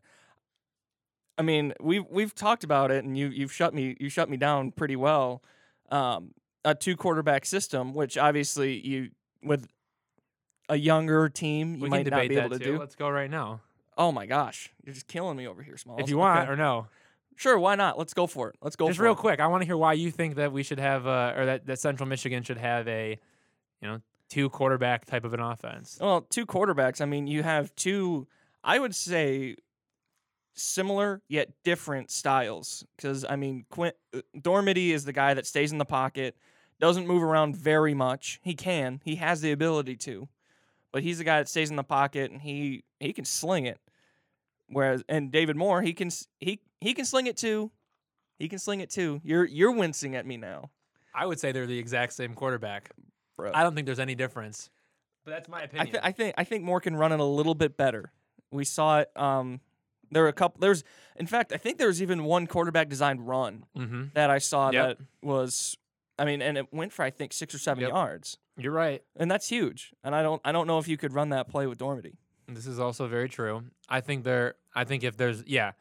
I 1.38 1.42
mean, 1.42 1.74
we've 1.80 2.06
we've 2.12 2.36
talked 2.36 2.64
about 2.64 2.92
it, 2.92 3.04
and 3.04 3.18
you 3.18 3.28
you've 3.30 3.52
shut 3.52 3.74
me 3.74 3.96
you 4.00 4.10
shut 4.10 4.30
me 4.30 4.38
down 4.38 4.72
pretty 4.72 4.96
well. 4.96 5.42
Um, 5.90 6.34
a 6.66 6.74
two 6.76 6.96
quarterback 6.96 7.46
system, 7.46 7.94
which 7.94 8.18
obviously 8.18 8.80
you 8.86 9.10
with 9.44 9.68
a 10.70 10.76
younger 10.78 11.30
team 11.30 11.76
you 11.76 11.84
we 11.84 11.90
might 11.90 12.08
not 12.08 12.28
be 12.28 12.38
able 12.38 12.50
to 12.52 12.60
too. 12.60 12.74
do. 12.74 12.80
Let's 12.80 12.96
go 12.96 13.10
right 13.10 13.30
now. 13.30 13.62
Oh 13.98 14.12
my 14.12 14.26
gosh, 14.26 14.72
you're 14.84 14.94
just 14.94 15.08
killing 15.08 15.38
me 15.38 15.48
over 15.48 15.62
here, 15.62 15.78
Smalls. 15.78 16.00
if 16.02 16.10
you 16.10 16.18
want 16.18 16.42
Okay. 16.42 16.52
or 16.52 16.56
no. 16.56 16.88
sure, 17.36 17.60
why 17.60 17.76
not? 17.76 17.98
Let's 17.98 18.14
go 18.14 18.26
for 18.28 18.50
it. 18.50 18.56
Let's 18.62 18.76
go. 18.76 18.88
Just 18.88 19.00
real 19.00 19.12
it. 19.12 19.18
quick, 19.18 19.40
I 19.40 19.48
want 19.48 19.62
to 19.62 19.66
hear 19.66 19.78
why 19.78 19.94
you 19.94 20.10
think 20.10 20.36
that 20.36 20.52
we 20.52 20.64
should 20.64 20.80
have, 20.80 21.06
uh, 21.06 21.34
or 21.36 21.46
that, 21.46 21.66
that 21.68 21.80
Central 21.80 22.08
Michigan 22.08 22.42
should 22.44 22.58
have 22.58 22.88
a, 22.88 23.20
you 23.82 23.88
know, 23.88 24.00
two 24.30 24.50
quarterback 24.50 25.06
type 25.06 25.26
of 25.26 25.34
an 25.34 25.40
offense. 25.42 25.98
Well, 26.02 26.22
two 26.22 26.46
quarterbacks. 26.46 27.02
I 27.02 27.06
mean, 27.06 27.28
you 27.28 27.44
have 27.44 27.76
two. 27.76 28.28
I 28.64 28.80
would 28.80 28.96
say 28.96 29.58
similar 30.56 31.22
yet 31.28 31.50
different 31.64 32.10
styles. 32.12 32.86
Because 32.96 33.26
I 33.28 33.36
mean, 33.36 33.66
Quint 33.70 33.96
uh, 34.16 34.22
Dormady 34.38 34.90
is 34.90 35.06
the 35.06 35.14
guy 35.14 35.34
that 35.34 35.46
stays 35.46 35.72
in 35.72 35.78
the 35.78 35.86
pocket, 35.86 36.36
doesn't 36.80 37.08
move 37.08 37.24
around 37.24 37.56
very 37.56 37.94
much. 37.94 38.40
He 38.44 38.54
can. 38.56 39.02
He 39.04 39.16
has 39.16 39.42
the 39.42 39.52
ability 39.52 39.96
to, 39.98 40.28
but 40.92 41.04
he's 41.04 41.18
the 41.18 41.24
guy 41.24 41.40
that 41.40 41.50
stays 41.50 41.70
in 41.70 41.76
the 41.76 41.84
pocket 41.84 42.32
and 42.32 42.42
he 42.42 42.84
he 43.00 43.14
can 43.14 43.26
sling 43.26 43.66
it. 43.66 43.80
Whereas 44.68 45.04
and 45.08 45.32
David 45.32 45.56
Moore, 45.56 45.82
he 45.82 45.94
can 45.94 46.10
he 46.40 46.60
he 46.82 46.94
can 46.94 47.06
sling 47.06 47.28
it 47.28 47.38
too. 47.38 47.72
He 48.40 48.48
can 48.50 48.60
sling 48.60 48.80
it 48.80 48.90
too. 48.90 49.22
You're 49.24 49.46
you're 49.46 49.72
wincing 49.72 50.16
at 50.16 50.26
me 50.26 50.38
now, 50.38 50.72
I 51.14 51.26
would 51.26 51.40
say 51.40 51.52
they're 51.52 51.68
the 51.68 51.78
exact 51.80 52.14
same 52.14 52.34
quarterback. 52.34 52.92
bro. 53.38 53.52
I 53.54 53.64
don't 53.64 53.76
think 53.76 53.86
there's 53.86 54.00
any 54.00 54.16
difference. 54.16 54.70
But 55.26 55.32
that's 55.32 55.48
my 55.48 55.62
I, 55.62 55.64
opinion. 55.64 55.88
th- 55.92 56.04
I 56.04 56.12
think 56.12 56.36
I 56.38 56.44
think 56.44 56.64
Moore 56.64 56.82
can 56.82 56.96
run 56.96 57.12
it 57.12 57.20
a 57.20 57.24
little 57.26 57.56
bit 57.56 57.78
better. 57.78 58.12
We 58.52 58.66
saw 58.66 59.00
it. 59.00 59.12
Um, 59.16 59.62
there 60.12 60.24
were 60.24 60.30
a 60.30 60.34
couple. 60.34 60.60
There's, 60.60 60.84
in 61.16 61.26
fact, 61.26 61.54
I 61.54 61.58
think 61.58 61.78
there 61.78 61.88
was 61.88 62.02
even 62.02 62.24
one 62.24 62.46
quarterback 62.46 62.90
designed 62.90 63.28
run 63.28 63.66
mm-hmm. 63.76 64.04
that 64.14 64.30
I 64.30 64.38
saw 64.38 64.70
Yep. 64.70 64.98
that 65.00 65.06
was, 65.26 65.76
I 66.20 66.26
mean, 66.26 66.42
and 66.42 66.58
it 66.58 66.72
went 66.72 66.94
for 66.94 67.04
I 67.04 67.10
think 67.10 67.34
six 67.34 67.54
or 67.56 67.60
seven 67.60 67.82
Yep. 67.82 67.90
yards, 67.92 68.38
You're 68.58 68.72
right. 68.72 69.02
and 69.16 69.30
that's 69.32 69.50
huge. 69.50 69.94
And 70.04 70.14
I 70.16 70.22
don't 70.22 70.42
I 70.46 70.52
don't 70.52 70.68
know 70.68 70.78
if 70.80 70.88
you 70.88 70.98
could 70.98 71.14
run 71.14 71.30
that 71.30 71.48
play 71.50 71.66
with 71.68 71.80
Dormady. 71.80 72.14
This 72.48 72.68
is 72.68 72.80
also 72.80 73.08
very 73.08 73.30
true. 73.30 73.64
I 73.90 74.02
think 74.02 74.24
there. 74.24 74.56
I 74.76 74.84
think 74.84 75.04
if 75.04 75.16
there's, 75.18 75.44
yeah. 75.48 75.72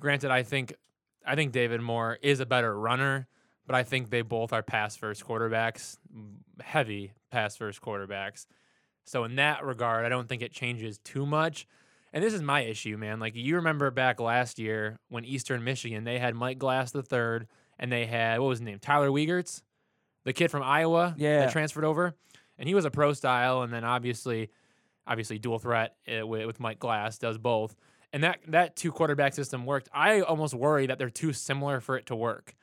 Granted, 0.00 0.30
I 0.30 0.42
think, 0.42 0.74
I 1.26 1.34
think 1.36 1.52
David 1.52 1.80
Moore 1.82 2.18
is 2.22 2.40
a 2.40 2.46
better 2.46 2.76
runner, 2.78 3.28
but 3.66 3.76
I 3.76 3.82
think 3.84 4.10
they 4.10 4.22
both 4.22 4.52
are 4.52 4.62
pass 4.62 4.96
first 4.96 5.24
quarterbacks, 5.24 5.98
heavy 6.60 7.12
pass 7.30 7.56
first 7.56 7.80
quarterbacks. 7.80 8.46
So 9.04 9.24
in 9.24 9.36
that 9.36 9.64
regard, 9.64 10.04
I 10.04 10.08
don't 10.08 10.28
think 10.28 10.42
it 10.42 10.52
changes 10.52 10.98
too 10.98 11.26
much. 11.26 11.66
And 12.12 12.24
this 12.24 12.34
is 12.34 12.42
my 12.42 12.62
issue, 12.62 12.96
man. 12.96 13.20
Like 13.20 13.36
you 13.36 13.56
remember 13.56 13.90
back 13.90 14.20
last 14.20 14.58
year 14.58 14.98
when 15.10 15.24
Eastern 15.24 15.62
Michigan 15.62 16.04
they 16.04 16.18
had 16.18 16.34
Mike 16.34 16.58
Glass 16.58 16.90
the 16.90 17.02
third, 17.02 17.46
and 17.78 17.90
they 17.92 18.06
had 18.06 18.40
what 18.40 18.48
was 18.48 18.58
his 18.58 18.66
name, 18.66 18.78
Tyler 18.80 19.10
Wiegers, 19.10 19.62
the 20.24 20.32
kid 20.32 20.50
from 20.50 20.62
Iowa 20.62 21.14
Yeah. 21.16 21.40
that 21.40 21.52
transferred 21.52 21.84
over, 21.84 22.14
and 22.58 22.68
he 22.68 22.74
was 22.74 22.84
a 22.84 22.90
pro 22.90 23.12
style, 23.12 23.62
and 23.62 23.72
then 23.72 23.84
obviously, 23.84 24.50
obviously 25.06 25.38
dual 25.38 25.58
threat 25.58 25.96
uh, 26.08 26.26
with, 26.26 26.46
with 26.46 26.60
Mike 26.60 26.78
Glass 26.78 27.18
does 27.18 27.38
both, 27.38 27.74
and 28.12 28.22
that 28.24 28.40
that 28.48 28.76
two 28.76 28.92
quarterback 28.92 29.34
system 29.34 29.64
worked. 29.66 29.88
I 29.92 30.20
almost 30.20 30.54
worry 30.54 30.86
that 30.86 30.98
they're 30.98 31.10
too 31.10 31.32
similar 31.32 31.80
for 31.80 31.96
it 31.96 32.06
to 32.06 32.16
work 32.16 32.54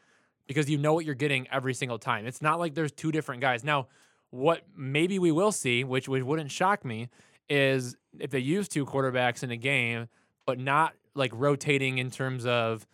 because 0.46 0.70
you 0.70 0.78
know 0.78 0.94
what 0.94 1.04
you're 1.06 1.16
getting 1.16 1.48
every 1.52 1.74
single 1.74 1.98
time. 2.00 2.26
It's 2.26 2.42
not 2.42 2.60
like 2.60 2.74
there's 2.76 2.92
two 2.92 3.12
different 3.12 3.42
guys. 3.42 3.64
Now, 3.64 3.88
what 4.30 4.64
maybe 4.76 5.20
we 5.20 5.32
will 5.32 5.52
see, 5.52 5.84
which, 5.84 6.08
which 6.08 6.24
wouldn't 6.24 6.52
shock 6.52 6.84
me, 6.86 7.10
is 7.50 7.96
if 8.20 8.30
they 8.32 8.40
use 8.40 8.68
two 8.68 8.86
quarterbacks 8.86 9.42
in 9.44 9.52
a 9.52 9.58
game, 9.58 10.08
but 10.46 10.60
not 10.60 10.94
like 11.16 11.32
rotating 11.34 11.98
in 11.98 12.12
terms 12.12 12.46
of 12.46 12.86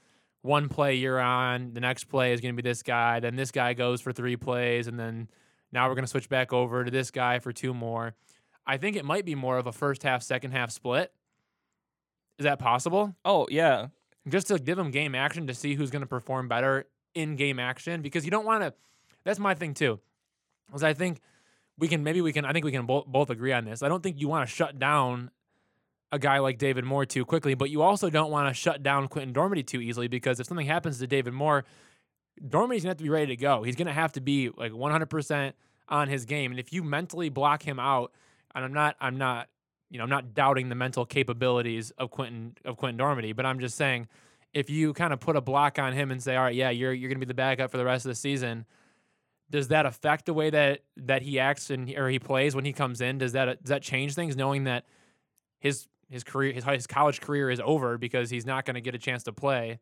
one 0.43 0.69
play 0.69 0.95
you're 0.95 1.19
on, 1.19 1.73
the 1.73 1.79
next 1.79 2.05
play 2.05 2.33
is 2.33 2.39
going 2.39 2.55
to 2.55 2.61
be 2.61 2.67
this 2.67 2.83
guy, 2.83 3.19
then 3.19 3.35
this 3.35 3.49
guy 3.49 3.73
goes 3.73 3.99
for 3.99 4.13
three 4.13 4.35
plays, 4.35 4.87
and 4.87 4.99
then 4.99 5.27
now 5.71 5.89
we're 5.89 5.95
going 5.95 6.05
to 6.05 6.09
switch 6.09 6.29
back 6.29 6.53
over 6.53 6.85
to 6.85 6.91
this 6.91 7.09
guy 7.09 7.39
for 7.39 7.51
two 7.51 7.73
more. 7.73 8.13
I 8.67 8.77
think 8.77 8.95
it 8.95 9.03
might 9.03 9.25
be 9.25 9.35
more 9.35 9.57
of 9.57 9.65
a 9.65 9.71
first 9.71 10.03
half, 10.03 10.21
second 10.21 10.51
half 10.51 10.69
split. 10.69 11.11
Is 12.37 12.43
that 12.43 12.59
possible? 12.59 13.15
Oh 13.25 13.47
yeah, 13.49 13.87
just 14.27 14.47
to 14.47 14.59
give 14.59 14.77
them 14.77 14.91
game 14.91 15.15
action 15.15 15.47
to 15.47 15.53
see 15.53 15.75
who's 15.75 15.91
going 15.91 16.01
to 16.01 16.07
perform 16.07 16.47
better 16.47 16.87
in 17.13 17.35
game 17.35 17.59
action 17.59 18.01
because 18.01 18.25
you 18.25 18.31
don't 18.31 18.45
want 18.45 18.63
to 18.63 18.73
that's 19.23 19.39
my 19.39 19.53
thing 19.53 19.73
too 19.73 19.99
because 20.67 20.83
i 20.83 20.93
think 20.93 21.19
we 21.77 21.87
can 21.87 22.03
maybe 22.03 22.21
we 22.21 22.33
can 22.33 22.45
i 22.45 22.51
think 22.51 22.65
we 22.65 22.71
can 22.71 22.85
both, 22.85 23.05
both 23.05 23.29
agree 23.29 23.51
on 23.51 23.65
this 23.65 23.83
i 23.83 23.87
don't 23.87 24.01
think 24.01 24.19
you 24.19 24.27
want 24.27 24.47
to 24.47 24.53
shut 24.53 24.79
down 24.79 25.29
a 26.13 26.19
guy 26.19 26.39
like 26.39 26.57
david 26.57 26.85
moore 26.85 27.05
too 27.05 27.25
quickly 27.25 27.53
but 27.53 27.69
you 27.69 27.81
also 27.81 28.09
don't 28.09 28.31
want 28.31 28.47
to 28.47 28.53
shut 28.53 28.83
down 28.83 29.07
quinten 29.07 29.33
dormady 29.33 29.65
too 29.65 29.81
easily 29.81 30.07
because 30.07 30.39
if 30.39 30.47
something 30.47 30.67
happens 30.67 30.99
to 30.99 31.07
david 31.07 31.33
moore 31.33 31.65
dormady's 32.41 32.83
to 32.83 32.87
have 32.87 32.97
to 32.97 33.03
be 33.03 33.09
ready 33.09 33.27
to 33.27 33.35
go 33.35 33.63
he's 33.63 33.75
to 33.75 33.91
have 33.91 34.11
to 34.13 34.21
be 34.21 34.49
like 34.55 34.71
100% 34.71 35.53
on 35.89 36.07
his 36.07 36.25
game 36.25 36.51
and 36.51 36.59
if 36.59 36.71
you 36.71 36.83
mentally 36.83 37.29
block 37.29 37.63
him 37.63 37.79
out 37.79 38.11
and 38.55 38.63
i'm 38.63 38.73
not 38.73 38.95
i'm 39.01 39.17
not 39.17 39.49
you 39.89 39.97
know 39.97 40.03
i'm 40.03 40.09
not 40.09 40.33
doubting 40.33 40.69
the 40.69 40.75
mental 40.75 41.05
capabilities 41.05 41.91
of 41.97 42.09
quinten 42.11 42.53
of 42.63 42.77
quinten 42.77 42.97
dormady 42.97 43.35
but 43.35 43.45
i'm 43.45 43.59
just 43.59 43.75
saying 43.75 44.07
if 44.53 44.69
you 44.69 44.93
kind 44.93 45.13
of 45.13 45.19
put 45.19 45.35
a 45.35 45.41
block 45.41 45.79
on 45.79 45.93
him 45.93 46.11
and 46.11 46.21
say, 46.21 46.35
all 46.35 46.43
right, 46.43 46.55
yeah, 46.55 46.69
you're 46.69 46.93
you're 46.93 47.09
to 47.09 47.19
be 47.19 47.25
the 47.25 47.33
backup 47.33 47.71
for 47.71 47.77
the 47.77 47.85
rest 47.85 48.05
of 48.05 48.09
the 48.09 48.15
season, 48.15 48.65
does 49.49 49.69
that 49.69 49.85
affect 49.85 50.25
the 50.25 50.33
way 50.33 50.49
that 50.49 50.81
that 50.97 51.23
he 51.23 51.39
acts 51.39 51.69
and 51.69 51.89
or 51.97 52.09
he 52.09 52.19
plays 52.19 52.55
when 52.55 52.65
he 52.65 52.73
comes 52.73 53.01
in? 53.01 53.17
Does 53.17 53.33
that 53.33 53.63
does 53.63 53.69
that 53.69 53.81
change 53.81 54.13
things, 54.13 54.35
knowing 54.35 54.65
that 54.65 54.85
his 55.59 55.87
his 56.13 56.23
career 56.23 56.53
his, 56.53 56.63
his 56.63 56.87
college 56.87 57.19
career 57.19 57.49
is 57.49 57.59
over 57.63 57.97
because 57.97 58.29
he's 58.29 58.45
not 58.45 58.63
going 58.65 58.75
to 58.75 58.81
get 58.81 58.95
a 58.95 58.97
chance 58.99 59.23
to 59.23 59.33
play 59.33 59.79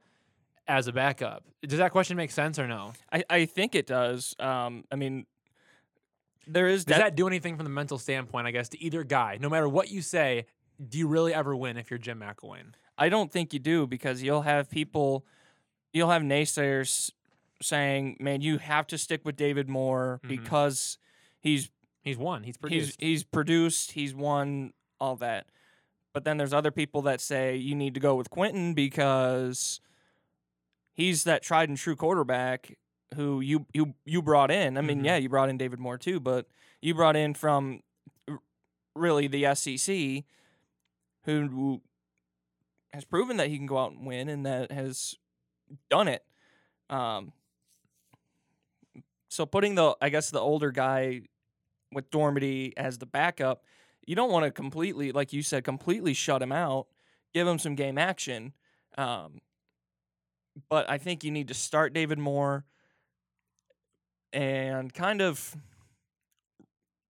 as 0.68 0.88
a 0.88 0.92
backup? 0.94 1.44
Does 1.68 1.78
that 1.80 1.92
question 1.92 2.18
make 2.18 2.32
sense 2.32 2.58
or 2.58 2.68
no? 2.68 2.94
I 3.12 3.24
I 3.30 3.46
think 3.46 3.76
it 3.76 3.86
does. 3.86 4.36
Um, 4.40 4.84
I 4.92 4.96
mean, 4.96 5.26
there 6.48 6.68
is 6.68 6.86
Does 6.86 6.98
de- 6.98 7.04
that 7.04 7.16
do 7.16 7.28
anything 7.28 7.56
from 7.56 7.66
the 7.66 7.70
mental 7.72 7.98
standpoint? 7.98 8.48
I 8.48 8.52
guess 8.52 8.70
to 8.70 8.82
either 8.84 9.04
guy, 9.04 9.38
no 9.40 9.50
matter 9.50 9.70
what 9.70 9.90
you 9.92 10.02
say, 10.02 10.46
do 10.90 10.98
you 10.98 11.08
really 11.08 11.34
ever 11.34 11.56
win 11.56 11.78
if 11.78 11.92
you're 11.92 12.00
Jim 12.00 12.20
McElwain? 12.20 12.74
I 12.98 13.10
don't 13.10 13.32
think 13.32 13.54
you 13.54 13.60
do 13.60 13.88
because 13.88 14.22
you'll 14.24 14.42
have 14.44 14.70
people, 14.70 15.26
you'll 15.94 16.10
have 16.10 16.22
naysayers 16.22 17.12
saying, 17.62 18.18
"Man, 18.20 18.42
you 18.42 18.58
have 18.58 18.88
to 18.88 18.98
stick 18.98 19.22
with 19.24 19.36
David 19.36 19.70
Moore 19.70 20.20
Mhm. 20.24 20.28
because 20.30 20.98
he's 21.40 21.70
He's 22.04 22.18
won. 22.18 22.42
He's 22.44 22.56
he's 22.56 22.58
produced. 22.58 23.02
he's 23.02 23.24
produced, 23.24 23.92
he's 23.92 24.16
won 24.16 24.74
all 25.00 25.16
that." 25.18 25.46
But 26.14 26.26
then 26.26 26.38
there's 26.38 26.54
other 26.54 26.72
people 26.72 27.02
that 27.04 27.22
say 27.22 27.56
you 27.56 27.76
need 27.76 27.94
to 27.94 28.00
go 28.00 28.16
with 28.16 28.30
Quinten 28.30 28.76
because 28.76 29.80
he's 30.94 31.24
that 31.24 31.42
tried 31.44 31.70
and 31.70 31.78
true 31.78 31.96
quarterback 31.96 32.78
who 33.16 33.40
you 33.42 33.66
you 33.74 33.94
you 34.06 34.22
brought 34.22 34.52
in. 34.52 34.78
I 34.78 34.82
mean, 34.82 35.02
Mhm. 35.02 35.06
yeah, 35.06 35.18
you 35.18 35.30
brought 35.30 35.50
in 35.50 35.58
David 35.58 35.80
Moore 35.80 35.98
too, 35.98 36.20
but 36.20 36.48
you 36.82 36.94
brought 36.94 37.16
in 37.16 37.34
from 37.34 37.82
really 38.96 39.28
the 39.28 39.46
SEC 39.46 40.26
who 41.24 41.82
has 42.94 43.06
proven 43.06 43.38
that 43.38 43.48
he 43.48 43.58
can 43.58 43.66
go 43.68 43.78
out 43.78 43.92
and 43.94 44.06
win 44.06 44.28
and 44.28 44.46
that 44.46 44.72
has 44.72 45.16
done 45.90 46.08
it. 46.08 46.26
Um, 46.90 47.32
so 49.30 49.46
putting 49.46 49.76
the 49.76 49.96
I 50.02 50.10
guess 50.10 50.30
the 50.30 50.40
older 50.42 50.72
guy 50.72 51.22
with 51.92 52.10
Dormady 52.12 52.74
as 52.78 52.98
the 52.98 53.06
backup, 53.06 53.64
you 54.12 54.16
don't 54.16 54.30
want 54.30 54.44
to 54.44 54.52
completely, 54.52 55.14
like 55.14 55.32
you 55.32 55.42
said, 55.42 55.64
completely 55.64 56.14
shut 56.14 56.42
him 56.42 56.52
out. 56.52 56.88
Give 57.34 57.48
him 57.48 57.58
some 57.58 57.76
game 57.76 57.98
action. 57.98 58.52
Um, 58.98 59.40
but 60.70 60.90
I 60.90 60.98
think 60.98 61.24
you 61.24 61.32
need 61.32 61.48
to 61.48 61.54
start 61.54 61.94
David 61.94 62.20
Moore 62.20 62.66
and 64.34 64.94
kind 64.94 65.22
of 65.22 65.56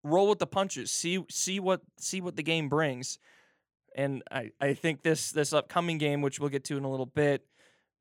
roll 0.03 0.29
with 0.29 0.37
the 0.37 0.45
punches. 0.45 0.91
See 0.91 1.25
see 1.27 1.59
what 1.59 1.81
see 1.97 2.21
what 2.21 2.35
the 2.35 2.43
game 2.43 2.69
brings. 2.69 3.17
And 3.95 4.21
I, 4.29 4.51
I 4.61 4.75
think 4.75 5.01
this 5.01 5.31
this 5.31 5.53
upcoming 5.53 5.97
game, 5.97 6.21
which 6.21 6.39
we'll 6.39 6.49
get 6.49 6.65
to 6.65 6.77
in 6.77 6.83
a 6.83 6.91
little 6.91 7.07
bit, 7.07 7.43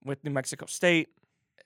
with 0.04 0.22
New 0.24 0.30
Mexico 0.30 0.66
State. 0.66 1.08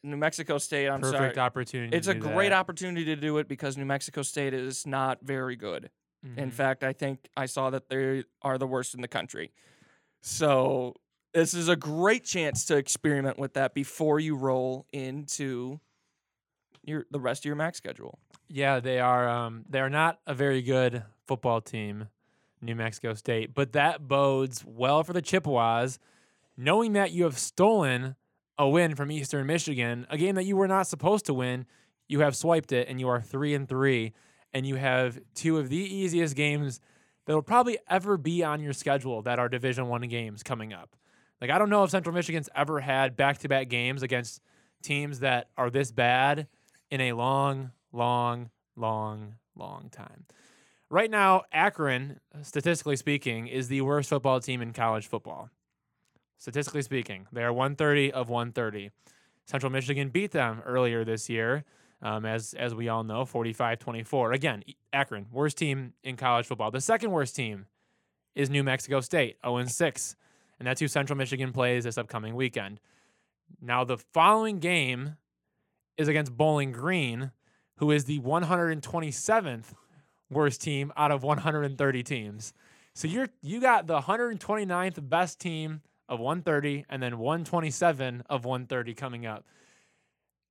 New 0.05 0.17
Mexico 0.17 0.59
State, 0.59 0.87
I'm 0.87 1.01
Perfect 1.01 1.35
sorry. 1.35 1.47
opportunity. 1.47 1.97
It's 1.97 2.07
a 2.07 2.15
great 2.15 2.51
that. 2.51 2.59
opportunity 2.61 3.07
to 3.07 3.17
do 3.17 3.39
it 3.39 3.49
because 3.49 3.77
New 3.77 3.87
Mexico 3.87 4.23
State 4.23 4.55
is 4.55 4.87
not 4.87 5.19
very 5.21 5.57
good. 5.57 5.91
In 6.25 6.49
Mhm. 6.51 6.53
fact, 6.53 6.83
I 6.83 6.95
think 6.95 7.29
I 7.37 7.45
saw 7.47 7.69
that 7.71 7.89
they 7.91 8.25
are 8.41 8.57
the 8.57 8.67
worst 8.67 8.95
in 8.95 9.03
the 9.03 9.09
country. 9.09 9.53
So 10.23 10.95
this 11.35 11.53
is 11.53 11.69
a 11.69 11.77
great 11.77 12.25
chance 12.25 12.65
to 12.67 12.77
experiment 12.77 13.39
with 13.39 13.53
that 13.55 13.75
before 13.75 14.19
you 14.21 14.35
roll 14.37 14.87
into 14.93 15.81
your 16.83 17.07
the 17.11 17.21
rest 17.21 17.43
of 17.43 17.47
your 17.47 17.57
MAC 17.57 17.75
schedule. 17.75 18.19
Yeah, 18.49 18.81
they 18.81 19.01
are. 19.01 19.29
Um, 19.29 19.65
they 19.69 19.81
are 19.81 19.91
not 19.91 20.21
a 20.27 20.35
very 20.35 20.63
good 20.63 21.03
football 21.27 21.61
team, 21.61 22.09
New 22.61 22.75
Mexico 22.75 23.15
State, 23.15 23.55
but 23.55 23.73
that 23.73 24.07
bodes 24.09 24.65
well 24.65 25.03
for 25.03 25.13
the 25.13 25.23
Chippewas, 25.23 25.99
knowing 26.57 26.93
that 26.95 27.13
you 27.13 27.25
have 27.25 27.39
stolen 27.39 28.17
a 28.59 28.69
win 28.69 28.95
from 28.95 29.11
Eastern 29.11 29.47
Michigan, 29.47 30.07
a 30.11 30.17
game 30.17 30.37
that 30.37 30.45
you 30.45 30.57
were 30.57 30.69
not 30.69 30.87
supposed 30.87 31.27
to 31.27 31.35
win. 31.35 31.67
You 32.07 32.21
have 32.21 32.37
swiped 32.37 32.71
it, 32.71 32.87
and 32.89 33.01
you 33.01 33.09
are 33.09 33.21
three 33.21 33.55
and 33.55 33.69
three, 33.69 34.13
and 34.55 34.65
you 34.65 34.77
have 34.77 35.19
two 35.35 35.59
of 35.59 35.69
the 35.69 35.77
easiest 35.77 36.37
games 36.37 36.81
that 37.27 37.35
will 37.35 37.43
probably 37.43 37.79
ever 37.91 38.17
be 38.17 38.45
on 38.45 38.61
your 38.61 38.73
schedule 38.73 39.21
that 39.23 39.39
are 39.39 39.49
Division 39.49 39.89
One 39.89 40.03
games 40.03 40.43
coming 40.43 40.73
up. 40.73 40.97
Like 41.41 41.51
I 41.51 41.59
don't 41.59 41.69
know 41.69 41.83
if 41.83 41.91
Central 41.91 42.15
Michigan's 42.15 42.49
ever 42.55 42.81
had 42.81 43.17
back-to-back 43.17 43.69
games 43.69 44.03
against 44.03 44.41
teams 44.83 45.21
that 45.21 45.49
are 45.57 45.71
this 45.71 45.91
bad 45.91 46.47
in 46.91 47.01
a 47.01 47.13
long, 47.13 47.73
long, 47.93 48.51
long, 48.77 49.35
long 49.57 49.89
time. 49.91 50.27
Right 50.91 51.11
now, 51.11 51.43
Akron, 51.51 52.21
statistically 52.43 52.97
speaking, 52.97 53.49
is 53.49 53.69
the 53.69 53.81
worst 53.81 54.11
football 54.11 54.39
team 54.41 54.63
in 54.63 54.73
college 54.73 55.09
football. 55.09 55.51
Statistically 56.39 56.83
speaking, 56.83 57.27
they 57.33 57.43
are 57.43 57.53
130 57.53 58.13
of 58.13 58.29
130. 58.29 58.91
Central 59.47 59.73
Michigan 59.73 60.11
beat 60.11 60.31
them 60.31 60.63
earlier 60.65 61.05
this 61.05 61.29
year, 61.29 61.65
um, 62.05 62.27
as 62.27 62.55
as 62.55 62.75
we 62.75 62.89
all 62.89 63.03
know, 63.03 63.25
45-24. 63.25 64.35
Again, 64.35 64.63
Akron, 64.93 65.27
worst 65.33 65.57
team 65.57 65.95
in 66.05 66.17
college 66.17 66.47
football. 66.47 66.71
The 66.71 66.81
second 66.81 67.11
worst 67.11 67.35
team 67.35 67.67
is 68.37 68.51
New 68.51 68.63
Mexico 68.63 69.01
State, 69.01 69.39
0 69.45 69.65
6, 69.65 70.17
and 70.59 70.69
that's 70.69 70.81
who 70.81 70.87
Central 70.87 71.17
Michigan 71.17 71.53
plays 71.53 71.85
this 71.85 71.99
upcoming 71.99 72.37
weekend. 72.37 72.79
Now, 73.61 73.85
the 73.85 73.97
following 73.97 74.59
game 74.59 75.17
is 75.97 76.07
against 76.07 76.37
Bowling 76.37 76.73
Green, 76.73 77.33
who 77.79 77.91
is 77.91 78.05
the 78.05 78.21
127th 78.21 79.75
worst 80.31 80.61
team 80.61 80.93
out 80.97 81.11
of 81.11 81.23
130 81.23 82.03
teams. 82.03 82.53
So 82.95 83.09
you're 83.09 83.29
you 83.43 83.61
got 83.61 83.87
the 83.87 84.01
129th 84.01 85.09
best 85.09 85.41
team 85.41 85.81
of 86.09 86.21
130 86.21 86.85
and 86.91 87.03
then 87.03 87.19
127 87.19 88.25
of 88.29 88.45
130 88.45 88.95
coming 88.95 89.25
up. 89.25 89.47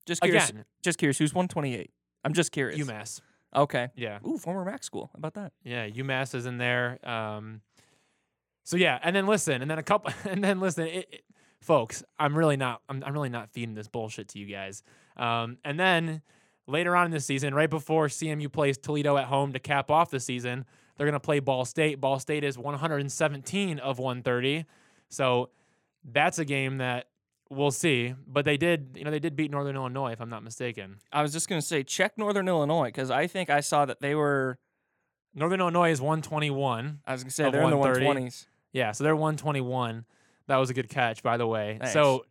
Just 0.06 0.22
curious. 0.22 0.50
Again, 0.50 0.66
Just 0.84 0.98
curious. 0.98 1.18
Who's 1.18 1.34
128? 1.34 1.90
I'm 2.24 2.34
just 2.34 2.52
curious. 2.52 2.80
UMass. 2.80 3.22
Okay. 3.56 3.90
Yeah. 3.96 4.20
Ooh, 4.28 4.38
former 4.38 4.66
MAC 4.66 4.84
school. 4.84 5.10
How 5.14 5.18
about 5.18 5.34
that? 5.36 5.54
Yeah, 5.64 5.88
UMass 5.88 6.34
is 6.36 6.46
in 6.46 6.58
there. 6.58 6.98
Um, 7.08 7.62
so 8.64 8.78
yeah, 8.78 8.98
and 9.04 9.16
then 9.16 9.28
listen, 9.28 9.62
and 9.62 9.70
then 9.70 9.78
a 9.80 9.84
couple, 9.84 10.12
and 10.30 10.44
then 10.44 10.60
listen, 10.60 10.88
it, 10.88 11.08
it- 11.12 11.24
folks. 11.62 12.04
I'm 12.20 12.38
really 12.38 12.58
not. 12.58 12.82
I'm, 12.90 13.04
I'm 13.06 13.14
really 13.14 13.30
not 13.30 13.50
feeding 13.52 13.76
this 13.76 13.88
bullshit 13.88 14.28
to 14.30 14.40
you 14.40 14.46
guys. 14.48 14.84
Um, 15.16 15.58
and 15.64 15.80
then 15.80 16.22
later 16.68 16.96
on 16.96 17.06
in 17.06 17.12
the 17.12 17.20
season, 17.22 17.54
right 17.54 17.70
before 17.70 18.08
CMU 18.08 18.52
plays 18.52 18.78
Toledo 18.78 19.16
at 19.18 19.26
home 19.26 19.54
to 19.54 19.60
cap 19.60 19.90
off 19.92 20.10
the 20.10 20.20
season, 20.20 20.66
they're 20.98 21.08
gonna 21.08 21.20
play 21.22 21.40
Ball 21.40 21.64
State. 21.66 22.02
Ball 22.02 22.20
State 22.20 22.44
is 22.44 22.58
117 22.58 23.80
of 23.80 24.00
130, 24.00 24.66
so 25.10 25.50
that's 26.12 26.38
a 26.40 26.46
game 26.46 26.80
that 26.80 27.08
we'll 27.54 27.72
see. 27.72 28.14
But 28.28 28.46
they 28.46 28.58
did, 28.58 28.96
you 28.96 29.04
know, 29.04 29.12
they 29.12 29.20
did 29.20 29.36
beat 29.36 29.52
Northern 29.52 29.76
Illinois, 29.76 30.12
if 30.12 30.22
I'm 30.22 30.30
not 30.30 30.44
mistaken. 30.44 30.98
I 31.12 31.22
was 31.22 31.32
just 31.34 31.48
gonna 31.50 31.62
say 31.62 31.84
check 31.84 32.18
Northern 32.18 32.48
Illinois 32.48 32.88
because 32.88 33.10
I 33.12 33.28
think 33.28 33.50
I 33.50 33.60
saw 33.62 33.86
that 33.86 34.02
they 34.02 34.16
were. 34.16 34.58
Northern 35.36 35.60
Illinois 35.62 35.90
is 35.92 36.00
121. 36.00 37.00
I 37.08 37.12
was 37.12 37.24
gonna 37.24 37.32
say 37.32 37.50
they're 37.50 37.64
in 37.64 37.70
the 37.72 37.78
130. 37.78 38.28
120s. 38.28 38.46
Yeah, 38.72 38.92
so 38.92 39.04
they're 39.04 39.16
121. 39.16 40.06
That 40.48 40.58
was 40.58 40.70
a 40.70 40.74
good 40.74 40.90
catch, 40.90 41.24
by 41.24 41.38
the 41.38 41.48
way. 41.48 41.80
So 41.92 42.26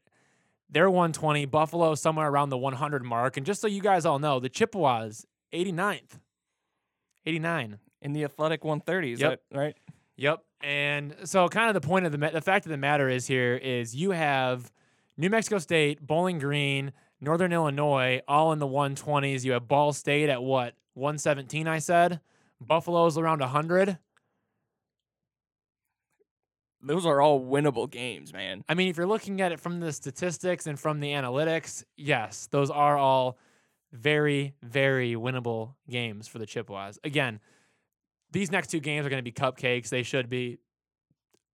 they're 0.70 0.90
120. 0.90 1.46
Buffalo 1.46 1.94
somewhere 1.94 2.28
around 2.28 2.50
the 2.50 2.58
100 2.58 3.02
mark. 3.04 3.36
And 3.36 3.44
just 3.46 3.60
so 3.60 3.66
you 3.66 3.80
guys 3.80 4.04
all 4.06 4.18
know, 4.18 4.38
the 4.40 4.48
Chippewas 4.48 5.26
89th, 5.52 6.20
89. 7.26 7.78
in 8.00 8.12
the 8.12 8.24
athletic 8.24 8.62
130s. 8.62 9.20
Yep. 9.20 9.30
that- 9.50 9.56
right. 9.56 9.76
Yep. 10.16 10.44
And 10.60 11.16
so, 11.24 11.48
kind 11.48 11.68
of 11.68 11.80
the 11.80 11.86
point 11.86 12.06
of 12.06 12.12
the 12.12 12.18
ma- 12.18 12.30
the 12.30 12.40
fact 12.40 12.66
of 12.66 12.70
the 12.70 12.76
matter 12.76 13.08
is 13.08 13.26
here 13.26 13.56
is 13.56 13.96
you 13.96 14.10
have 14.12 14.70
New 15.16 15.30
Mexico 15.30 15.58
State, 15.58 16.06
Bowling 16.06 16.38
Green, 16.38 16.92
Northern 17.20 17.52
Illinois, 17.52 18.20
all 18.26 18.52
in 18.52 18.58
the 18.58 18.66
120s. 18.66 19.44
You 19.44 19.52
have 19.52 19.68
Ball 19.68 19.92
State 19.92 20.28
at 20.28 20.42
what 20.42 20.74
117. 20.94 21.68
I 21.68 21.78
said 21.78 22.20
Buffalo's 22.60 23.18
around 23.18 23.40
100. 23.40 23.98
Those 26.84 27.06
are 27.06 27.20
all 27.20 27.40
winnable 27.40 27.88
games, 27.88 28.32
man. 28.32 28.64
I 28.68 28.74
mean, 28.74 28.88
if 28.88 28.96
you're 28.96 29.06
looking 29.06 29.40
at 29.40 29.52
it 29.52 29.60
from 29.60 29.78
the 29.78 29.92
statistics 29.92 30.66
and 30.66 30.78
from 30.78 30.98
the 30.98 31.12
analytics, 31.12 31.84
yes, 31.96 32.48
those 32.50 32.70
are 32.70 32.96
all 32.96 33.38
very, 33.92 34.54
very 34.62 35.14
winnable 35.14 35.74
games 35.88 36.26
for 36.26 36.38
the 36.38 36.46
Chippewas. 36.46 36.98
Again, 37.04 37.38
these 38.32 38.50
next 38.50 38.68
two 38.68 38.80
games 38.80 39.06
are 39.06 39.10
going 39.10 39.22
to 39.22 39.30
be 39.30 39.30
cupcakes. 39.30 39.90
They 39.90 40.02
should 40.02 40.28
be 40.28 40.58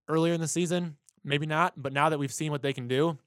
earlier 0.09 0.33
in 0.33 0.41
the 0.41 0.49
season, 0.49 0.97
maybe 1.25 1.45
not, 1.45 1.75
but 1.77 1.93
now 1.93 2.09
that 2.09 2.19
we've 2.19 2.33
seen 2.33 2.51
what 2.51 2.63
they 2.63 2.73
can 2.73 2.89
do, 2.89 3.19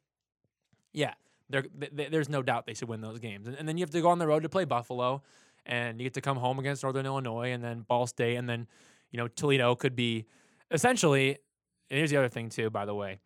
yeah, 0.93 1.13
they're, 1.49 1.63
th- 1.63 1.95
th- 1.95 2.11
there's 2.11 2.29
no 2.29 2.41
doubt 2.41 2.65
they 2.65 2.73
should 2.73 2.89
win 2.89 3.01
those 3.01 3.19
games. 3.19 3.47
And, 3.47 3.55
and 3.55 3.67
then 3.67 3.77
you 3.77 3.83
have 3.83 3.91
to 3.91 4.01
go 4.01 4.09
on 4.09 4.19
the 4.19 4.27
road 4.27 4.43
to 4.43 4.49
play 4.49 4.65
Buffalo, 4.65 5.21
and 5.65 5.99
you 5.99 6.05
get 6.05 6.13
to 6.15 6.21
come 6.21 6.37
home 6.37 6.59
against 6.59 6.83
Northern 6.83 7.05
Illinois, 7.05 7.51
and 7.51 7.63
then 7.63 7.81
Ball 7.81 8.07
State, 8.07 8.35
and 8.35 8.49
then 8.49 8.67
you 9.11 9.17
know 9.17 9.27
Toledo 9.27 9.75
could 9.75 9.95
be 9.95 10.25
essentially. 10.71 11.37
And 11.89 11.97
here's 11.97 12.09
the 12.09 12.17
other 12.17 12.29
thing 12.29 12.49
too, 12.49 12.69
by 12.69 12.85
the 12.85 12.95
way. 12.95 13.19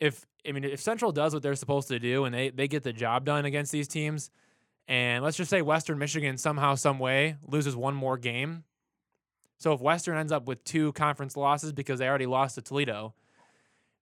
If 0.00 0.24
I 0.46 0.52
mean 0.52 0.64
if 0.64 0.80
Central 0.80 1.12
does 1.12 1.34
what 1.34 1.42
they're 1.42 1.54
supposed 1.54 1.88
to 1.88 1.98
do 1.98 2.24
and 2.24 2.34
they, 2.34 2.50
they 2.50 2.66
get 2.66 2.82
the 2.82 2.92
job 2.92 3.24
done 3.26 3.44
against 3.44 3.72
these 3.72 3.88
teams, 3.88 4.30
and 4.88 5.22
let's 5.22 5.36
just 5.36 5.50
say 5.50 5.62
Western 5.62 5.98
Michigan 5.98 6.36
somehow, 6.38 6.74
some 6.74 6.98
way 6.98 7.36
loses 7.46 7.76
one 7.76 7.94
more 7.94 8.16
game. 8.18 8.64
So 9.58 9.72
if 9.72 9.80
Western 9.80 10.16
ends 10.16 10.32
up 10.32 10.46
with 10.46 10.64
two 10.64 10.92
conference 10.92 11.36
losses 11.36 11.72
because 11.72 11.98
they 11.98 12.08
already 12.08 12.26
lost 12.26 12.56
to 12.56 12.62
Toledo, 12.62 13.14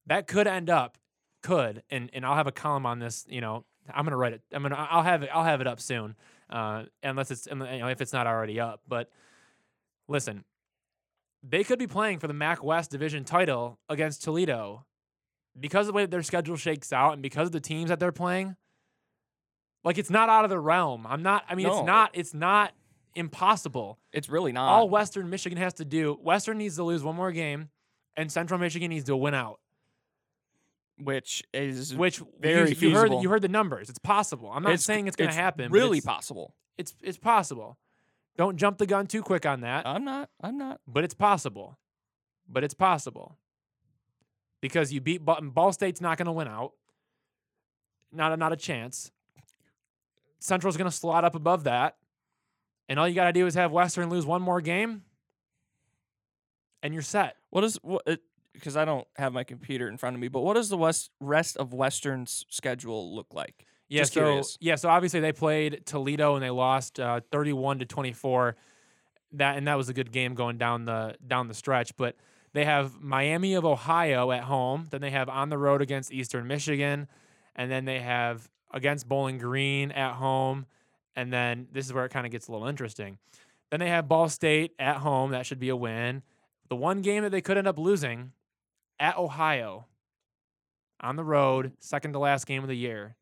that 0.07 0.27
could 0.27 0.47
end 0.47 0.71
up 0.71 0.97
could 1.43 1.83
and 1.91 2.11
and 2.13 2.25
I'll 2.25 2.37
have 2.37 2.47
a 2.47 2.53
column 2.53 2.87
on 2.87 2.99
this. 2.99 3.27
You 3.29 3.41
know, 3.41 3.65
I'm 3.93 4.05
gonna 4.05 4.17
write 4.17 4.33
it. 4.33 4.43
I'm 4.53 4.63
gonna 4.63 4.77
I'll 4.91 5.03
have 5.03 5.23
it 5.23 5.31
I'll 5.33 5.45
have 5.45 5.61
it 5.61 5.67
up 5.67 5.81
soon, 5.81 6.17
uh, 6.51 6.85
unless 7.03 7.31
it's 7.31 7.47
you 7.47 7.55
know 7.57 7.89
if 7.89 8.01
it's 8.01 8.13
not 8.13 8.27
already 8.27 8.61
up. 8.61 8.81
But 8.89 9.11
listen, 10.09 10.45
they 11.43 11.65
could 11.65 11.79
be 11.79 11.87
playing 11.87 12.19
for 12.19 12.27
the 12.29 12.35
MAC 12.35 12.63
West 12.63 12.91
division 12.91 13.25
title 13.25 13.79
against 13.89 14.23
Toledo 14.23 14.85
because 15.59 15.87
of 15.89 15.93
the 15.93 15.97
way 15.97 16.07
their 16.07 16.23
schedule 16.23 16.57
shakes 16.57 16.93
out 16.93 17.15
and 17.15 17.23
because 17.23 17.47
of 17.47 17.53
the 17.53 17.61
teams 17.61 17.89
that 17.91 18.01
they're 18.01 18.13
playing. 18.13 18.57
Like 19.85 19.99
it's 19.99 20.11
not 20.11 20.29
out 20.29 20.45
of 20.45 20.51
the 20.51 20.61
realm. 20.61 21.07
I'm 21.09 21.23
not. 21.23 21.45
I 21.49 21.55
mean, 21.57 21.67
No. 21.67 21.79
it's 21.79 21.87
not. 21.87 22.11
It's 22.15 22.35
not. 22.35 22.73
impossible. 23.15 23.99
It's 24.13 24.29
really 24.31 24.53
not. 24.53 24.69
All 24.71 24.89
Western 24.89 25.29
Michigan 25.29 25.59
has 25.59 25.75
to 25.75 25.85
do, 25.85 26.15
Western 26.23 26.57
needs 26.57 26.77
to 26.77 26.83
lose 26.85 27.03
one 27.03 27.15
more 27.17 27.31
game, 27.33 27.69
and 28.17 28.33
Central 28.33 28.59
Michigan 28.59 28.89
needs 28.89 29.05
to 29.07 29.17
win 29.17 29.35
out. 29.35 29.59
Which 30.99 31.43
is 31.53 31.95
Which 31.95 32.21
very 32.41 32.71
you, 32.71 32.77
you 32.77 32.95
heard 32.95 33.03
feasible. 33.09 33.23
you 33.23 33.29
heard 33.31 33.43
the 33.43 33.49
numbers. 33.49 33.89
It's 33.91 33.99
possible. 33.99 34.51
I'm 34.53 34.63
not 34.63 34.71
It's- 34.71 34.85
saying 34.85 35.07
it's 35.07 35.17
going 35.17 35.31
to 35.31 35.37
happen. 35.37 35.71
Really 35.73 35.99
it's, 35.99 36.07
possible. 36.07 36.55
it's 36.79 36.95
it's 37.03 37.19
possible. 37.19 37.79
Don't 38.37 38.57
jump 38.57 38.79
the 38.79 38.87
gun 38.87 39.07
too 39.07 39.23
quick 39.23 39.45
on 39.47 39.61
that. 39.61 39.87
I'm 39.87 40.05
not. 40.05 40.31
I'm 40.41 40.57
not. 40.57 40.81
but 40.87 41.05
it's 41.05 41.15
possible. 41.15 41.79
But 42.49 42.65
it's 42.65 42.75
possible 42.75 43.37
because 44.61 44.93
you 44.93 45.01
beat 45.01 45.25
Ball, 45.25 45.41
Ball 45.43 45.73
State's 45.73 46.01
not 46.01 46.19
going 46.19 46.27
to 46.27 46.33
win 46.33 46.49
out. 46.49 46.73
Not 48.11 48.33
a, 48.33 48.37
not 48.37 48.53
a 48.53 48.57
chance. 48.57 49.11
Central's 50.39 50.77
going 50.77 50.91
to 50.91 50.97
slot 50.97 51.25
up 51.25 51.35
above 51.35 51.65
that, 51.65 51.97
and 52.89 52.99
all 52.99 53.09
you 53.09 53.15
got 53.15 53.27
to 53.27 53.33
do 53.33 53.47
is 53.47 53.55
have 53.55 53.71
Western 53.71 54.11
lose 54.11 54.27
one 54.27 54.43
more 54.43 54.61
game, 54.61 55.03
and 56.83 56.93
you're 56.93 57.03
set. 57.03 57.37
What 57.51 57.65
is 57.65 57.79
what? 57.83 58.03
Because 58.53 58.77
I 58.77 58.85
don't 58.85 59.07
have 59.17 59.33
my 59.33 59.45
computer 59.45 59.88
in 59.88 59.97
front 59.97 60.15
of 60.15 60.21
me, 60.21 60.29
but 60.29 60.41
what 60.41 60.55
does 60.55 60.69
the 60.69 60.77
west 60.77 61.11
rest 61.21 61.57
of 61.57 61.73
Western's 61.73 62.45
schedule 62.51 63.15
look 63.15 63.29
like? 63.33 63.67
Yeah, 63.88 64.03
Just 64.03 64.15
so 64.15 64.21
curious. 64.21 64.59
yeah, 64.61 64.75
so 64.77 64.88
obviously 64.88 65.21
they 65.21 65.33
played 65.33 65.83
Toledo 65.85 66.35
and 66.35 66.43
they 66.43 66.51
lost 66.51 66.99
uh, 67.01 67.21
31 67.31 67.81
to 67.81 67.87
24. 67.87 68.57
That 69.33 69.57
and 69.57 69.67
that 69.67 69.77
was 69.77 69.88
a 69.88 69.95
good 69.95 70.12
game 70.12 70.35
going 70.35 70.59
down 70.59 70.85
the 70.85 71.17
down 71.27 71.49
the 71.49 71.55
stretch, 71.55 71.97
but 71.97 72.17
they 72.53 72.67
have 72.67 73.01
Miami 73.01 73.55
of 73.55 73.65
Ohio 73.65 74.31
at 74.31 74.43
home, 74.45 74.87
then 74.91 75.01
they 75.01 75.11
have 75.11 75.29
on 75.31 75.49
the 75.49 75.57
road 75.57 75.81
against 75.81 76.12
Eastern 76.12 76.47
Michigan, 76.47 77.09
and 77.57 77.71
then 77.71 77.87
they 77.87 78.01
have 78.01 78.51
against 78.73 79.09
Bowling 79.09 79.38
Green 79.38 79.91
at 79.93 80.15
home, 80.15 80.67
and 81.17 81.33
then 81.33 81.69
this 81.73 81.87
is 81.87 81.93
where 81.95 82.05
it 82.05 82.11
kind 82.11 82.27
of 82.27 82.33
gets 82.33 82.49
a 82.49 82.53
little 82.53 82.67
interesting. 82.69 83.19
Then 83.71 83.81
they 83.81 83.88
have 83.88 84.07
Ball 84.07 84.29
State 84.29 84.73
at 84.79 84.99
home, 84.99 85.31
that 85.31 85.47
should 85.47 85.59
be 85.61 85.71
a 85.71 85.77
win. 85.77 86.23
The 86.69 86.77
one 86.77 87.01
game 87.01 87.23
that 87.23 87.31
they 87.31 87.41
could 87.41 87.57
end 87.57 87.67
up 87.67 87.79
losing 87.79 88.33
at 89.03 89.19
Ohio 89.19 89.87
on 91.01 91.17
the 91.17 91.25
road, 91.25 91.73
second 91.81 92.12
to 92.12 92.19
last 92.19 92.47
game 92.47 92.62
of 92.62 92.69
the 92.69 92.77
year 92.77 93.17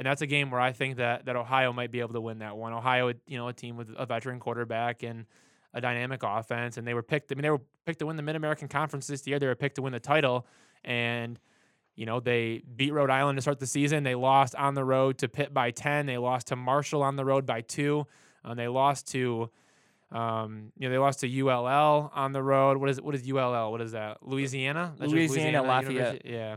and 0.00 0.06
that's 0.06 0.22
a 0.22 0.26
game 0.26 0.50
where 0.50 0.62
I 0.62 0.72
think 0.72 0.96
that 0.96 1.26
that 1.26 1.36
Ohio 1.36 1.74
might 1.74 1.90
be 1.90 2.00
able 2.00 2.14
to 2.14 2.22
win 2.22 2.38
that 2.38 2.56
one. 2.56 2.72
Ohio, 2.72 3.12
you 3.26 3.36
know, 3.36 3.48
a 3.48 3.52
team 3.52 3.76
with 3.76 3.90
a 3.98 4.06
veteran 4.06 4.40
quarterback 4.40 5.02
and 5.02 5.26
a 5.74 5.80
dynamic 5.82 6.22
offense, 6.22 6.78
and 6.78 6.86
they 6.86 6.94
were 6.94 7.02
picked. 7.02 7.30
I 7.30 7.34
mean, 7.34 7.42
they 7.42 7.50
were 7.50 7.60
picked 7.84 7.98
to 7.98 8.06
win 8.06 8.16
the 8.16 8.22
Mid 8.22 8.34
American 8.34 8.66
Conference 8.66 9.06
this 9.06 9.26
year. 9.26 9.38
They 9.38 9.46
were 9.46 9.54
picked 9.54 9.74
to 9.74 9.82
win 9.82 9.92
the 9.92 10.00
title, 10.00 10.46
and 10.84 11.38
you 11.96 12.06
know 12.06 12.18
they 12.18 12.62
beat 12.76 12.94
Rhode 12.94 13.10
Island 13.10 13.36
to 13.36 13.42
start 13.42 13.58
the 13.58 13.66
season. 13.66 14.02
They 14.02 14.14
lost 14.14 14.54
on 14.54 14.72
the 14.72 14.84
road 14.84 15.18
to 15.18 15.28
Pitt 15.28 15.52
by 15.52 15.70
ten. 15.70 16.06
They 16.06 16.16
lost 16.16 16.46
to 16.46 16.56
Marshall 16.56 17.02
on 17.02 17.16
the 17.16 17.26
road 17.26 17.44
by 17.44 17.60
two. 17.60 18.06
And 18.42 18.58
they 18.58 18.68
lost 18.68 19.06
to. 19.08 19.50
Um, 20.12 20.72
you 20.76 20.88
know, 20.88 20.92
they 20.92 20.98
lost 20.98 21.20
to 21.20 21.40
ULL 21.40 22.10
on 22.14 22.32
the 22.32 22.42
road. 22.42 22.78
What 22.78 22.90
is 22.90 22.98
it? 22.98 23.04
What 23.04 23.14
is 23.14 23.30
ULL? 23.30 23.70
What 23.70 23.80
is 23.80 23.92
that? 23.92 24.18
Louisiana? 24.26 24.94
That's 24.98 25.12
just 25.12 25.30
Louisiana 25.34 25.62
Lafayette. 25.62 25.92
University? 25.92 26.30
Yeah 26.30 26.56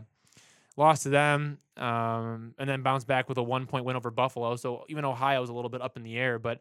lost 0.76 1.04
to 1.04 1.08
them, 1.08 1.58
um, 1.76 2.54
and 2.58 2.68
then 2.68 2.82
bounced 2.82 3.06
back 3.06 3.28
with 3.28 3.38
a 3.38 3.42
one 3.42 3.66
point 3.66 3.84
win 3.84 3.96
over 3.96 4.10
Buffalo. 4.10 4.56
So 4.56 4.84
even 4.88 5.04
Ohio 5.04 5.40
was 5.40 5.50
a 5.50 5.52
little 5.52 5.70
bit 5.70 5.82
up 5.82 5.96
in 5.96 6.02
the 6.02 6.16
air. 6.16 6.38
But 6.38 6.60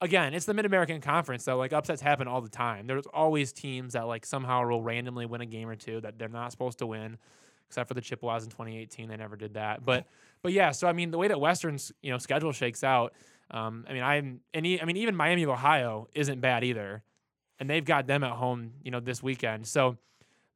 again, 0.00 0.34
it's 0.34 0.46
the 0.46 0.54
Mid 0.54 0.66
American 0.66 1.00
Conference, 1.00 1.44
so 1.44 1.56
like 1.56 1.72
upsets 1.72 2.02
happen 2.02 2.28
all 2.28 2.40
the 2.40 2.48
time. 2.48 2.86
There's 2.86 3.06
always 3.06 3.52
teams 3.52 3.92
that 3.92 4.06
like 4.06 4.26
somehow 4.26 4.66
will 4.66 4.82
randomly 4.82 5.26
win 5.26 5.40
a 5.40 5.46
game 5.46 5.68
or 5.68 5.76
two 5.76 6.00
that 6.00 6.18
they're 6.18 6.28
not 6.28 6.50
supposed 6.50 6.78
to 6.78 6.86
win. 6.86 7.18
Except 7.68 7.88
for 7.88 7.94
the 7.94 8.02
Chippewas 8.02 8.44
in 8.44 8.50
2018, 8.50 9.08
they 9.08 9.16
never 9.16 9.36
did 9.36 9.54
that. 9.54 9.84
But 9.84 10.06
but 10.42 10.52
yeah, 10.52 10.70
so 10.70 10.86
I 10.86 10.92
mean, 10.92 11.10
the 11.10 11.18
way 11.18 11.28
that 11.28 11.40
Western's 11.40 11.92
you 12.02 12.10
know 12.10 12.18
schedule 12.18 12.52
shakes 12.52 12.84
out, 12.84 13.14
um, 13.54 13.86
I 13.88 13.92
mean, 13.92 14.02
I'm 14.02 14.40
and 14.52 14.66
e- 14.66 14.80
I 14.80 14.84
mean 14.84 14.96
even 14.96 15.14
Miami 15.14 15.44
of 15.44 15.50
Ohio 15.50 16.08
isn't 16.12 16.40
bad 16.40 16.64
either, 16.64 17.04
and 17.60 17.70
they've 17.70 17.84
got 17.84 18.08
them 18.08 18.24
at 18.24 18.32
home 18.32 18.72
you 18.82 18.90
know 18.90 18.98
this 18.98 19.22
weekend. 19.22 19.68
So 19.68 19.96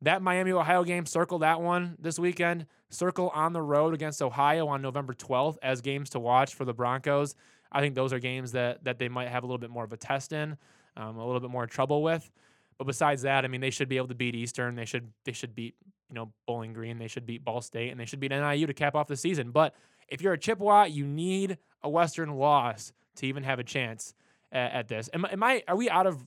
that 0.02 0.20
Miami 0.20 0.50
Ohio 0.50 0.82
game, 0.82 1.06
circle 1.06 1.38
that 1.38 1.60
one 1.60 1.96
this 2.00 2.18
weekend. 2.18 2.66
Circle 2.90 3.30
on 3.34 3.52
the 3.52 3.62
road 3.62 3.94
against 3.94 4.20
Ohio 4.20 4.66
on 4.66 4.82
November 4.82 5.12
12th 5.12 5.58
as 5.62 5.80
games 5.80 6.10
to 6.10 6.18
watch 6.18 6.54
for 6.54 6.64
the 6.64 6.72
Broncos. 6.72 7.34
I 7.70 7.80
think 7.80 7.94
those 7.94 8.12
are 8.12 8.18
games 8.18 8.52
that 8.52 8.82
that 8.84 8.98
they 8.98 9.08
might 9.08 9.28
have 9.28 9.44
a 9.44 9.46
little 9.46 9.58
bit 9.58 9.70
more 9.70 9.84
of 9.84 9.92
a 9.92 9.96
test 9.96 10.32
in, 10.32 10.56
um, 10.96 11.18
a 11.18 11.24
little 11.24 11.40
bit 11.40 11.50
more 11.50 11.66
trouble 11.66 12.02
with. 12.02 12.28
But 12.78 12.88
besides 12.88 13.22
that, 13.22 13.44
I 13.44 13.48
mean, 13.48 13.60
they 13.60 13.70
should 13.70 13.88
be 13.88 13.96
able 13.96 14.08
to 14.08 14.14
beat 14.14 14.34
Eastern. 14.34 14.74
They 14.74 14.84
should 14.86 15.12
they 15.24 15.32
should 15.32 15.54
beat 15.54 15.76
you 16.08 16.14
know 16.14 16.32
Bowling 16.46 16.72
Green. 16.72 16.98
They 16.98 17.08
should 17.08 17.26
beat 17.26 17.44
Ball 17.44 17.60
State, 17.60 17.90
and 17.90 18.00
they 18.00 18.04
should 18.04 18.20
beat 18.20 18.30
NIU 18.30 18.66
to 18.66 18.74
cap 18.74 18.94
off 18.94 19.08
the 19.08 19.16
season. 19.16 19.50
But 19.50 19.74
if 20.08 20.20
you're 20.20 20.32
a 20.32 20.38
Chippewa, 20.38 20.84
you 20.84 21.06
need 21.06 21.58
a 21.82 21.88
Western 21.88 22.30
loss 22.30 22.92
to 23.16 23.26
even 23.26 23.42
have 23.42 23.58
a 23.58 23.64
chance 23.64 24.14
at, 24.52 24.72
at 24.72 24.88
this. 24.88 25.08
Am, 25.12 25.24
am 25.24 25.42
I? 25.42 25.62
Are 25.68 25.76
we 25.76 25.90
out 25.90 26.06
of? 26.06 26.24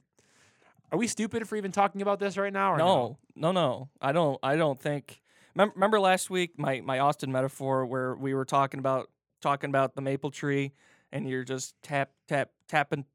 Are 0.91 0.97
we 0.97 1.07
stupid 1.07 1.47
for 1.47 1.55
even 1.55 1.71
talking 1.71 2.01
about 2.01 2.19
this 2.19 2.37
right 2.37 2.51
now? 2.51 2.73
Or 2.73 2.77
No, 2.77 3.17
no, 3.35 3.51
no. 3.51 3.89
I 4.01 4.11
don't. 4.11 4.37
I 4.43 4.55
don't 4.55 4.79
think. 4.79 5.21
Remember, 5.55 5.73
remember 5.75 5.99
last 5.99 6.29
week 6.29 6.57
my 6.57 6.81
my 6.81 6.99
Austin 6.99 7.31
metaphor 7.31 7.85
where 7.85 8.15
we 8.15 8.33
were 8.33 8.45
talking 8.45 8.79
about 8.79 9.09
talking 9.41 9.69
about 9.69 9.95
the 9.95 10.01
maple 10.01 10.31
tree, 10.31 10.73
and 11.11 11.27
you're 11.27 11.43
just 11.43 11.75
tap 11.81 12.11
tap 12.27 12.49
tapping 12.67 13.05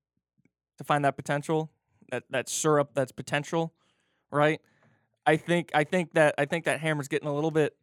to 0.78 0.84
find 0.84 1.04
that 1.04 1.16
potential, 1.16 1.70
that 2.10 2.24
that 2.30 2.48
syrup 2.48 2.90
that's 2.94 3.12
potential, 3.12 3.72
right? 4.30 4.60
I 5.26 5.36
think 5.36 5.70
I 5.74 5.84
think 5.84 6.14
that 6.14 6.34
I 6.38 6.44
think 6.44 6.64
that 6.64 6.80
hammer's 6.80 7.08
getting 7.08 7.28
a 7.28 7.34
little 7.34 7.50
bit. 7.50 7.76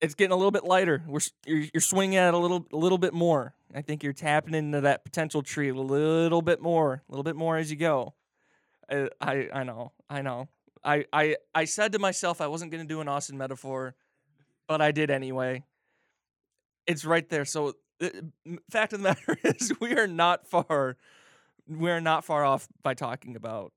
It's 0.00 0.14
getting 0.14 0.32
a 0.32 0.36
little 0.36 0.52
bit 0.52 0.64
lighter. 0.64 1.02
We're 1.06 1.20
you're, 1.44 1.66
you're 1.74 1.80
swinging 1.80 2.16
at 2.16 2.28
it 2.28 2.34
a 2.34 2.38
little 2.38 2.66
a 2.72 2.76
little 2.76 2.98
bit 2.98 3.12
more. 3.12 3.54
I 3.74 3.82
think 3.82 4.02
you're 4.02 4.12
tapping 4.12 4.54
into 4.54 4.80
that 4.82 5.04
potential 5.04 5.42
tree 5.42 5.68
a 5.70 5.74
little 5.74 6.40
bit 6.40 6.62
more, 6.62 7.02
a 7.08 7.12
little 7.12 7.24
bit 7.24 7.36
more 7.36 7.56
as 7.56 7.70
you 7.70 7.76
go. 7.76 8.14
I 8.90 9.08
I, 9.20 9.48
I 9.52 9.64
know, 9.64 9.92
I 10.08 10.22
know. 10.22 10.48
I, 10.84 11.04
I 11.12 11.36
I 11.54 11.64
said 11.64 11.92
to 11.92 11.98
myself 11.98 12.40
I 12.40 12.46
wasn't 12.46 12.70
gonna 12.70 12.84
do 12.84 13.00
an 13.00 13.08
Austin 13.08 13.36
metaphor, 13.36 13.96
but 14.68 14.80
I 14.80 14.92
did 14.92 15.10
anyway. 15.10 15.64
It's 16.86 17.04
right 17.04 17.28
there. 17.28 17.44
So 17.44 17.74
uh, 18.00 18.08
m- 18.46 18.60
fact 18.70 18.92
of 18.92 19.00
the 19.00 19.04
matter 19.08 19.36
is, 19.42 19.72
we 19.80 19.94
are 19.96 20.06
not 20.06 20.46
far. 20.46 20.96
We 21.66 21.90
are 21.90 22.00
not 22.00 22.24
far 22.24 22.44
off 22.44 22.68
by 22.82 22.94
talking 22.94 23.36
about 23.36 23.72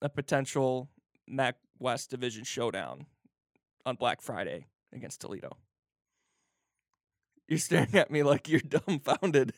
a 0.00 0.08
potential 0.08 0.88
MAC 1.28 1.56
West 1.78 2.10
Division 2.10 2.44
showdown 2.44 3.06
on 3.84 3.96
Black 3.96 4.20
Friday 4.20 4.66
against 4.92 5.20
Toledo. 5.20 5.56
You're 7.46 7.58
staring 7.58 7.94
at 7.94 8.10
me 8.10 8.22
like 8.22 8.48
you're 8.48 8.60
dumbfounded. 8.86 9.54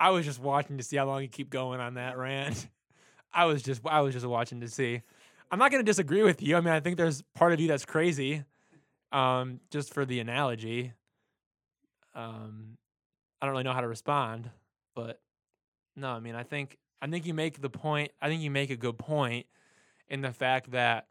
I 0.00 0.10
was 0.10 0.24
just 0.24 0.40
watching 0.40 0.76
to 0.78 0.82
see 0.82 0.96
how 0.96 1.06
long 1.06 1.22
you 1.22 1.28
keep 1.28 1.50
going 1.50 1.80
on 1.80 1.94
that 1.94 2.18
rant. 2.18 2.68
I 3.32 3.46
was 3.46 3.62
just 3.62 3.80
I 3.86 4.00
was 4.00 4.14
just 4.14 4.26
watching 4.26 4.60
to 4.60 4.68
see. 4.68 5.02
I'm 5.50 5.58
not 5.58 5.70
going 5.70 5.84
to 5.84 5.88
disagree 5.88 6.22
with 6.22 6.42
you. 6.42 6.56
I 6.56 6.60
mean, 6.60 6.72
I 6.72 6.80
think 6.80 6.96
there's 6.96 7.22
part 7.34 7.52
of 7.52 7.60
you 7.60 7.68
that's 7.68 7.84
crazy. 7.84 8.44
Um, 9.12 9.60
just 9.70 9.94
for 9.94 10.04
the 10.04 10.18
analogy. 10.20 10.92
Um, 12.14 12.76
I 13.40 13.46
don't 13.46 13.52
really 13.52 13.64
know 13.64 13.72
how 13.72 13.80
to 13.80 13.88
respond, 13.88 14.50
but 14.94 15.20
no, 15.96 16.08
I 16.08 16.20
mean, 16.20 16.34
I 16.34 16.42
think 16.42 16.78
I 17.00 17.06
think 17.06 17.26
you 17.26 17.34
make 17.34 17.60
the 17.60 17.70
point. 17.70 18.12
I 18.20 18.28
think 18.28 18.42
you 18.42 18.50
make 18.50 18.70
a 18.70 18.76
good 18.76 18.98
point 18.98 19.46
in 20.08 20.20
the 20.20 20.32
fact 20.32 20.70
that 20.72 21.06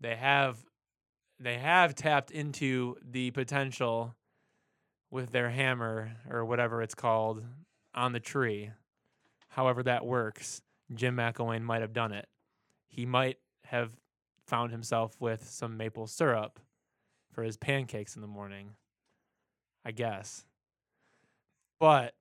they 0.00 0.16
have 0.16 0.58
they 1.40 1.58
have 1.58 1.94
tapped 1.94 2.30
into 2.30 2.96
the 3.02 3.30
potential 3.32 4.14
with 5.10 5.30
their 5.30 5.50
hammer 5.50 6.12
or 6.30 6.44
whatever 6.44 6.82
it's 6.82 6.94
called 6.94 7.44
on 7.94 8.12
the 8.12 8.20
tree. 8.20 8.70
However 9.48 9.82
that 9.82 10.04
works, 10.06 10.62
Jim 10.92 11.16
McElwain 11.16 11.62
might 11.62 11.82
have 11.82 11.92
done 11.92 12.12
it. 12.12 12.28
He 12.88 13.06
might 13.06 13.38
have 13.64 13.92
found 14.46 14.70
himself 14.70 15.16
with 15.20 15.48
some 15.48 15.76
maple 15.76 16.06
syrup 16.06 16.60
for 17.32 17.42
his 17.42 17.56
pancakes 17.56 18.14
in 18.16 18.22
the 18.22 18.28
morning. 18.28 18.70
I 19.84 19.90
guess. 19.90 20.44
But 21.78 22.14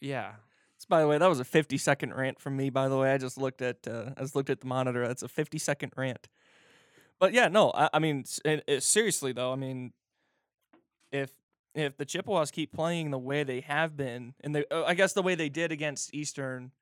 yeah, 0.00 0.32
by 0.88 1.00
the 1.00 1.06
way, 1.06 1.18
that 1.18 1.28
was 1.28 1.40
a 1.40 1.44
50 1.44 1.78
second 1.78 2.14
rant 2.14 2.40
from 2.40 2.56
me. 2.56 2.70
By 2.70 2.88
the 2.88 2.96
way, 2.96 3.12
I 3.12 3.18
just 3.18 3.38
looked 3.38 3.62
at 3.62 3.86
uh, 3.86 4.10
I 4.16 4.22
just 4.22 4.34
looked 4.34 4.50
at 4.50 4.60
the 4.60 4.66
monitor. 4.66 5.06
That's 5.06 5.22
a 5.22 5.28
50 5.28 5.58
second 5.58 5.92
rant. 5.96 6.28
But 7.18 7.32
yeah, 7.32 7.48
no, 7.48 7.72
I, 7.74 7.90
I 7.94 7.98
mean, 7.98 8.24
it, 8.44 8.64
it, 8.66 8.82
seriously 8.82 9.32
though, 9.32 9.52
I 9.52 9.56
mean, 9.56 9.92
if 11.10 11.30
if 11.74 11.96
the 11.96 12.04
Chippewas 12.04 12.50
keep 12.50 12.72
playing 12.72 13.10
the 13.10 13.18
way 13.18 13.44
they 13.44 13.60
have 13.60 13.96
been, 13.96 14.34
and 14.40 14.54
they, 14.54 14.64
uh, 14.70 14.84
I 14.84 14.94
guess 14.94 15.12
the 15.12 15.22
way 15.22 15.34
they 15.34 15.48
did 15.48 15.70
against 15.70 16.14
Eastern, 16.14 16.72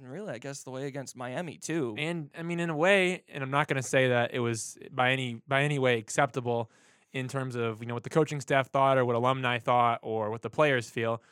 really, 0.00 0.32
I 0.32 0.38
guess 0.38 0.62
the 0.62 0.70
way 0.70 0.86
against 0.86 1.16
Miami 1.16 1.58
too. 1.58 1.94
and 1.98 2.30
I 2.36 2.42
mean 2.42 2.60
in 2.60 2.70
a 2.70 2.76
way, 2.76 3.24
and 3.28 3.42
I'm 3.42 3.50
not 3.50 3.68
going 3.68 3.80
to 3.82 3.88
say 3.88 4.08
that 4.08 4.34
it 4.34 4.40
was 4.40 4.78
by 4.92 5.12
any 5.12 5.40
by 5.48 5.62
any 5.62 5.78
way 5.78 5.98
acceptable 5.98 6.70
in 7.12 7.28
terms 7.28 7.56
of 7.56 7.80
you 7.80 7.88
know 7.88 7.94
what 7.94 8.04
the 8.04 8.10
coaching 8.10 8.40
staff 8.40 8.68
thought 8.68 8.98
or 8.98 9.04
what 9.04 9.16
alumni 9.16 9.58
thought 9.58 10.00
or 10.02 10.30
what 10.30 10.42
the 10.42 10.50
players 10.50 10.90
feel. 10.90 11.22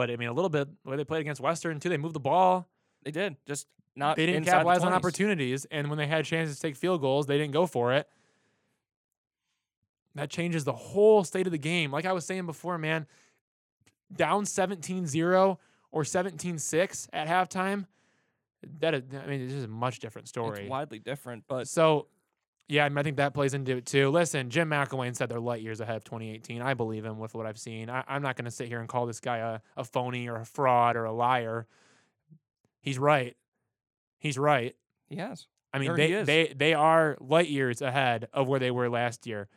But 0.00 0.10
I 0.10 0.16
mean 0.16 0.28
a 0.28 0.32
little 0.32 0.48
bit 0.48 0.66
the 0.82 0.90
way 0.90 0.96
they 0.96 1.04
played 1.04 1.20
against 1.20 1.42
Western 1.42 1.78
too. 1.78 1.90
They 1.90 1.98
moved 1.98 2.14
the 2.14 2.20
ball. 2.20 2.66
They 3.02 3.10
did 3.10 3.36
just 3.46 3.66
not. 3.94 4.16
they 4.16 4.24
didn't 4.24 4.46
capitalize 4.46 4.82
on 4.82 4.94
opportunities, 4.94 5.66
and 5.70 5.90
when 5.90 5.98
they 5.98 6.06
had 6.06 6.24
chances 6.24 6.56
to 6.56 6.62
take 6.62 6.74
field 6.74 7.02
goals, 7.02 7.26
they 7.26 7.36
didn't 7.36 7.52
go 7.52 7.66
for 7.66 7.92
it. 7.92 8.08
That 10.14 10.30
changes 10.30 10.64
the 10.64 10.72
whole 10.72 11.22
state 11.22 11.44
of 11.44 11.52
the 11.52 11.58
game. 11.58 11.92
Like 11.92 12.06
I 12.06 12.14
was 12.14 12.24
saying 12.24 12.46
before, 12.46 12.78
man, 12.78 13.06
down 14.16 14.44
17-0 14.44 15.58
or 15.92 16.02
17-6 16.02 17.08
at 17.12 17.28
halftime, 17.28 17.84
that 18.78 18.94
is, 18.94 19.02
I 19.22 19.26
mean, 19.26 19.42
it's 19.42 19.52
just 19.52 19.66
a 19.66 19.68
much 19.68 19.98
different 19.98 20.28
story. 20.28 20.62
It's 20.62 20.70
widely 20.70 20.98
different, 20.98 21.44
but 21.46 21.68
So, 21.68 22.06
yeah, 22.68 22.84
I, 22.84 22.88
mean, 22.88 22.98
I 22.98 23.02
think 23.02 23.16
that 23.16 23.34
plays 23.34 23.52
into 23.52 23.76
it 23.76 23.86
too. 23.86 24.10
Listen, 24.10 24.48
Jim 24.48 24.70
McElwain 24.70 25.16
said 25.16 25.28
they're 25.28 25.40
light 25.40 25.60
years 25.60 25.80
ahead 25.80 25.96
of 25.96 26.04
2018. 26.04 26.62
I 26.62 26.74
believe 26.74 27.04
him 27.04 27.18
with 27.18 27.34
what 27.34 27.46
I've 27.46 27.58
seen. 27.58 27.90
I, 27.90 28.04
I'm 28.06 28.22
not 28.22 28.36
going 28.36 28.44
to 28.44 28.50
sit 28.50 28.68
here 28.68 28.78
and 28.78 28.88
call 28.88 29.06
this 29.06 29.20
guy 29.20 29.38
a, 29.38 29.60
a 29.76 29.84
phony 29.84 30.28
or 30.28 30.36
a 30.36 30.44
fraud 30.44 30.96
or 30.96 31.04
a 31.04 31.12
liar. 31.12 31.66
He's 32.80 32.98
right. 32.98 33.36
He's 34.18 34.38
right. 34.38 34.76
yes, 35.08 35.46
I 35.72 35.78
mean, 35.78 35.94
they, 35.96 36.22
they 36.22 36.52
they 36.54 36.74
are 36.74 37.16
light 37.20 37.48
years 37.48 37.80
ahead 37.80 38.28
of 38.32 38.48
where 38.48 38.58
they 38.58 38.70
were 38.70 38.88
last 38.88 39.26
year. 39.26 39.48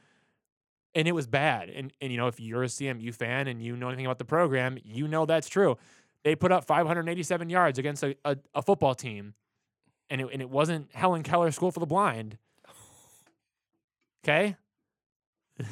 And 0.96 1.08
it 1.08 1.12
was 1.12 1.28
bad. 1.28 1.70
And 1.70 1.92
and 2.02 2.12
you 2.12 2.18
know, 2.18 2.28
if 2.28 2.40
you're 2.40 2.64
a 2.64 2.68
CMU 2.68 3.14
fan 3.14 3.48
and 3.48 3.62
you 3.62 3.76
know 3.76 3.88
anything 3.90 4.06
about 4.06 4.20
the 4.20 4.26
program, 4.26 4.78
you 4.84 5.08
know 5.08 5.26
that's 5.26 5.50
true. 5.50 5.78
They 6.24 6.36
put 6.36 6.52
up 6.52 6.66
587 6.66 7.50
yards 7.50 7.78
against 7.78 8.04
a, 8.04 8.16
a, 8.24 8.38
a 8.56 8.62
football 8.62 8.96
team. 8.96 9.34
And 10.10 10.22
it, 10.22 10.28
and 10.32 10.42
it 10.42 10.50
wasn't 10.50 10.94
Helen 10.94 11.24
Keller 11.24 11.52
School 11.52 11.72
for 11.72 11.80
the 11.80 11.86
Blind. 11.86 12.38
Okay? 14.24 14.56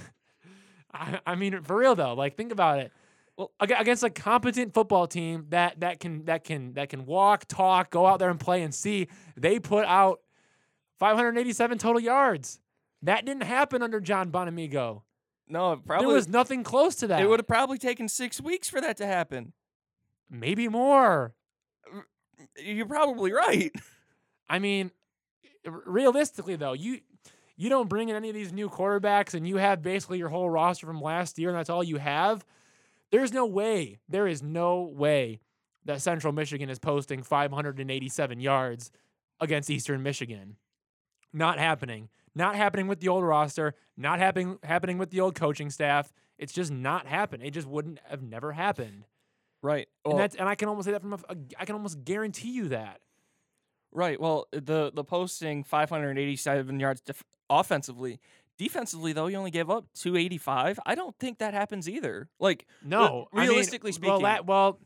I, 0.93 1.19
I 1.25 1.35
mean, 1.35 1.61
for 1.63 1.77
real 1.77 1.95
though, 1.95 2.13
like 2.13 2.35
think 2.35 2.51
about 2.51 2.79
it. 2.79 2.91
Well- 3.37 3.51
against 3.59 4.03
a 4.03 4.09
competent 4.09 4.73
football 4.73 5.07
team 5.07 5.45
that 5.49 5.79
that 5.79 5.99
can 5.99 6.25
that 6.25 6.43
can 6.43 6.73
that 6.73 6.89
can 6.89 7.05
walk, 7.05 7.45
talk, 7.47 7.89
go 7.89 8.05
out 8.05 8.19
there 8.19 8.29
and 8.29 8.39
play 8.39 8.61
and 8.61 8.75
see, 8.75 9.07
they 9.37 9.59
put 9.59 9.85
out 9.85 10.19
587 10.99 11.77
total 11.77 11.99
yards. 12.01 12.59
That 13.01 13.25
didn't 13.25 13.43
happen 13.43 13.81
under 13.81 13.99
John 13.99 14.31
Bonamego. 14.31 15.01
no, 15.47 15.71
it 15.73 15.85
probably 15.85 16.05
there 16.05 16.13
was 16.15 16.27
nothing 16.27 16.63
close 16.63 16.95
to 16.97 17.07
that. 17.07 17.21
it 17.21 17.27
would 17.27 17.39
have 17.39 17.47
probably 17.47 17.77
taken 17.79 18.07
six 18.07 18.39
weeks 18.39 18.69
for 18.69 18.79
that 18.81 18.97
to 18.97 19.07
happen. 19.07 19.53
maybe 20.29 20.67
more. 20.67 21.33
You're 22.57 22.85
probably 22.85 23.31
right. 23.31 23.71
I 24.49 24.59
mean, 24.59 24.91
realistically 25.65 26.57
though, 26.57 26.73
you 26.73 26.99
you 27.61 27.69
don't 27.69 27.87
bring 27.89 28.09
in 28.09 28.15
any 28.15 28.29
of 28.29 28.35
these 28.35 28.51
new 28.51 28.69
quarterbacks 28.69 29.35
and 29.35 29.47
you 29.47 29.57
have 29.57 29.83
basically 29.83 30.17
your 30.17 30.29
whole 30.29 30.49
roster 30.49 30.87
from 30.87 30.99
last 30.99 31.37
year 31.37 31.49
and 31.49 31.57
that's 31.57 31.69
all 31.69 31.83
you 31.83 31.97
have. 31.97 32.43
There's 33.11 33.31
no 33.31 33.45
way. 33.45 33.99
There 34.09 34.25
is 34.25 34.41
no 34.41 34.81
way 34.81 35.41
that 35.85 36.01
Central 36.01 36.33
Michigan 36.33 36.69
is 36.69 36.79
posting 36.79 37.21
587 37.21 38.39
yards 38.39 38.89
against 39.39 39.69
Eastern 39.69 40.01
Michigan. 40.01 40.55
Not 41.33 41.59
happening. 41.59 42.09
Not 42.33 42.55
happening 42.55 42.87
with 42.87 42.99
the 42.99 43.09
old 43.09 43.23
roster, 43.23 43.75
not 43.95 44.17
happening 44.19 44.57
happening 44.63 44.97
with 44.97 45.11
the 45.11 45.19
old 45.19 45.35
coaching 45.35 45.69
staff. 45.69 46.11
It's 46.39 46.53
just 46.53 46.71
not 46.71 47.05
happening. 47.05 47.45
It 47.45 47.51
just 47.51 47.67
wouldn't 47.67 47.99
have 48.09 48.23
never 48.23 48.53
happened. 48.53 49.05
Right. 49.61 49.87
and 50.05 50.19
that's 50.19 50.35
and 50.35 50.49
I 50.49 50.55
can 50.55 50.67
almost 50.69 50.85
say 50.85 50.93
that 50.93 51.01
from 51.01 51.13
a, 51.13 51.19
a 51.29 51.35
I 51.59 51.65
can 51.65 51.75
almost 51.75 52.03
guarantee 52.03 52.51
you 52.51 52.69
that. 52.69 53.01
right. 53.91 54.19
Well, 54.19 54.47
the 54.51 54.91
the 54.93 55.03
posting 55.03 55.63
587 55.63 56.79
yards 56.79 57.01
def- 57.01 57.23
offensively. 57.51 58.19
Defensively, 58.57 59.13
though, 59.13 59.27
you 59.27 59.37
only 59.37 59.51
gave 59.51 59.69
up 59.69 59.85
285. 59.95 60.79
I 60.85 60.95
don't 60.95 61.15
think 61.19 61.39
that 61.39 61.53
happens 61.53 61.89
either. 61.89 62.29
Like, 62.39 62.67
No, 62.83 63.27
I 63.33 63.39
mean, 63.41 63.49
realistically 63.49 63.89
well, 63.89 64.19
speaking- 64.19 64.21
la- 64.21 64.41
well, 64.41 64.79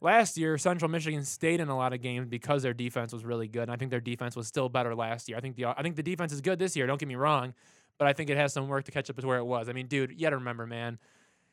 last 0.00 0.36
year 0.36 0.58
Central 0.58 0.90
Michigan 0.90 1.24
stayed 1.24 1.60
in 1.60 1.68
a 1.68 1.76
lot 1.76 1.92
of 1.94 2.02
games 2.02 2.28
because 2.28 2.62
their 2.62 2.74
defense 2.74 3.12
was 3.12 3.24
really 3.24 3.48
good. 3.48 3.62
And 3.62 3.72
I 3.72 3.76
think 3.76 3.90
their 3.90 4.00
defense 4.00 4.36
was 4.36 4.46
still 4.46 4.68
better 4.68 4.94
last 4.94 5.28
year. 5.28 5.38
I 5.38 5.40
think 5.40 5.56
the 5.56 5.66
I 5.66 5.82
think 5.82 5.96
the 5.96 6.02
defense 6.02 6.32
is 6.32 6.40
good 6.42 6.58
this 6.58 6.76
year. 6.76 6.86
Don't 6.86 6.98
get 7.00 7.08
me 7.08 7.14
wrong, 7.14 7.54
but 7.98 8.06
I 8.08 8.12
think 8.12 8.28
it 8.28 8.36
has 8.36 8.52
some 8.52 8.68
work 8.68 8.84
to 8.84 8.90
catch 8.92 9.08
up 9.08 9.16
to 9.16 9.26
where 9.26 9.38
it 9.38 9.44
was. 9.44 9.68
I 9.70 9.72
mean, 9.72 9.86
dude, 9.86 10.10
you 10.12 10.20
got 10.20 10.30
to 10.30 10.36
remember, 10.36 10.66
man, 10.66 10.98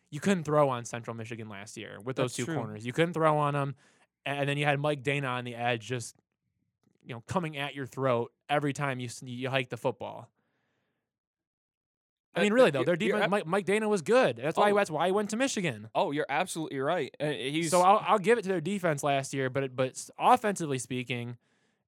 you 0.09 0.19
couldn't 0.19 0.43
throw 0.43 0.67
on 0.67 0.83
Central 0.83 1.15
Michigan 1.15 1.47
last 1.47 1.77
year 1.77 1.99
with 2.03 2.17
those 2.17 2.31
That's 2.31 2.35
two 2.37 2.45
true. 2.45 2.55
corners. 2.55 2.85
You 2.85 2.91
couldn't 2.91 3.13
throw 3.13 3.37
on 3.37 3.53
them, 3.53 3.75
and 4.25 4.49
then 4.49 4.57
you 4.57 4.65
had 4.65 4.77
Mike 4.77 5.03
Danna 5.03 5.29
on 5.29 5.45
the 5.45 5.55
edge, 5.55 5.87
just 5.87 6.17
you 7.05 7.13
know, 7.15 7.23
coming 7.27 7.55
at 7.57 7.73
your 7.75 7.85
throat 7.85 8.33
every 8.49 8.73
time 8.73 8.99
you 8.99 9.07
you 9.23 9.49
hike 9.49 9.69
the 9.69 9.77
football. 9.77 10.27
I 12.35 12.41
mean, 12.43 12.53
really 12.53 12.71
though, 12.71 12.83
their 12.83 12.95
defense. 12.95 13.29
Mike, 13.29 13.45
Mike 13.45 13.65
Danna 13.65 13.89
was 13.89 14.01
good. 14.01 14.37
That's 14.41 14.57
why. 14.57 14.71
Oh. 14.71 14.75
That's 14.75 14.89
why 14.89 15.07
he 15.07 15.11
went 15.11 15.29
to 15.31 15.35
Michigan. 15.35 15.89
oh, 15.93 16.11
you're 16.11 16.25
absolutely 16.29 16.79
right. 16.79 17.13
Uh, 17.19 17.25
he's 17.31 17.71
So 17.71 17.81
I'll, 17.81 18.03
I'll 18.07 18.19
give 18.19 18.37
it 18.37 18.43
to 18.43 18.49
their 18.49 18.61
defense 18.61 19.03
last 19.03 19.33
year, 19.33 19.49
but 19.49 19.63
it, 19.63 19.75
but 19.75 20.01
offensively 20.17 20.79
speaking, 20.79 21.37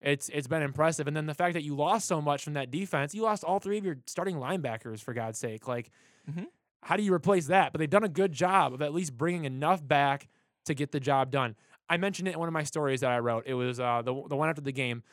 it's 0.02 0.28
it's 0.30 0.48
been 0.48 0.62
impressive. 0.62 1.08
And 1.08 1.16
then 1.16 1.28
the 1.28 1.34
fact 1.34 1.54
that 1.54 1.64
you 1.64 1.76
lost 1.76 2.08
so 2.08 2.22
much 2.22 2.44
from 2.44 2.54
that 2.54 2.72
defense, 2.72 3.16
you 3.16 3.22
lost 3.22 3.44
all 3.46 3.60
three 3.60 3.78
of 3.78 3.86
your 3.86 3.98
starting 4.06 4.36
linebackers 4.36 5.00
for 5.02 5.14
God's 5.14 5.40
sake. 5.40 5.66
Like, 5.68 5.92
Mhm. 6.30 6.48
how 6.82 6.98
do 6.98 7.04
you 7.04 7.14
replace 7.14 7.48
that? 7.48 7.72
But 7.72 7.80
they've 7.80 7.90
done 7.90 8.04
a 8.04 8.10
good 8.10 8.34
job 8.34 8.74
of 8.74 8.82
at 8.82 8.94
least 8.94 9.18
bringing 9.18 9.46
enough 9.46 9.86
back 9.88 10.28
to 10.66 10.74
get 10.74 10.92
the 10.92 11.00
job 11.00 11.32
done. 11.32 11.56
I 11.90 11.96
mentioned 11.98 12.28
it 12.28 12.34
in 12.34 12.40
one 12.40 12.50
of 12.50 12.54
my 12.54 12.64
stories 12.64 13.00
that 13.02 13.12
I 13.12 13.20
wrote. 13.20 13.44
It 13.46 13.54
was 13.54 13.80
uh, 13.80 14.02
the 14.02 14.14
the 14.28 14.36
one 14.36 14.50
after 14.50 14.62
the 14.62 14.72
game 14.74 15.04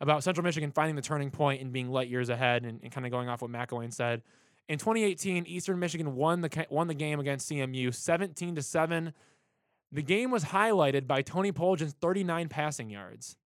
about 0.00 0.22
Central 0.22 0.44
Michigan 0.44 0.70
finding 0.70 0.94
the 0.96 1.02
turning 1.02 1.30
point 1.32 1.60
and 1.60 1.72
being 1.72 1.88
light 1.90 2.08
years 2.08 2.28
ahead, 2.28 2.64
and, 2.64 2.80
and 2.82 2.92
kind 2.92 3.04
of 3.04 3.10
going 3.12 3.28
off 3.28 3.42
what 3.42 3.50
McElwain 3.50 3.92
said. 3.92 4.22
In 4.70 4.78
2018, 4.78 5.46
Eastern 5.46 5.80
Michigan 5.80 6.14
won 6.14 6.42
the 6.42 6.66
won 6.70 6.86
the 6.86 6.94
game 6.94 7.18
against 7.18 7.50
CMU 7.50 7.92
17 7.92 8.54
to 8.54 8.62
7. 8.62 9.12
The 9.90 10.00
game 10.00 10.30
was 10.30 10.44
highlighted 10.44 11.08
by 11.08 11.22
Tony 11.22 11.50
Poljan's 11.50 11.92
39 11.94 12.48
passing 12.48 12.88
yards. 12.88 13.36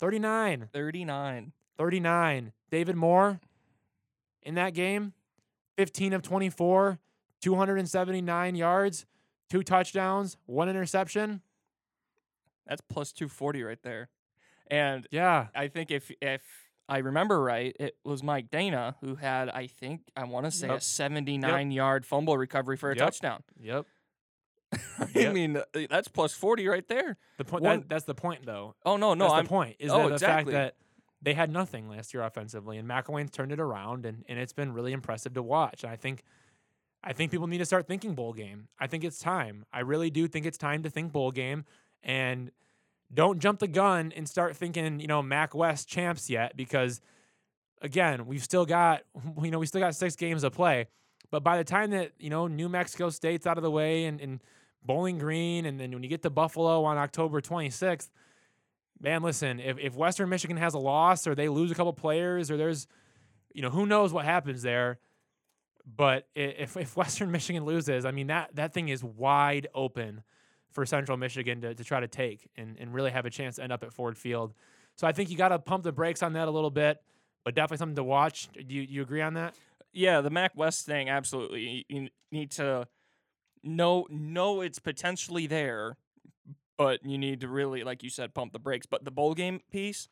39. 0.00 0.70
39. 0.72 1.52
39. 1.76 2.52
David 2.70 2.96
Moore 2.96 3.40
in 4.42 4.54
that 4.54 4.72
game, 4.72 5.12
15 5.76 6.14
of 6.14 6.22
24, 6.22 6.98
279 7.42 8.54
yards, 8.54 9.04
two 9.50 9.62
touchdowns, 9.62 10.38
one 10.46 10.70
interception. 10.70 11.42
That's 12.66 12.80
plus 12.88 13.12
240 13.12 13.64
right 13.64 13.82
there. 13.82 14.08
And 14.70 15.06
Yeah. 15.10 15.48
I 15.54 15.68
think 15.68 15.90
if 15.90 16.10
if 16.22 16.67
I 16.88 16.98
remember 16.98 17.42
right, 17.42 17.76
it 17.78 17.96
was 18.04 18.22
Mike 18.22 18.50
Danna 18.50 18.94
who 19.00 19.16
had 19.16 19.48
I 19.50 19.66
think 19.66 20.02
I 20.16 20.24
want 20.24 20.46
to 20.46 20.50
say 20.50 20.68
a 20.68 20.72
Yep. 20.72 20.82
79 20.82 21.70
yard 21.70 22.06
fumble 22.06 22.36
recovery 22.38 22.76
for 22.76 22.90
a 22.90 22.94
Yep. 22.96 23.04
touchdown. 23.04 23.42
Yep. 23.60 23.86
I 24.72 25.06
Yep. 25.14 25.34
mean, 25.34 25.56
uh, 25.58 25.62
that's 25.88 26.08
plus 26.08 26.34
40 26.34 26.66
right 26.68 26.86
there. 26.88 27.16
The 27.38 27.44
point 27.44 27.64
that, 27.64 27.88
that's 27.88 28.04
the 28.04 28.14
point 28.14 28.46
though. 28.46 28.74
Oh 28.84 28.96
no, 28.96 29.14
no, 29.14 29.24
that's 29.26 29.34
I'm 29.34 29.44
the 29.44 29.48
point. 29.48 29.76
Is 29.78 29.90
oh, 29.90 29.98
that 29.98 30.08
the 30.08 30.14
exactly. 30.14 30.52
fact 30.52 30.76
that 30.76 30.84
they 31.20 31.34
had 31.34 31.50
nothing 31.50 31.88
last 31.88 32.14
year 32.14 32.22
offensively, 32.22 32.78
and 32.78 32.88
McElwain's 32.88 33.32
turned 33.32 33.50
it 33.50 33.58
around, 33.58 34.06
and, 34.06 34.24
and 34.28 34.38
it's 34.38 34.52
been 34.52 34.72
really 34.72 34.92
impressive 34.92 35.34
to 35.34 35.42
watch. 35.42 35.82
And 35.82 35.92
I 35.92 35.96
think, 35.96 36.22
I 37.02 37.12
think 37.12 37.32
people 37.32 37.48
need 37.48 37.58
to 37.58 37.64
start 37.66 37.88
thinking 37.88 38.14
bowl 38.14 38.32
game. 38.32 38.68
I 38.78 38.86
think 38.86 39.02
it's 39.02 39.18
time. 39.18 39.66
I 39.72 39.80
really 39.80 40.10
do 40.10 40.28
think 40.28 40.46
it's 40.46 40.58
time 40.58 40.84
to 40.84 40.90
think 40.90 41.10
bowl 41.12 41.32
game, 41.32 41.64
and 42.04 42.52
don't 43.12 43.38
jump 43.38 43.58
the 43.58 43.68
gun 43.68 44.12
and 44.14 44.28
start 44.28 44.56
thinking, 44.56 45.00
you 45.00 45.06
know, 45.06 45.22
MAC 45.22 45.54
West 45.54 45.88
champs 45.88 46.28
yet, 46.28 46.56
because 46.56 47.00
again, 47.80 48.26
we've 48.26 48.44
still 48.44 48.66
got, 48.66 49.02
you 49.42 49.50
know, 49.50 49.58
we 49.58 49.66
still 49.66 49.80
got 49.80 49.94
six 49.94 50.16
games 50.16 50.42
to 50.42 50.50
play. 50.50 50.88
But 51.30 51.44
by 51.44 51.58
the 51.58 51.64
time 51.64 51.90
that 51.90 52.12
you 52.18 52.30
know 52.30 52.46
New 52.46 52.68
Mexico 52.68 53.10
State's 53.10 53.46
out 53.46 53.58
of 53.58 53.62
the 53.62 53.70
way, 53.70 54.06
and, 54.06 54.20
and 54.20 54.40
Bowling 54.82 55.18
Green, 55.18 55.66
and 55.66 55.78
then 55.78 55.92
when 55.92 56.02
you 56.02 56.08
get 56.08 56.22
to 56.22 56.30
Buffalo 56.30 56.84
on 56.84 56.96
October 56.96 57.40
26th, 57.40 58.08
man, 59.00 59.22
listen, 59.22 59.60
if, 59.60 59.78
if 59.78 59.94
Western 59.94 60.28
Michigan 60.28 60.56
has 60.56 60.74
a 60.74 60.78
loss 60.78 61.26
or 61.26 61.34
they 61.34 61.48
lose 61.48 61.70
a 61.70 61.74
couple 61.74 61.92
players 61.92 62.50
or 62.50 62.56
there's, 62.56 62.86
you 63.52 63.62
know, 63.62 63.70
who 63.70 63.86
knows 63.86 64.12
what 64.12 64.24
happens 64.24 64.62
there. 64.62 64.98
But 65.84 66.26
if, 66.34 66.76
if 66.76 66.96
Western 66.96 67.30
Michigan 67.30 67.64
loses, 67.64 68.04
I 68.04 68.10
mean, 68.10 68.28
that, 68.28 68.54
that 68.54 68.72
thing 68.72 68.88
is 68.88 69.04
wide 69.04 69.68
open 69.74 70.22
for 70.72 70.84
Central 70.86 71.16
Michigan 71.18 71.60
to, 71.62 71.74
to 71.74 71.84
try 71.84 72.00
to 72.00 72.08
take 72.08 72.48
and, 72.56 72.76
and 72.78 72.92
really 72.94 73.10
have 73.10 73.24
a 73.26 73.30
chance 73.30 73.56
to 73.56 73.62
end 73.62 73.72
up 73.72 73.82
at 73.82 73.92
Ford 73.92 74.16
Field. 74.16 74.52
So 74.96 75.06
I 75.06 75.12
think 75.12 75.30
you 75.30 75.36
got 75.36 75.48
to 75.48 75.58
pump 75.58 75.84
the 75.84 75.92
brakes 75.92 76.22
on 76.22 76.32
that 76.34 76.48
a 76.48 76.50
little 76.50 76.70
bit, 76.70 77.00
but 77.44 77.54
definitely 77.54 77.78
something 77.78 77.96
to 77.96 78.04
watch. 78.04 78.48
Do 78.52 78.74
you, 78.74 78.82
you 78.82 79.02
agree 79.02 79.22
on 79.22 79.34
that? 79.34 79.54
yeah, 79.92 80.20
the 80.20 80.30
MAC 80.30 80.52
West 80.54 80.84
thing 80.86 81.08
absolutely. 81.08 81.84
You, 81.88 82.08
need 82.30 82.50
to 82.52 82.86
know 83.64 84.06
know 84.10 84.60
it's 84.60 84.78
potentially 84.78 85.46
there, 85.46 85.96
but 86.76 87.04
you 87.04 87.16
need 87.18 87.40
to 87.40 87.48
really, 87.48 87.82
like 87.84 88.02
you 88.02 88.10
said, 88.10 88.34
pump 88.34 88.52
the 88.52 88.58
brakes. 88.58 88.86
But 88.86 89.04
the 89.04 89.10
bowl 89.10 89.34
game 89.34 89.60
piece, 89.72 90.08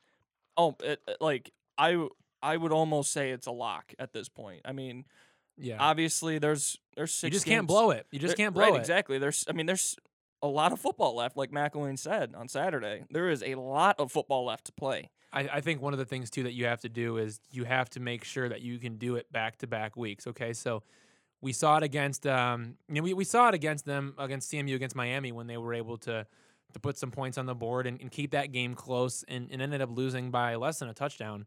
oh, 0.56 0.74
it, 0.82 1.00
it- 1.06 1.18
like 1.20 1.52
I 1.78 2.08
I 2.42 2.56
would 2.56 2.72
almost 2.72 3.12
say 3.12 3.30
it's 3.30 3.46
a 3.46 3.52
lock 3.52 3.92
at 3.98 4.12
this 4.12 4.28
point. 4.28 4.62
I 4.64 4.72
mean, 4.72 5.04
Yeah. 5.58 5.76
obviously 5.78 6.38
there's 6.38 6.78
there's 6.96 7.12
six. 7.12 7.24
you 7.24 7.30
just 7.30 7.46
can't 7.46 7.66
blow 7.66 7.90
it. 7.90 8.06
You 8.10 8.18
just 8.18 8.36
there- 8.36 8.44
can't 8.46 8.54
blow 8.54 8.64
right, 8.64 8.74
it. 8.74 8.78
Exactly. 8.80 9.18
There's 9.18 9.44
I 9.48 9.52
mean 9.52 9.66
there's 9.66 9.96
a 10.42 10.48
lot 10.48 10.72
of 10.72 10.80
football 10.80 11.16
left, 11.16 11.36
like 11.36 11.50
McElwain 11.50 11.98
said 11.98 12.34
on 12.36 12.48
Saturday. 12.48 13.04
There 13.10 13.28
is 13.28 13.42
a 13.42 13.54
lot 13.54 13.98
of 13.98 14.12
football 14.12 14.44
left 14.44 14.66
to 14.66 14.72
play. 14.72 15.10
I, 15.32 15.48
I 15.54 15.60
think 15.60 15.82
one 15.82 15.92
of 15.92 15.98
the 15.98 16.04
things 16.04 16.30
too 16.30 16.44
that 16.44 16.52
you 16.52 16.66
have 16.66 16.80
to 16.82 16.88
do 16.88 17.16
is 17.18 17.40
you 17.50 17.64
have 17.64 17.90
to 17.90 18.00
make 18.00 18.24
sure 18.24 18.48
that 18.48 18.60
you 18.60 18.78
can 18.78 18.96
do 18.96 19.16
it 19.16 19.30
back 19.32 19.58
to 19.58 19.66
back 19.66 19.96
weeks. 19.96 20.26
Okay, 20.26 20.52
so 20.52 20.82
we 21.40 21.52
saw 21.52 21.76
it 21.76 21.82
against 21.82 22.26
um, 22.26 22.76
you 22.88 22.96
know, 22.96 23.02
we, 23.02 23.14
we 23.14 23.24
saw 23.24 23.48
it 23.48 23.54
against 23.54 23.84
them 23.84 24.14
against 24.18 24.50
CMU 24.50 24.74
against 24.74 24.96
Miami 24.96 25.32
when 25.32 25.46
they 25.46 25.56
were 25.56 25.74
able 25.74 25.96
to 25.98 26.26
to 26.72 26.80
put 26.80 26.98
some 26.98 27.10
points 27.10 27.38
on 27.38 27.46
the 27.46 27.54
board 27.54 27.86
and, 27.86 28.00
and 28.00 28.10
keep 28.10 28.32
that 28.32 28.52
game 28.52 28.74
close 28.74 29.24
and, 29.28 29.48
and 29.50 29.62
ended 29.62 29.80
up 29.80 29.88
losing 29.90 30.30
by 30.30 30.56
less 30.56 30.78
than 30.78 30.88
a 30.88 30.94
touchdown. 30.94 31.46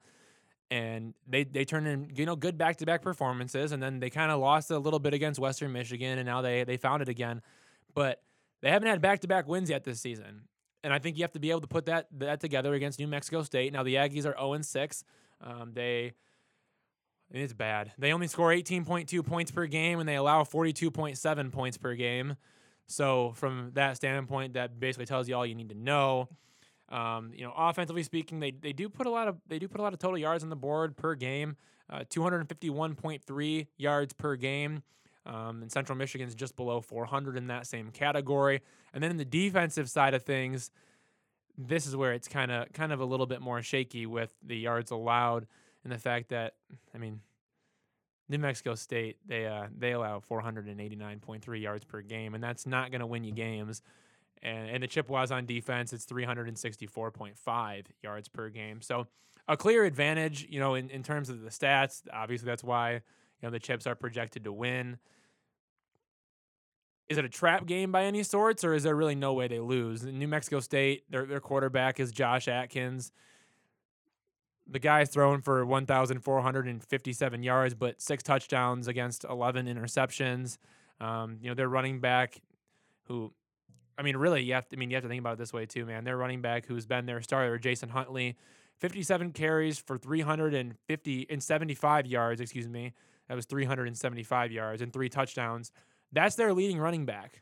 And 0.72 1.14
they 1.28 1.44
they 1.44 1.66
turned 1.66 1.88
in 1.88 2.12
you 2.16 2.26
know 2.26 2.36
good 2.36 2.58
back 2.58 2.78
to 2.78 2.86
back 2.86 3.02
performances 3.02 3.72
and 3.72 3.82
then 3.82 4.00
they 4.00 4.10
kind 4.10 4.32
of 4.32 4.40
lost 4.40 4.70
a 4.72 4.78
little 4.78 5.00
bit 5.00 5.14
against 5.14 5.40
Western 5.40 5.72
Michigan 5.72 6.20
and 6.20 6.26
now 6.26 6.42
they 6.42 6.64
they 6.64 6.78
found 6.78 7.02
it 7.02 7.10
again. 7.10 7.42
But 7.96 8.22
They 8.62 8.70
haven't 8.70 8.88
had 8.88 9.02
back 9.02 9.22
to 9.22 9.28
back 9.28 9.48
wins 9.48 9.70
yet 9.70 9.84
this 9.84 10.02
season. 10.02 10.44
And 10.84 10.94
I 10.94 11.00
think 11.00 11.18
you 11.18 11.24
have 11.24 11.34
to 11.34 11.40
be 11.40 11.50
able 11.50 11.62
to 11.62 11.68
put 11.68 11.86
that 11.88 12.08
that 12.20 12.40
together 12.40 12.74
against 12.74 13.00
New 13.00 13.08
Mexico 13.08 13.44
State. 13.44 13.74
Now 13.74 13.84
the 13.84 13.96
Aggies 13.96 14.26
are 14.26 14.36
0 14.38 14.62
6. 14.62 15.04
Um, 15.42 15.72
they 15.74 16.14
it's 17.32 17.54
bad. 17.54 17.92
They 17.98 18.12
only 18.12 18.28
score 18.28 18.50
18.2 18.50 19.26
points 19.26 19.52
per 19.52 19.68
game 19.68 20.00
and 20.00 20.10
they 20.10 20.16
allow 20.16 20.44
42.7 20.44 21.52
points 21.52 21.78
per 21.78 21.94
game. 21.94 22.36
So 22.88 23.34
from 23.36 23.72
that 23.76 23.98
standpoint, 23.98 24.54
that 24.54 24.80
basically 24.80 25.06
tells 25.06 25.30
you 25.30 25.36
all 25.36 25.46
you 25.46 25.54
need 25.54 25.70
to 25.70 25.76
know. 25.76 26.28
Um, 26.90 27.32
you 27.36 27.44
know, 27.44 27.54
offensively 27.56 28.02
speaking, 28.02 28.40
they, 28.40 28.50
they 28.50 28.74
do 28.74 28.90
put 28.90 29.06
a 29.06 29.12
lot 29.12 29.28
of 29.28 29.38
they 29.48 29.60
do 29.60 29.68
put 29.68 29.80
a 29.80 29.84
lot 29.84 29.94
of 29.94 30.00
total 30.00 30.18
yards 30.18 30.44
on 30.44 30.50
the 30.50 30.56
board 30.56 30.98
per 30.98 31.14
game. 31.14 31.56
Uh, 31.88 32.00
251.3 32.10 33.68
yards 33.78 34.14
per 34.14 34.36
game. 34.36 34.84
Um, 35.30 35.62
and 35.62 35.72
Central 35.72 35.96
Michigan's 35.96 36.34
just 36.34 36.56
below 36.56 36.82
400 36.82 37.38
in 37.38 37.48
that 37.48 37.68
same 37.68 37.92
category. 37.92 38.62
And 38.94 39.04
then 39.04 39.12
in 39.12 39.18
the 39.18 39.26
defensive 39.26 39.88
side 39.88 40.16
of 40.16 40.24
things, 40.24 40.72
this 41.56 41.86
is 41.86 41.96
where 41.96 42.14
it's 42.14 42.28
kind 42.28 42.52
of 42.52 42.72
kind 42.74 42.92
of 42.92 43.00
a 43.00 43.06
little 43.06 43.28
bit 43.28 43.42
more 43.42 43.62
shaky 43.62 44.06
with 44.06 44.34
the 44.44 44.58
yards 44.58 44.92
allowed 44.92 45.46
and 45.84 45.92
the 45.92 45.98
fact 45.98 46.30
that 46.30 46.54
I 46.96 46.98
mean 46.98 47.20
New 48.30 48.40
Mexico 48.40 48.76
State 48.76 49.18
they 49.28 49.46
uh, 49.46 49.68
they 49.78 49.92
allow 49.92 50.20
489.3 50.20 51.62
yards 51.62 51.84
per 51.84 52.02
game 52.02 52.34
and 52.34 52.44
that's 52.44 52.66
not 52.66 52.92
going 52.92 53.02
to 53.02 53.08
win 53.08 53.24
you 53.24 53.34
games. 53.34 53.84
And, 54.42 54.70
and 54.70 54.84
the 54.84 54.88
Chippewas 54.88 55.32
on 55.32 55.46
defense 55.46 55.92
it's 55.92 56.06
364.5 56.06 57.86
yards 58.02 58.30
per 58.30 58.50
game. 58.50 58.82
So 58.82 59.08
a 59.50 59.58
clear 59.58 59.84
advantage, 59.84 60.48
you 60.50 60.60
know, 60.60 60.76
in, 60.76 60.90
in 60.90 61.04
terms 61.04 61.30
of 61.30 61.42
the 61.42 61.50
stats. 61.50 62.04
Obviously 62.12 62.46
that's 62.46 62.64
why 62.64 62.94
you 62.94 63.02
know 63.44 63.50
the 63.50 63.60
Chips 63.60 63.86
are 63.86 63.96
projected 63.96 64.46
to 64.46 64.54
win 64.54 64.98
is 67.10 67.18
it 67.18 67.26
a 67.26 67.30
trap 67.30 67.66
game 67.66 67.92
by 67.92 68.04
any 68.04 68.22
sorts, 68.22 68.64
or 68.64 68.74
is 68.74 68.84
there 68.84 68.96
really 68.96 69.16
no 69.16 69.34
way 69.34 69.48
they 69.48 69.60
lose? 69.60 70.04
New 70.04 70.28
Mexico 70.28 70.60
State, 70.60 71.04
their 71.10 71.26
their 71.26 71.40
quarterback 71.40 72.00
is 72.00 72.12
Josh 72.12 72.48
Adkins. 72.48 73.12
The 74.72 74.78
guy's 74.78 75.10
thrown 75.10 75.42
for 75.42 75.66
1,457 75.66 77.44
yards, 77.44 77.74
but 77.74 78.00
six 78.00 78.22
touchdowns 78.22 78.88
against 78.88 79.26
11 79.28 79.66
interceptions. 79.66 80.60
Um, 81.02 81.40
you 81.42 81.50
know, 81.50 81.56
their 81.56 81.68
running 81.68 82.00
back, 82.00 82.40
who, 83.06 83.34
I 83.98 84.04
mean, 84.04 84.16
really, 84.16 84.44
you 84.44 84.54
have 84.54 84.70
to, 84.70 84.76
I 84.76 84.80
mean, 84.80 84.92
you 84.92 84.96
have 84.96 85.04
to 85.04 85.10
think 85.10 85.22
about 85.22 85.34
it 85.34 85.40
this 85.40 85.52
way 85.52 85.66
too, 85.66 85.88
man. 85.88 86.04
Their 86.04 86.18
running 86.18 86.42
back, 86.42 86.68
who's 86.68 86.86
been 86.86 87.08
their 87.08 87.20
starter, 87.24 87.58
Jason 87.58 87.90
Huntley, 87.90 88.38
57 88.78 89.32
carries 89.32 89.80
for 89.80 89.98
350 89.98 91.28
and 91.32 91.42
75 91.42 92.06
yards. 92.06 92.40
Excuse 92.40 92.68
me, 92.68 92.94
that 93.28 93.34
was 93.34 93.46
375 93.46 94.52
yards 94.52 94.84
and 94.84 94.94
three 94.94 95.10
touchdowns. 95.10 95.72
That's 96.12 96.36
their 96.36 96.54
leading 96.54 96.80
running 96.80 97.06
back. 97.06 97.42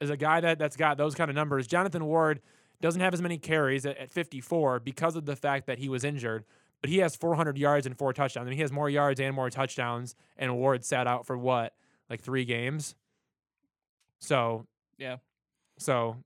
Is 0.00 0.10
a 0.10 0.16
guy 0.16 0.40
that 0.40 0.58
that's 0.58 0.76
got 0.76 0.96
those 0.96 1.14
kind 1.14 1.28
of 1.30 1.34
numbers. 1.34 1.66
Jonathan 1.66 2.04
Ward 2.06 2.40
doesn't 2.80 3.00
have 3.02 3.12
as 3.12 3.20
many 3.20 3.36
carries 3.36 3.84
at, 3.84 3.98
at 3.98 4.10
54 4.10 4.80
because 4.80 5.14
of 5.14 5.26
the 5.26 5.36
fact 5.36 5.66
that 5.66 5.78
he 5.78 5.90
was 5.90 6.04
injured, 6.04 6.44
but 6.80 6.88
he 6.88 6.98
has 6.98 7.14
400 7.14 7.58
yards 7.58 7.84
and 7.86 7.98
four 7.98 8.12
touchdowns. 8.14 8.46
I 8.46 8.48
mean, 8.48 8.56
he 8.56 8.62
has 8.62 8.72
more 8.72 8.88
yards 8.88 9.20
and 9.20 9.34
more 9.36 9.50
touchdowns. 9.50 10.14
And 10.38 10.56
Ward 10.56 10.84
sat 10.86 11.06
out 11.06 11.26
for 11.26 11.36
what, 11.36 11.74
like 12.08 12.22
three 12.22 12.46
games. 12.46 12.94
So 14.20 14.66
yeah, 14.96 15.16
so 15.78 16.16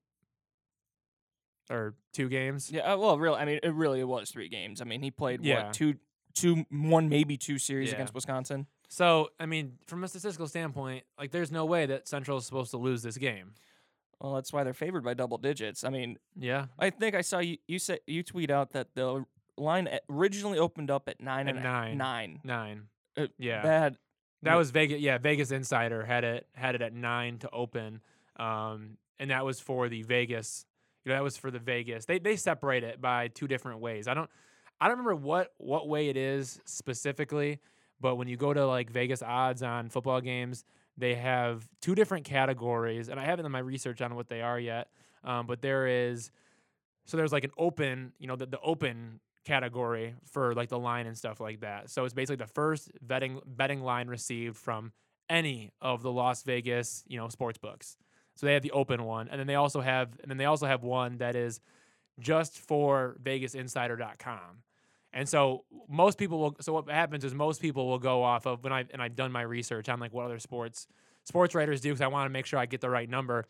or 1.70 1.94
two 2.12 2.28
games. 2.28 2.70
Yeah, 2.70 2.92
uh, 2.92 2.96
well, 2.98 3.18
really, 3.18 3.38
I 3.38 3.44
mean, 3.44 3.58
it 3.62 3.72
really 3.74 4.04
was 4.04 4.30
three 4.30 4.48
games. 4.48 4.80
I 4.80 4.84
mean, 4.84 5.02
he 5.02 5.10
played 5.10 5.44
Yeah. 5.44 5.64
what 5.64 5.72
two, 5.74 5.94
two, 6.34 6.64
one, 6.70 7.08
maybe 7.08 7.36
two 7.36 7.58
series 7.58 7.88
Yeah. 7.88 7.94
against 7.96 8.14
Wisconsin. 8.14 8.66
So 8.94 9.30
I 9.40 9.46
mean, 9.46 9.72
from 9.88 10.04
a 10.04 10.08
statistical 10.08 10.46
standpoint, 10.46 11.02
like 11.18 11.32
there's 11.32 11.50
no 11.50 11.64
way 11.64 11.84
that 11.86 12.06
Central 12.06 12.38
is 12.38 12.46
supposed 12.46 12.70
to 12.70 12.76
lose 12.76 13.02
this 13.02 13.18
game. 13.18 13.54
Well, 14.20 14.34
that's 14.34 14.52
why 14.52 14.62
they're 14.62 14.72
favored 14.72 15.02
by 15.02 15.14
double 15.14 15.36
digits. 15.36 15.82
I 15.82 15.90
mean, 15.90 16.16
Yeah, 16.38 16.66
I 16.78 16.90
think 16.90 17.16
I 17.16 17.20
saw 17.20 17.40
you. 17.40 17.56
You 17.66 17.80
said 17.80 17.98
you 18.06 18.22
tweet 18.22 18.52
out 18.52 18.70
that 18.70 18.94
the 18.94 19.24
line 19.58 19.88
originally 20.08 20.60
opened 20.60 20.92
up 20.92 21.08
at 21.08 21.20
nine 21.20 21.48
At 21.48 21.56
and 21.56 21.64
nine. 21.64 21.98
Nine. 21.98 22.40
nine. 22.44 22.82
Uh, 23.16 23.26
Yeah. 23.36 23.62
Bad. 23.62 23.98
That 24.42 24.54
was 24.54 24.70
Vegas. 24.70 25.00
Yeah, 25.00 25.18
Vegas 25.18 25.50
Insider 25.50 26.04
had 26.04 26.22
it 26.22 26.46
had 26.54 26.76
it 26.76 26.82
at 26.82 26.92
nine 26.92 27.38
to 27.38 27.50
open, 27.50 28.00
um, 28.36 28.98
and 29.18 29.30
that 29.30 29.44
was 29.44 29.58
for 29.58 29.88
the 29.88 30.02
Vegas. 30.02 30.66
You 31.04 31.10
know, 31.10 31.16
that 31.16 31.24
was 31.24 31.36
for 31.36 31.50
the 31.50 31.58
Vegas. 31.58 32.04
They 32.04 32.20
they 32.20 32.36
separate 32.36 32.84
it 32.84 33.00
by 33.00 33.26
two 33.28 33.48
different 33.48 33.80
ways. 33.80 34.06
I 34.06 34.14
don't 34.14 34.30
I 34.80 34.86
don't 34.86 34.98
remember 34.98 35.16
what 35.16 35.52
what 35.58 35.88
way 35.88 36.10
it 36.10 36.16
is 36.16 36.60
specifically, 36.64 37.58
but 38.00 38.16
when 38.16 38.28
you 38.28 38.36
go 38.36 38.52
to 38.52 38.66
like 38.66 38.90
Vegas 38.90 39.22
odds 39.22 39.62
on 39.62 39.88
football 39.88 40.20
games, 40.20 40.64
they 40.96 41.14
have 41.14 41.68
two 41.80 41.94
different 41.94 42.24
categories, 42.24 43.08
and 43.08 43.18
I 43.18 43.24
haven't 43.24 43.44
done 43.44 43.52
my 43.52 43.58
research 43.58 44.00
on 44.00 44.14
what 44.14 44.28
they 44.28 44.42
are 44.42 44.58
yet. 44.58 44.88
Um, 45.24 45.46
but 45.46 45.62
there 45.62 45.86
is 45.86 46.30
so 47.06 47.16
there's 47.16 47.32
like 47.32 47.44
an 47.44 47.52
open, 47.58 48.12
you 48.18 48.26
know, 48.26 48.36
the, 48.36 48.46
the 48.46 48.60
open 48.60 49.20
category 49.44 50.14
for 50.24 50.54
like 50.54 50.70
the 50.70 50.78
line 50.78 51.06
and 51.06 51.16
stuff 51.16 51.40
like 51.40 51.60
that. 51.60 51.90
So 51.90 52.04
it's 52.04 52.14
basically 52.14 52.36
the 52.36 52.46
first 52.46 52.90
betting 53.02 53.40
betting 53.46 53.82
line 53.82 54.08
received 54.08 54.56
from 54.56 54.92
any 55.28 55.72
of 55.80 56.02
the 56.02 56.12
Las 56.12 56.42
Vegas, 56.42 57.04
you 57.06 57.18
know, 57.18 57.28
sports 57.28 57.58
books. 57.58 57.96
So 58.36 58.46
they 58.46 58.54
have 58.54 58.62
the 58.62 58.72
open 58.72 59.04
one, 59.04 59.28
and 59.28 59.38
then 59.38 59.46
they 59.46 59.54
also 59.54 59.80
have 59.80 60.18
and 60.20 60.30
then 60.30 60.38
they 60.38 60.44
also 60.44 60.66
have 60.66 60.82
one 60.82 61.18
that 61.18 61.36
is 61.36 61.60
just 62.18 62.58
for 62.58 63.16
VegasInsider.com. 63.22 64.62
And 65.14 65.28
so 65.28 65.64
most 65.88 66.18
people 66.18 66.40
will. 66.40 66.56
So 66.60 66.72
what 66.72 66.90
happens 66.90 67.24
is 67.24 67.32
most 67.32 67.62
people 67.62 67.86
will 67.86 68.00
go 68.00 68.22
off 68.24 68.46
of 68.46 68.64
when 68.64 68.72
I 68.72 68.84
and 68.92 69.00
I've 69.00 69.14
done 69.14 69.30
my 69.30 69.42
research 69.42 69.88
on 69.88 70.00
like 70.00 70.12
what 70.12 70.24
other 70.24 70.40
sports 70.40 70.88
sports 71.22 71.54
writers 71.54 71.80
do 71.80 71.90
because 71.90 72.00
I 72.00 72.08
want 72.08 72.26
to 72.26 72.30
make 72.30 72.46
sure 72.46 72.58
I 72.58 72.66
get 72.66 72.80
the 72.80 72.90
right 72.90 73.08
number. 73.08 73.46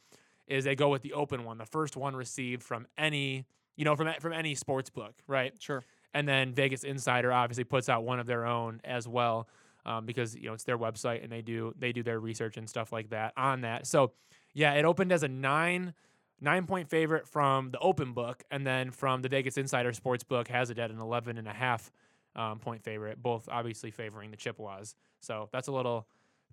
Is 0.46 0.64
they 0.64 0.76
go 0.76 0.90
with 0.90 1.00
the 1.00 1.14
open 1.14 1.42
one, 1.44 1.56
the 1.56 1.64
first 1.64 1.96
one 1.96 2.14
received 2.14 2.62
from 2.62 2.86
any 2.98 3.46
you 3.76 3.84
know 3.86 3.96
from 3.96 4.12
from 4.20 4.34
any 4.34 4.54
sports 4.54 4.90
book, 4.90 5.14
right? 5.26 5.54
Sure. 5.58 5.82
And 6.12 6.28
then 6.28 6.52
Vegas 6.52 6.84
Insider 6.84 7.32
obviously 7.32 7.64
puts 7.64 7.88
out 7.88 8.04
one 8.04 8.20
of 8.20 8.26
their 8.26 8.44
own 8.44 8.80
as 8.84 9.08
well, 9.08 9.48
um, 9.86 10.04
because 10.04 10.36
you 10.36 10.48
know 10.48 10.52
it's 10.52 10.64
their 10.64 10.78
website 10.78 11.22
and 11.22 11.32
they 11.32 11.40
do 11.40 11.72
they 11.78 11.92
do 11.92 12.02
their 12.02 12.20
research 12.20 12.58
and 12.58 12.68
stuff 12.68 12.92
like 12.92 13.08
that 13.08 13.32
on 13.38 13.62
that. 13.62 13.86
So 13.86 14.12
yeah, 14.52 14.74
it 14.74 14.84
opened 14.84 15.12
as 15.12 15.22
a 15.22 15.28
nine 15.28 15.94
nine 16.40 16.66
point 16.66 16.88
favorite 16.88 17.26
from 17.28 17.70
the 17.70 17.78
open 17.78 18.12
book, 18.12 18.42
and 18.50 18.66
then 18.66 18.90
from 18.90 19.22
the 19.22 19.28
Vegas 19.28 19.56
Insider 19.56 19.92
sports 19.92 20.24
book 20.24 20.48
has 20.48 20.70
it 20.70 20.78
at 20.78 20.90
an 20.90 21.00
eleven 21.00 21.38
and 21.38 21.48
a 21.48 21.52
half 21.52 21.90
um, 22.36 22.58
point 22.58 22.82
favorite, 22.82 23.22
both 23.22 23.48
obviously 23.50 23.90
favoring 23.90 24.30
the 24.30 24.36
Chippewas. 24.36 24.94
So 25.20 25.48
that's 25.52 25.68
a 25.68 25.72
little 25.72 26.06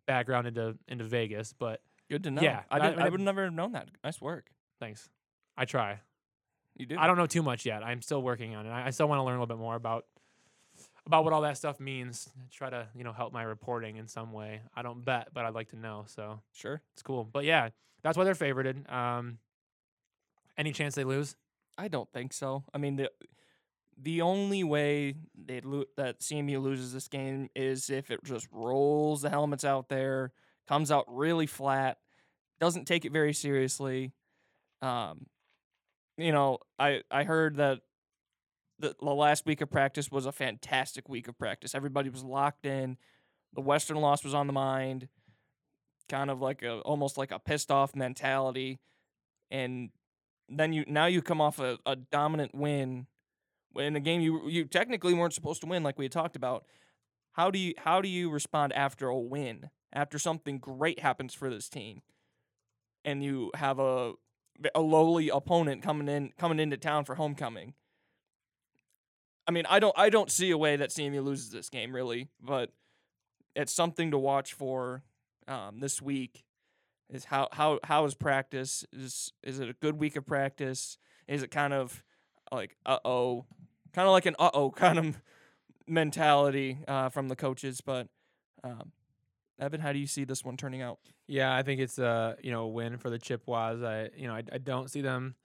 background 0.05 0.47
into 0.47 0.77
into 0.87 1.03
Vegas, 1.05 1.53
but 1.57 1.81
Good 2.09 2.23
to 2.25 2.31
know. 2.31 2.41
Yeah, 2.41 2.63
I, 2.69 2.77
I- 2.79 2.87
I, 2.89 3.05
I- 3.05 3.09
would 3.09 3.21
never 3.21 3.45
have 3.45 3.53
known 3.53 3.71
that. 3.71 3.87
Nice 4.03 4.19
work. 4.19 4.49
thanks. 4.81 5.07
I 5.55 5.63
try. 5.65 5.99
You 6.75 6.85
do. 6.85 6.97
I 6.99 7.07
don't 7.07 7.15
know 7.17 7.25
too 7.27 7.41
much 7.43 7.65
yet. 7.65 7.83
I'm 7.83 8.01
still 8.01 8.21
working 8.21 8.53
on 8.55 8.65
it. 8.65 8.69
I, 8.69 8.87
I 8.87 8.89
still 8.89 9.07
want 9.07 9.19
to 9.19 9.23
learn 9.23 9.35
a 9.37 9.41
little 9.41 9.55
bit 9.55 9.61
more 9.61 9.75
about 9.75 10.05
about 11.05 11.23
what 11.23 11.33
all 11.33 11.41
that 11.41 11.57
stuff 11.57 11.79
means. 11.79 12.29
Try 12.51 12.69
to 12.69 12.87
you 12.95 13.03
know 13.03 13.13
help 13.13 13.31
my 13.33 13.43
reporting 13.43 13.95
in 13.97 14.07
some 14.07 14.31
way. 14.33 14.61
I 14.75 14.81
don't 14.81 15.03
bet, 15.05 15.29
but 15.33 15.45
I'd 15.45 15.53
like 15.53 15.69
to 15.69 15.77
know. 15.77 16.03
So 16.07 16.41
Sure. 16.53 16.81
it's 16.93 17.01
cool. 17.01 17.23
But 17.23 17.43
yeah, 17.45 17.69
that's 18.03 18.17
why 18.17 18.23
they're 18.23 18.35
favorited. 18.35 18.91
Um, 18.91 19.37
any 20.57 20.71
chance 20.71 20.95
they 20.95 21.03
lose? 21.03 21.35
I 21.77 21.87
don't 21.87 22.11
think 22.11 22.33
so. 22.33 22.63
I 22.73 22.77
mean 22.77 22.95
the 22.95 23.09
the 24.01 24.21
only 24.21 24.63
way 24.63 25.15
they 25.35 25.61
lo- 25.61 25.85
that 25.97 26.21
CMU 26.21 26.61
loses 26.61 26.93
this 26.93 27.07
game 27.07 27.49
is 27.55 27.89
if 27.89 28.09
it 28.09 28.23
just 28.23 28.47
rolls 28.51 29.21
the 29.21 29.29
helmets 29.29 29.63
out 29.63 29.89
there, 29.89 30.31
comes 30.67 30.91
out 30.91 31.05
really 31.07 31.45
flat, 31.45 31.97
doesn't 32.59 32.85
take 32.85 33.05
it 33.05 33.11
very 33.11 33.33
seriously. 33.33 34.13
Um, 34.81 35.27
you 36.17 36.31
know, 36.31 36.59
I 36.79 37.01
I 37.11 37.23
heard 37.23 37.57
that 37.57 37.81
the, 38.79 38.95
the 38.99 39.13
last 39.13 39.45
week 39.45 39.61
of 39.61 39.69
practice 39.69 40.11
was 40.11 40.25
a 40.25 40.31
fantastic 40.31 41.07
week 41.07 41.27
of 41.27 41.37
practice. 41.37 41.75
Everybody 41.75 42.09
was 42.09 42.23
locked 42.23 42.65
in. 42.65 42.97
The 43.53 43.61
Western 43.61 43.97
loss 43.97 44.23
was 44.23 44.33
on 44.33 44.47
the 44.47 44.53
mind, 44.53 45.07
kind 46.09 46.29
of 46.29 46.41
like 46.41 46.63
a 46.63 46.79
almost 46.79 47.17
like 47.17 47.31
a 47.31 47.39
pissed 47.39 47.69
off 47.69 47.95
mentality, 47.95 48.79
and 49.51 49.89
then 50.59 50.73
you 50.73 50.83
now 50.87 51.05
you 51.05 51.21
come 51.21 51.41
off 51.41 51.59
a, 51.59 51.77
a 51.85 51.95
dominant 51.95 52.53
win 52.53 53.07
in 53.75 53.95
a 53.95 53.99
game 53.99 54.21
you 54.21 54.47
you 54.49 54.65
technically 54.65 55.13
weren't 55.13 55.33
supposed 55.33 55.61
to 55.61 55.67
win 55.67 55.83
like 55.83 55.97
we 55.97 56.05
had 56.05 56.11
talked 56.11 56.35
about. 56.35 56.65
How 57.33 57.49
do 57.49 57.57
you 57.59 57.73
how 57.77 58.01
do 58.01 58.09
you 58.09 58.29
respond 58.29 58.73
after 58.73 59.07
a 59.07 59.17
win? 59.17 59.69
After 59.93 60.17
something 60.17 60.57
great 60.57 60.99
happens 60.99 61.33
for 61.33 61.49
this 61.49 61.67
team 61.67 62.01
and 63.03 63.23
you 63.23 63.51
have 63.55 63.79
a 63.79 64.13
a 64.75 64.81
lowly 64.81 65.29
opponent 65.29 65.81
coming 65.81 66.07
in 66.07 66.31
coming 66.37 66.59
into 66.59 66.77
town 66.77 67.05
for 67.05 67.15
homecoming. 67.15 67.73
I 69.47 69.51
mean, 69.51 69.65
I 69.69 69.79
don't 69.79 69.97
I 69.97 70.09
don't 70.09 70.31
see 70.31 70.51
a 70.51 70.57
way 70.57 70.75
that 70.75 70.89
CMU 70.89 71.23
loses 71.23 71.49
this 71.49 71.69
game 71.69 71.93
really, 71.93 72.29
but 72.39 72.71
it's 73.55 73.73
something 73.73 74.11
to 74.11 74.17
watch 74.17 74.53
for 74.53 75.03
um, 75.47 75.79
this 75.79 76.01
week. 76.01 76.45
Is 77.11 77.25
how 77.25 77.49
how 77.51 77.79
how 77.83 78.05
is 78.05 78.15
practice? 78.15 78.85
Is 78.93 79.33
is 79.43 79.59
it 79.59 79.69
a 79.69 79.73
good 79.73 79.99
week 79.99 80.15
of 80.15 80.25
practice? 80.25 80.97
Is 81.27 81.43
it 81.43 81.51
kind 81.51 81.73
of 81.73 82.03
like 82.51 82.77
uh 82.85 82.99
oh, 83.03 83.45
kind 83.93 84.07
of 84.07 84.13
like 84.13 84.25
an 84.25 84.35
uh 84.39 84.51
oh 84.53 84.71
kind 84.75 84.97
of 84.97 85.21
mentality 85.87 86.79
uh, 86.87 87.09
from 87.09 87.27
the 87.27 87.35
coaches? 87.35 87.81
But 87.81 88.07
um, 88.63 88.91
Evan, 89.59 89.81
how 89.81 89.91
do 89.91 89.99
you 89.99 90.07
see 90.07 90.23
this 90.23 90.45
one 90.45 90.55
turning 90.55 90.81
out? 90.81 90.99
Yeah, 91.27 91.53
I 91.53 91.63
think 91.63 91.81
it's 91.81 91.99
a 91.99 92.37
you 92.41 92.51
know 92.51 92.63
a 92.63 92.69
win 92.69 92.97
for 92.97 93.09
the 93.09 93.19
Chippewas. 93.19 93.83
I 93.83 94.09
you 94.15 94.27
know 94.27 94.33
I, 94.33 94.43
I 94.51 94.57
don't 94.57 94.89
see 94.89 95.01
them. 95.01 95.35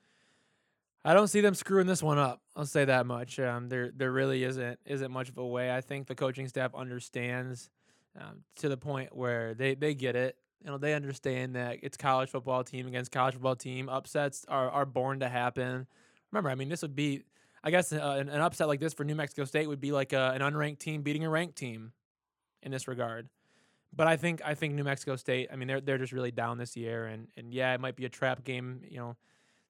I 1.04 1.14
don't 1.14 1.28
see 1.28 1.40
them 1.40 1.54
screwing 1.54 1.86
this 1.86 2.02
one 2.02 2.18
up. 2.18 2.42
I'll 2.56 2.66
say 2.66 2.84
that 2.84 3.06
much. 3.06 3.38
Um, 3.40 3.68
there 3.68 3.90
there 3.94 4.12
really 4.12 4.44
isn't 4.44 4.78
isn't 4.86 5.10
much 5.10 5.28
of 5.28 5.38
a 5.38 5.46
way. 5.46 5.74
I 5.74 5.80
think 5.80 6.06
the 6.06 6.14
coaching 6.14 6.46
staff 6.46 6.74
understands 6.74 7.70
um, 8.20 8.44
to 8.56 8.68
the 8.68 8.76
point 8.76 9.16
where 9.16 9.54
they 9.54 9.74
they 9.74 9.94
get 9.94 10.14
it. 10.14 10.36
You 10.64 10.70
know 10.70 10.78
they 10.78 10.94
understand 10.94 11.54
that 11.54 11.78
it's 11.82 11.96
college 11.96 12.30
football 12.30 12.64
team 12.64 12.86
against 12.86 13.12
college 13.12 13.34
football 13.34 13.56
team. 13.56 13.88
Upsets 13.88 14.44
are 14.48 14.70
are 14.70 14.86
born 14.86 15.20
to 15.20 15.28
happen. 15.28 15.86
Remember, 16.32 16.50
I 16.50 16.54
mean 16.54 16.68
this 16.68 16.82
would 16.82 16.96
be. 16.96 17.22
I 17.64 17.70
guess 17.70 17.92
uh, 17.92 18.16
an, 18.20 18.28
an 18.28 18.40
upset 18.40 18.68
like 18.68 18.78
this 18.78 18.94
for 18.94 19.02
New 19.02 19.16
Mexico 19.16 19.44
State 19.44 19.66
would 19.66 19.80
be 19.80 19.90
like 19.90 20.12
a, 20.12 20.30
an 20.30 20.40
unranked 20.40 20.78
team 20.78 21.02
beating 21.02 21.24
a 21.24 21.30
ranked 21.30 21.56
team 21.56 21.92
in 22.62 22.70
this 22.70 22.86
regard. 22.86 23.28
But 23.92 24.06
I 24.06 24.16
think 24.16 24.42
I 24.44 24.54
think 24.54 24.74
New 24.74 24.84
Mexico 24.84 25.16
State. 25.16 25.48
I 25.52 25.56
mean, 25.56 25.68
they're 25.68 25.80
they're 25.80 25.98
just 25.98 26.12
really 26.12 26.30
down 26.30 26.58
this 26.58 26.76
year, 26.76 27.06
and 27.06 27.28
and 27.36 27.52
yeah, 27.52 27.74
it 27.74 27.80
might 27.80 27.96
be 27.96 28.04
a 28.04 28.08
trap 28.08 28.44
game, 28.44 28.82
you 28.88 28.98
know, 28.98 29.16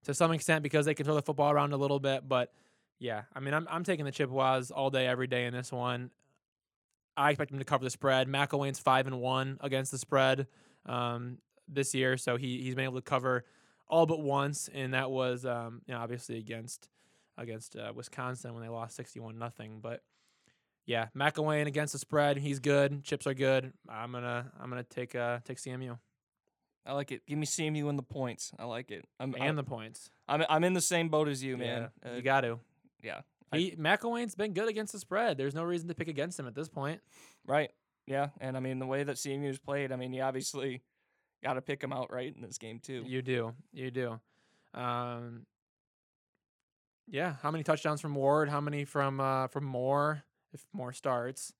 to 0.04 0.14
some 0.14 0.32
extent 0.32 0.62
because 0.62 0.84
they 0.84 0.94
can 0.94 1.06
throw 1.06 1.14
the 1.14 1.22
football 1.22 1.50
around 1.50 1.72
a 1.72 1.76
little 1.76 2.00
bit. 2.00 2.28
But 2.28 2.52
yeah, 2.98 3.22
I 3.34 3.40
mean, 3.40 3.54
I'm 3.54 3.66
I'm 3.70 3.84
taking 3.84 4.04
the 4.04 4.10
Chippewas 4.10 4.70
all 4.70 4.90
day, 4.90 5.06
every 5.06 5.26
day 5.26 5.44
in 5.44 5.52
this 5.52 5.70
one. 5.70 6.10
I 7.16 7.30
expect 7.30 7.50
them 7.50 7.60
to 7.60 7.64
cover 7.64 7.84
the 7.84 7.90
spread. 7.90 8.28
McElwain's 8.28 8.78
five 8.78 9.06
and 9.06 9.20
one 9.20 9.58
against 9.60 9.90
the 9.90 9.98
spread 9.98 10.48
um, 10.86 11.38
this 11.68 11.94
year, 11.94 12.16
so 12.16 12.36
he 12.36 12.62
he's 12.62 12.74
been 12.74 12.84
able 12.84 12.96
to 12.96 13.02
cover 13.02 13.44
all 13.88 14.06
but 14.06 14.20
once, 14.20 14.68
and 14.72 14.94
that 14.94 15.10
was 15.10 15.44
um, 15.44 15.82
you 15.86 15.94
know 15.94 16.00
obviously 16.00 16.38
against 16.38 16.88
against 17.38 17.76
uh, 17.76 17.92
Wisconsin 17.94 18.54
when 18.54 18.62
they 18.62 18.68
lost 18.68 18.96
61 18.96 19.38
nothing, 19.38 19.80
but 19.82 20.02
yeah, 20.86 21.08
McElwain 21.16 21.66
against 21.66 21.92
the 21.92 21.98
spread. 21.98 22.38
He's 22.38 22.60
good. 22.60 23.02
Chips 23.04 23.26
are 23.26 23.34
good. 23.34 23.72
I'm 23.88 24.12
gonna 24.12 24.50
I'm 24.58 24.70
gonna 24.70 24.84
take 24.84 25.14
uh 25.14 25.40
take 25.44 25.58
CMU 25.58 25.98
I 26.86 26.92
like 26.92 27.10
it. 27.10 27.26
Give 27.26 27.36
me 27.36 27.46
CMU 27.46 27.88
and 27.88 27.98
the 27.98 28.02
points. 28.04 28.52
I 28.58 28.64
like 28.64 28.90
it. 28.90 29.04
I'm 29.18 29.34
and 29.34 29.42
I'm, 29.42 29.56
the 29.56 29.64
points. 29.64 30.10
I'm, 30.28 30.44
I'm 30.48 30.62
in 30.62 30.72
the 30.72 30.80
same 30.80 31.08
boat 31.08 31.28
as 31.28 31.42
you, 31.42 31.56
man. 31.56 31.90
Yeah, 32.04 32.10
Uh, 32.10 32.14
you 32.14 32.22
got 32.22 32.42
to. 32.42 32.60
yeah. 33.02 33.22
He 33.52 33.72
McElwain's 33.72 34.34
been 34.34 34.52
good 34.52 34.68
against 34.68 34.92
the 34.92 34.98
spread. 34.98 35.38
There's 35.38 35.54
no 35.54 35.62
reason 35.62 35.88
to 35.88 35.94
pick 35.94 36.08
against 36.08 36.38
him 36.38 36.46
at 36.46 36.54
this 36.54 36.68
point. 36.68 37.00
Right. 37.46 37.70
Yeah. 38.06 38.28
And 38.40 38.56
I 38.56 38.60
mean, 38.60 38.78
the 38.78 38.86
way 38.86 39.02
that 39.02 39.16
CMU's 39.16 39.58
played, 39.58 39.92
I 39.92 39.96
mean, 39.96 40.12
you 40.12 40.22
obviously 40.22 40.82
got 41.42 41.54
to 41.54 41.62
pick 41.62 41.80
them 41.80 41.92
out 41.92 42.12
right 42.12 42.34
in 42.34 42.42
this 42.42 42.58
game 42.58 42.78
too. 42.78 43.04
You 43.06 43.22
do. 43.22 43.54
You 43.72 43.90
do. 43.90 44.20
Um, 44.74 45.46
yeah. 47.08 47.34
How 47.42 47.50
many 47.50 47.64
touchdowns 47.64 48.00
from 48.00 48.14
Ward? 48.14 48.48
How 48.48 48.60
many 48.60 48.84
from 48.84 49.20
uh, 49.20 49.48
from 49.48 49.64
Moore? 49.64 50.22
If 50.52 50.64
Moore 50.72 50.92
starts, 50.92 51.52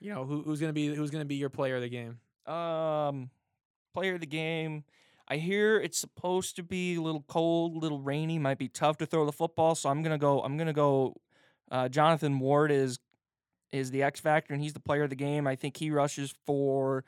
you 0.00 0.12
know 0.12 0.24
who, 0.24 0.42
who's 0.42 0.60
gonna 0.60 0.72
be 0.72 0.94
who's 0.94 1.10
gonna 1.10 1.24
be 1.24 1.36
your 1.36 1.48
player 1.48 1.76
of 1.76 1.82
the 1.82 1.88
game? 1.88 2.18
Um, 2.46 3.30
player 3.94 4.14
of 4.14 4.20
the 4.20 4.26
game. 4.26 4.84
I 5.28 5.36
hear 5.36 5.78
it's 5.78 5.96
supposed 5.96 6.56
to 6.56 6.62
be 6.62 6.96
a 6.96 7.00
little 7.00 7.24
cold, 7.28 7.76
a 7.76 7.78
little 7.78 8.00
rainy. 8.00 8.38
Might 8.38 8.58
be 8.58 8.68
tough 8.68 8.98
to 8.98 9.06
throw 9.06 9.24
the 9.24 9.32
football, 9.32 9.74
so 9.74 9.88
I'm 9.88 10.02
gonna 10.02 10.18
go. 10.18 10.40
I'm 10.42 10.56
gonna 10.56 10.72
go. 10.72 11.14
Uh, 11.70 11.88
Jonathan 11.88 12.40
Ward 12.40 12.72
is 12.72 12.98
is 13.72 13.90
the 13.90 14.02
X 14.02 14.20
factor, 14.20 14.52
and 14.54 14.62
he's 14.62 14.72
the 14.72 14.80
player 14.80 15.04
of 15.04 15.10
the 15.10 15.16
game. 15.16 15.46
I 15.46 15.56
think 15.56 15.76
he 15.76 15.90
rushes 15.90 16.34
for 16.46 17.04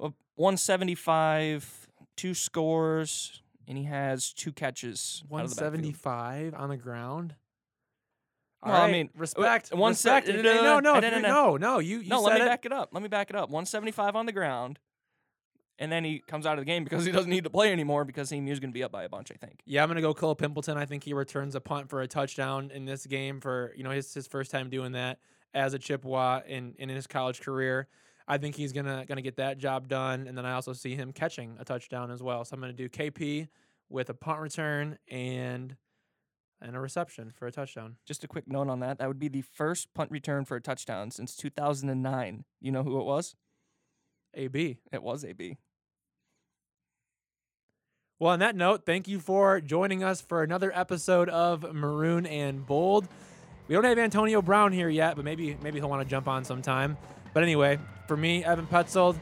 uh, 0.00 0.10
175, 0.36 1.88
two 2.16 2.34
scores, 2.34 3.42
and 3.68 3.76
he 3.76 3.84
has 3.84 4.32
two 4.32 4.52
catches. 4.52 5.22
out 5.24 5.44
of 5.44 5.50
the 5.50 5.54
backfield. 5.56 5.58
seventy 5.72 5.92
five 5.92 6.54
on 6.54 6.68
the 6.68 6.76
ground. 6.76 7.34
Well, 8.64 8.74
I 8.82 8.90
mean, 8.90 9.10
respect. 9.16 9.72
one 9.74 9.92
respect. 9.92 10.26
sec- 10.26 10.36
No, 10.42 10.80
no, 10.80 10.98
no, 10.98 10.98
no, 11.00 11.18
no, 11.20 11.56
no. 11.56 11.78
You, 11.78 11.98
you 12.00 12.08
No, 12.08 12.20
let 12.22 12.34
me 12.34 12.40
it. 12.42 12.46
back 12.48 12.64
it 12.66 12.72
up. 12.72 12.88
Let 12.92 13.02
me 13.02 13.08
back 13.08 13.30
it 13.30 13.36
up. 13.36 13.48
175 13.50 14.16
on 14.16 14.26
the 14.26 14.32
ground, 14.32 14.80
and 15.78 15.92
then 15.92 16.02
he 16.04 16.18
comes 16.26 16.46
out 16.46 16.54
of 16.54 16.60
the 16.60 16.64
game 16.64 16.82
because 16.82 17.04
he 17.04 17.12
doesn't 17.12 17.30
need 17.30 17.44
to 17.44 17.50
play 17.50 17.70
anymore 17.70 18.04
because 18.04 18.30
CMU's 18.30 18.58
going 18.58 18.70
to 18.70 18.74
be 18.74 18.82
up 18.82 18.90
by 18.90 19.04
a 19.04 19.08
bunch. 19.08 19.30
I 19.30 19.34
think. 19.36 19.60
Yeah, 19.66 19.82
I'm 19.82 19.88
gonna 19.88 20.00
go 20.00 20.14
Kalil 20.14 20.34
Pimpleton. 20.34 20.76
I 20.76 20.86
think 20.86 21.04
he 21.04 21.12
returns 21.12 21.54
a 21.54 21.60
punt 21.60 21.90
for 21.90 22.00
a 22.00 22.08
touchdown 22.08 22.72
in 22.74 22.86
this 22.86 23.06
game 23.06 23.40
for 23.40 23.72
you 23.76 23.84
know 23.84 23.90
his 23.90 24.12
his 24.12 24.26
first 24.26 24.50
time 24.50 24.68
doing 24.70 24.92
that 24.92 25.18
as 25.56 25.74
a 25.74 25.78
Chippewa 25.78 26.42
in 26.46 26.74
in 26.78 26.88
his 26.88 27.06
college 27.06 27.40
career. 27.40 27.88
I 28.28 28.38
think 28.38 28.54
he's 28.54 28.72
gonna 28.72 29.04
gonna 29.06 29.22
get 29.22 29.36
that 29.36 29.58
job 29.58 29.88
done, 29.88 30.26
and 30.26 30.36
then 30.36 30.44
I 30.44 30.52
also 30.52 30.72
see 30.72 30.94
him 30.94 31.12
catching 31.12 31.56
a 31.58 31.64
touchdown 31.64 32.10
as 32.10 32.22
well. 32.22 32.44
So 32.44 32.54
I'm 32.54 32.60
gonna 32.60 32.72
do 32.72 32.88
KP 32.88 33.48
with 33.88 34.10
a 34.10 34.14
punt 34.14 34.40
return 34.40 34.98
and 35.08 35.76
and 36.60 36.76
a 36.76 36.80
reception 36.80 37.32
for 37.36 37.46
a 37.46 37.52
touchdown. 37.52 37.96
Just 38.06 38.24
a 38.24 38.28
quick 38.28 38.48
note 38.48 38.68
on 38.68 38.80
that. 38.80 38.98
That 38.98 39.08
would 39.08 39.18
be 39.18 39.28
the 39.28 39.42
first 39.42 39.92
punt 39.94 40.10
return 40.10 40.44
for 40.44 40.56
a 40.56 40.60
touchdown 40.60 41.10
since 41.10 41.36
2009. 41.36 42.44
You 42.60 42.72
know 42.72 42.82
who 42.82 43.00
it 43.00 43.04
was? 43.04 43.34
AB. 44.34 44.78
It 44.92 45.02
was 45.02 45.24
AB. 45.24 45.58
Well, 48.18 48.32
on 48.32 48.38
that 48.38 48.56
note, 48.56 48.86
thank 48.86 49.08
you 49.08 49.20
for 49.20 49.60
joining 49.60 50.02
us 50.02 50.22
for 50.22 50.42
another 50.42 50.72
episode 50.74 51.28
of 51.28 51.74
Maroon 51.74 52.24
and 52.24 52.66
Bold. 52.66 53.06
We 53.68 53.74
don't 53.74 53.84
have 53.84 53.98
Antonio 53.98 54.40
Brown 54.40 54.72
here 54.72 54.88
yet, 54.88 55.16
but 55.16 55.24
maybe 55.24 55.56
maybe 55.62 55.78
he'll 55.78 55.88
want 55.88 56.02
to 56.02 56.08
jump 56.08 56.28
on 56.28 56.44
sometime. 56.44 56.96
But 57.34 57.42
anyway, 57.42 57.78
for 58.06 58.16
me, 58.16 58.44
Evan 58.44 58.66
Petzold, 58.66 59.18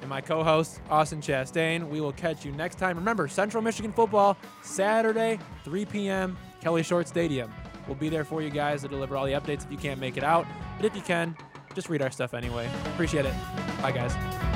and 0.00 0.10
my 0.10 0.20
co-host 0.20 0.80
Austin 0.90 1.20
Chastain, 1.20 1.88
we 1.88 2.00
will 2.00 2.12
catch 2.12 2.44
you 2.44 2.52
next 2.52 2.78
time. 2.78 2.96
Remember, 2.96 3.26
Central 3.26 3.62
Michigan 3.62 3.92
football 3.92 4.36
Saturday, 4.62 5.38
3 5.64 5.86
p.m. 5.86 6.36
Kelly 6.60 6.82
Short 6.82 7.08
Stadium. 7.08 7.52
We'll 7.86 7.96
be 7.96 8.08
there 8.08 8.24
for 8.24 8.42
you 8.42 8.50
guys 8.50 8.82
to 8.82 8.88
deliver 8.88 9.16
all 9.16 9.24
the 9.24 9.32
updates 9.32 9.64
if 9.64 9.70
you 9.70 9.78
can't 9.78 10.00
make 10.00 10.16
it 10.16 10.24
out. 10.24 10.46
But 10.76 10.86
if 10.86 10.94
you 10.94 11.02
can, 11.02 11.36
just 11.74 11.88
read 11.88 12.02
our 12.02 12.10
stuff 12.10 12.34
anyway. 12.34 12.68
Appreciate 12.86 13.24
it. 13.24 13.34
Bye, 13.80 13.92
guys. 13.92 14.53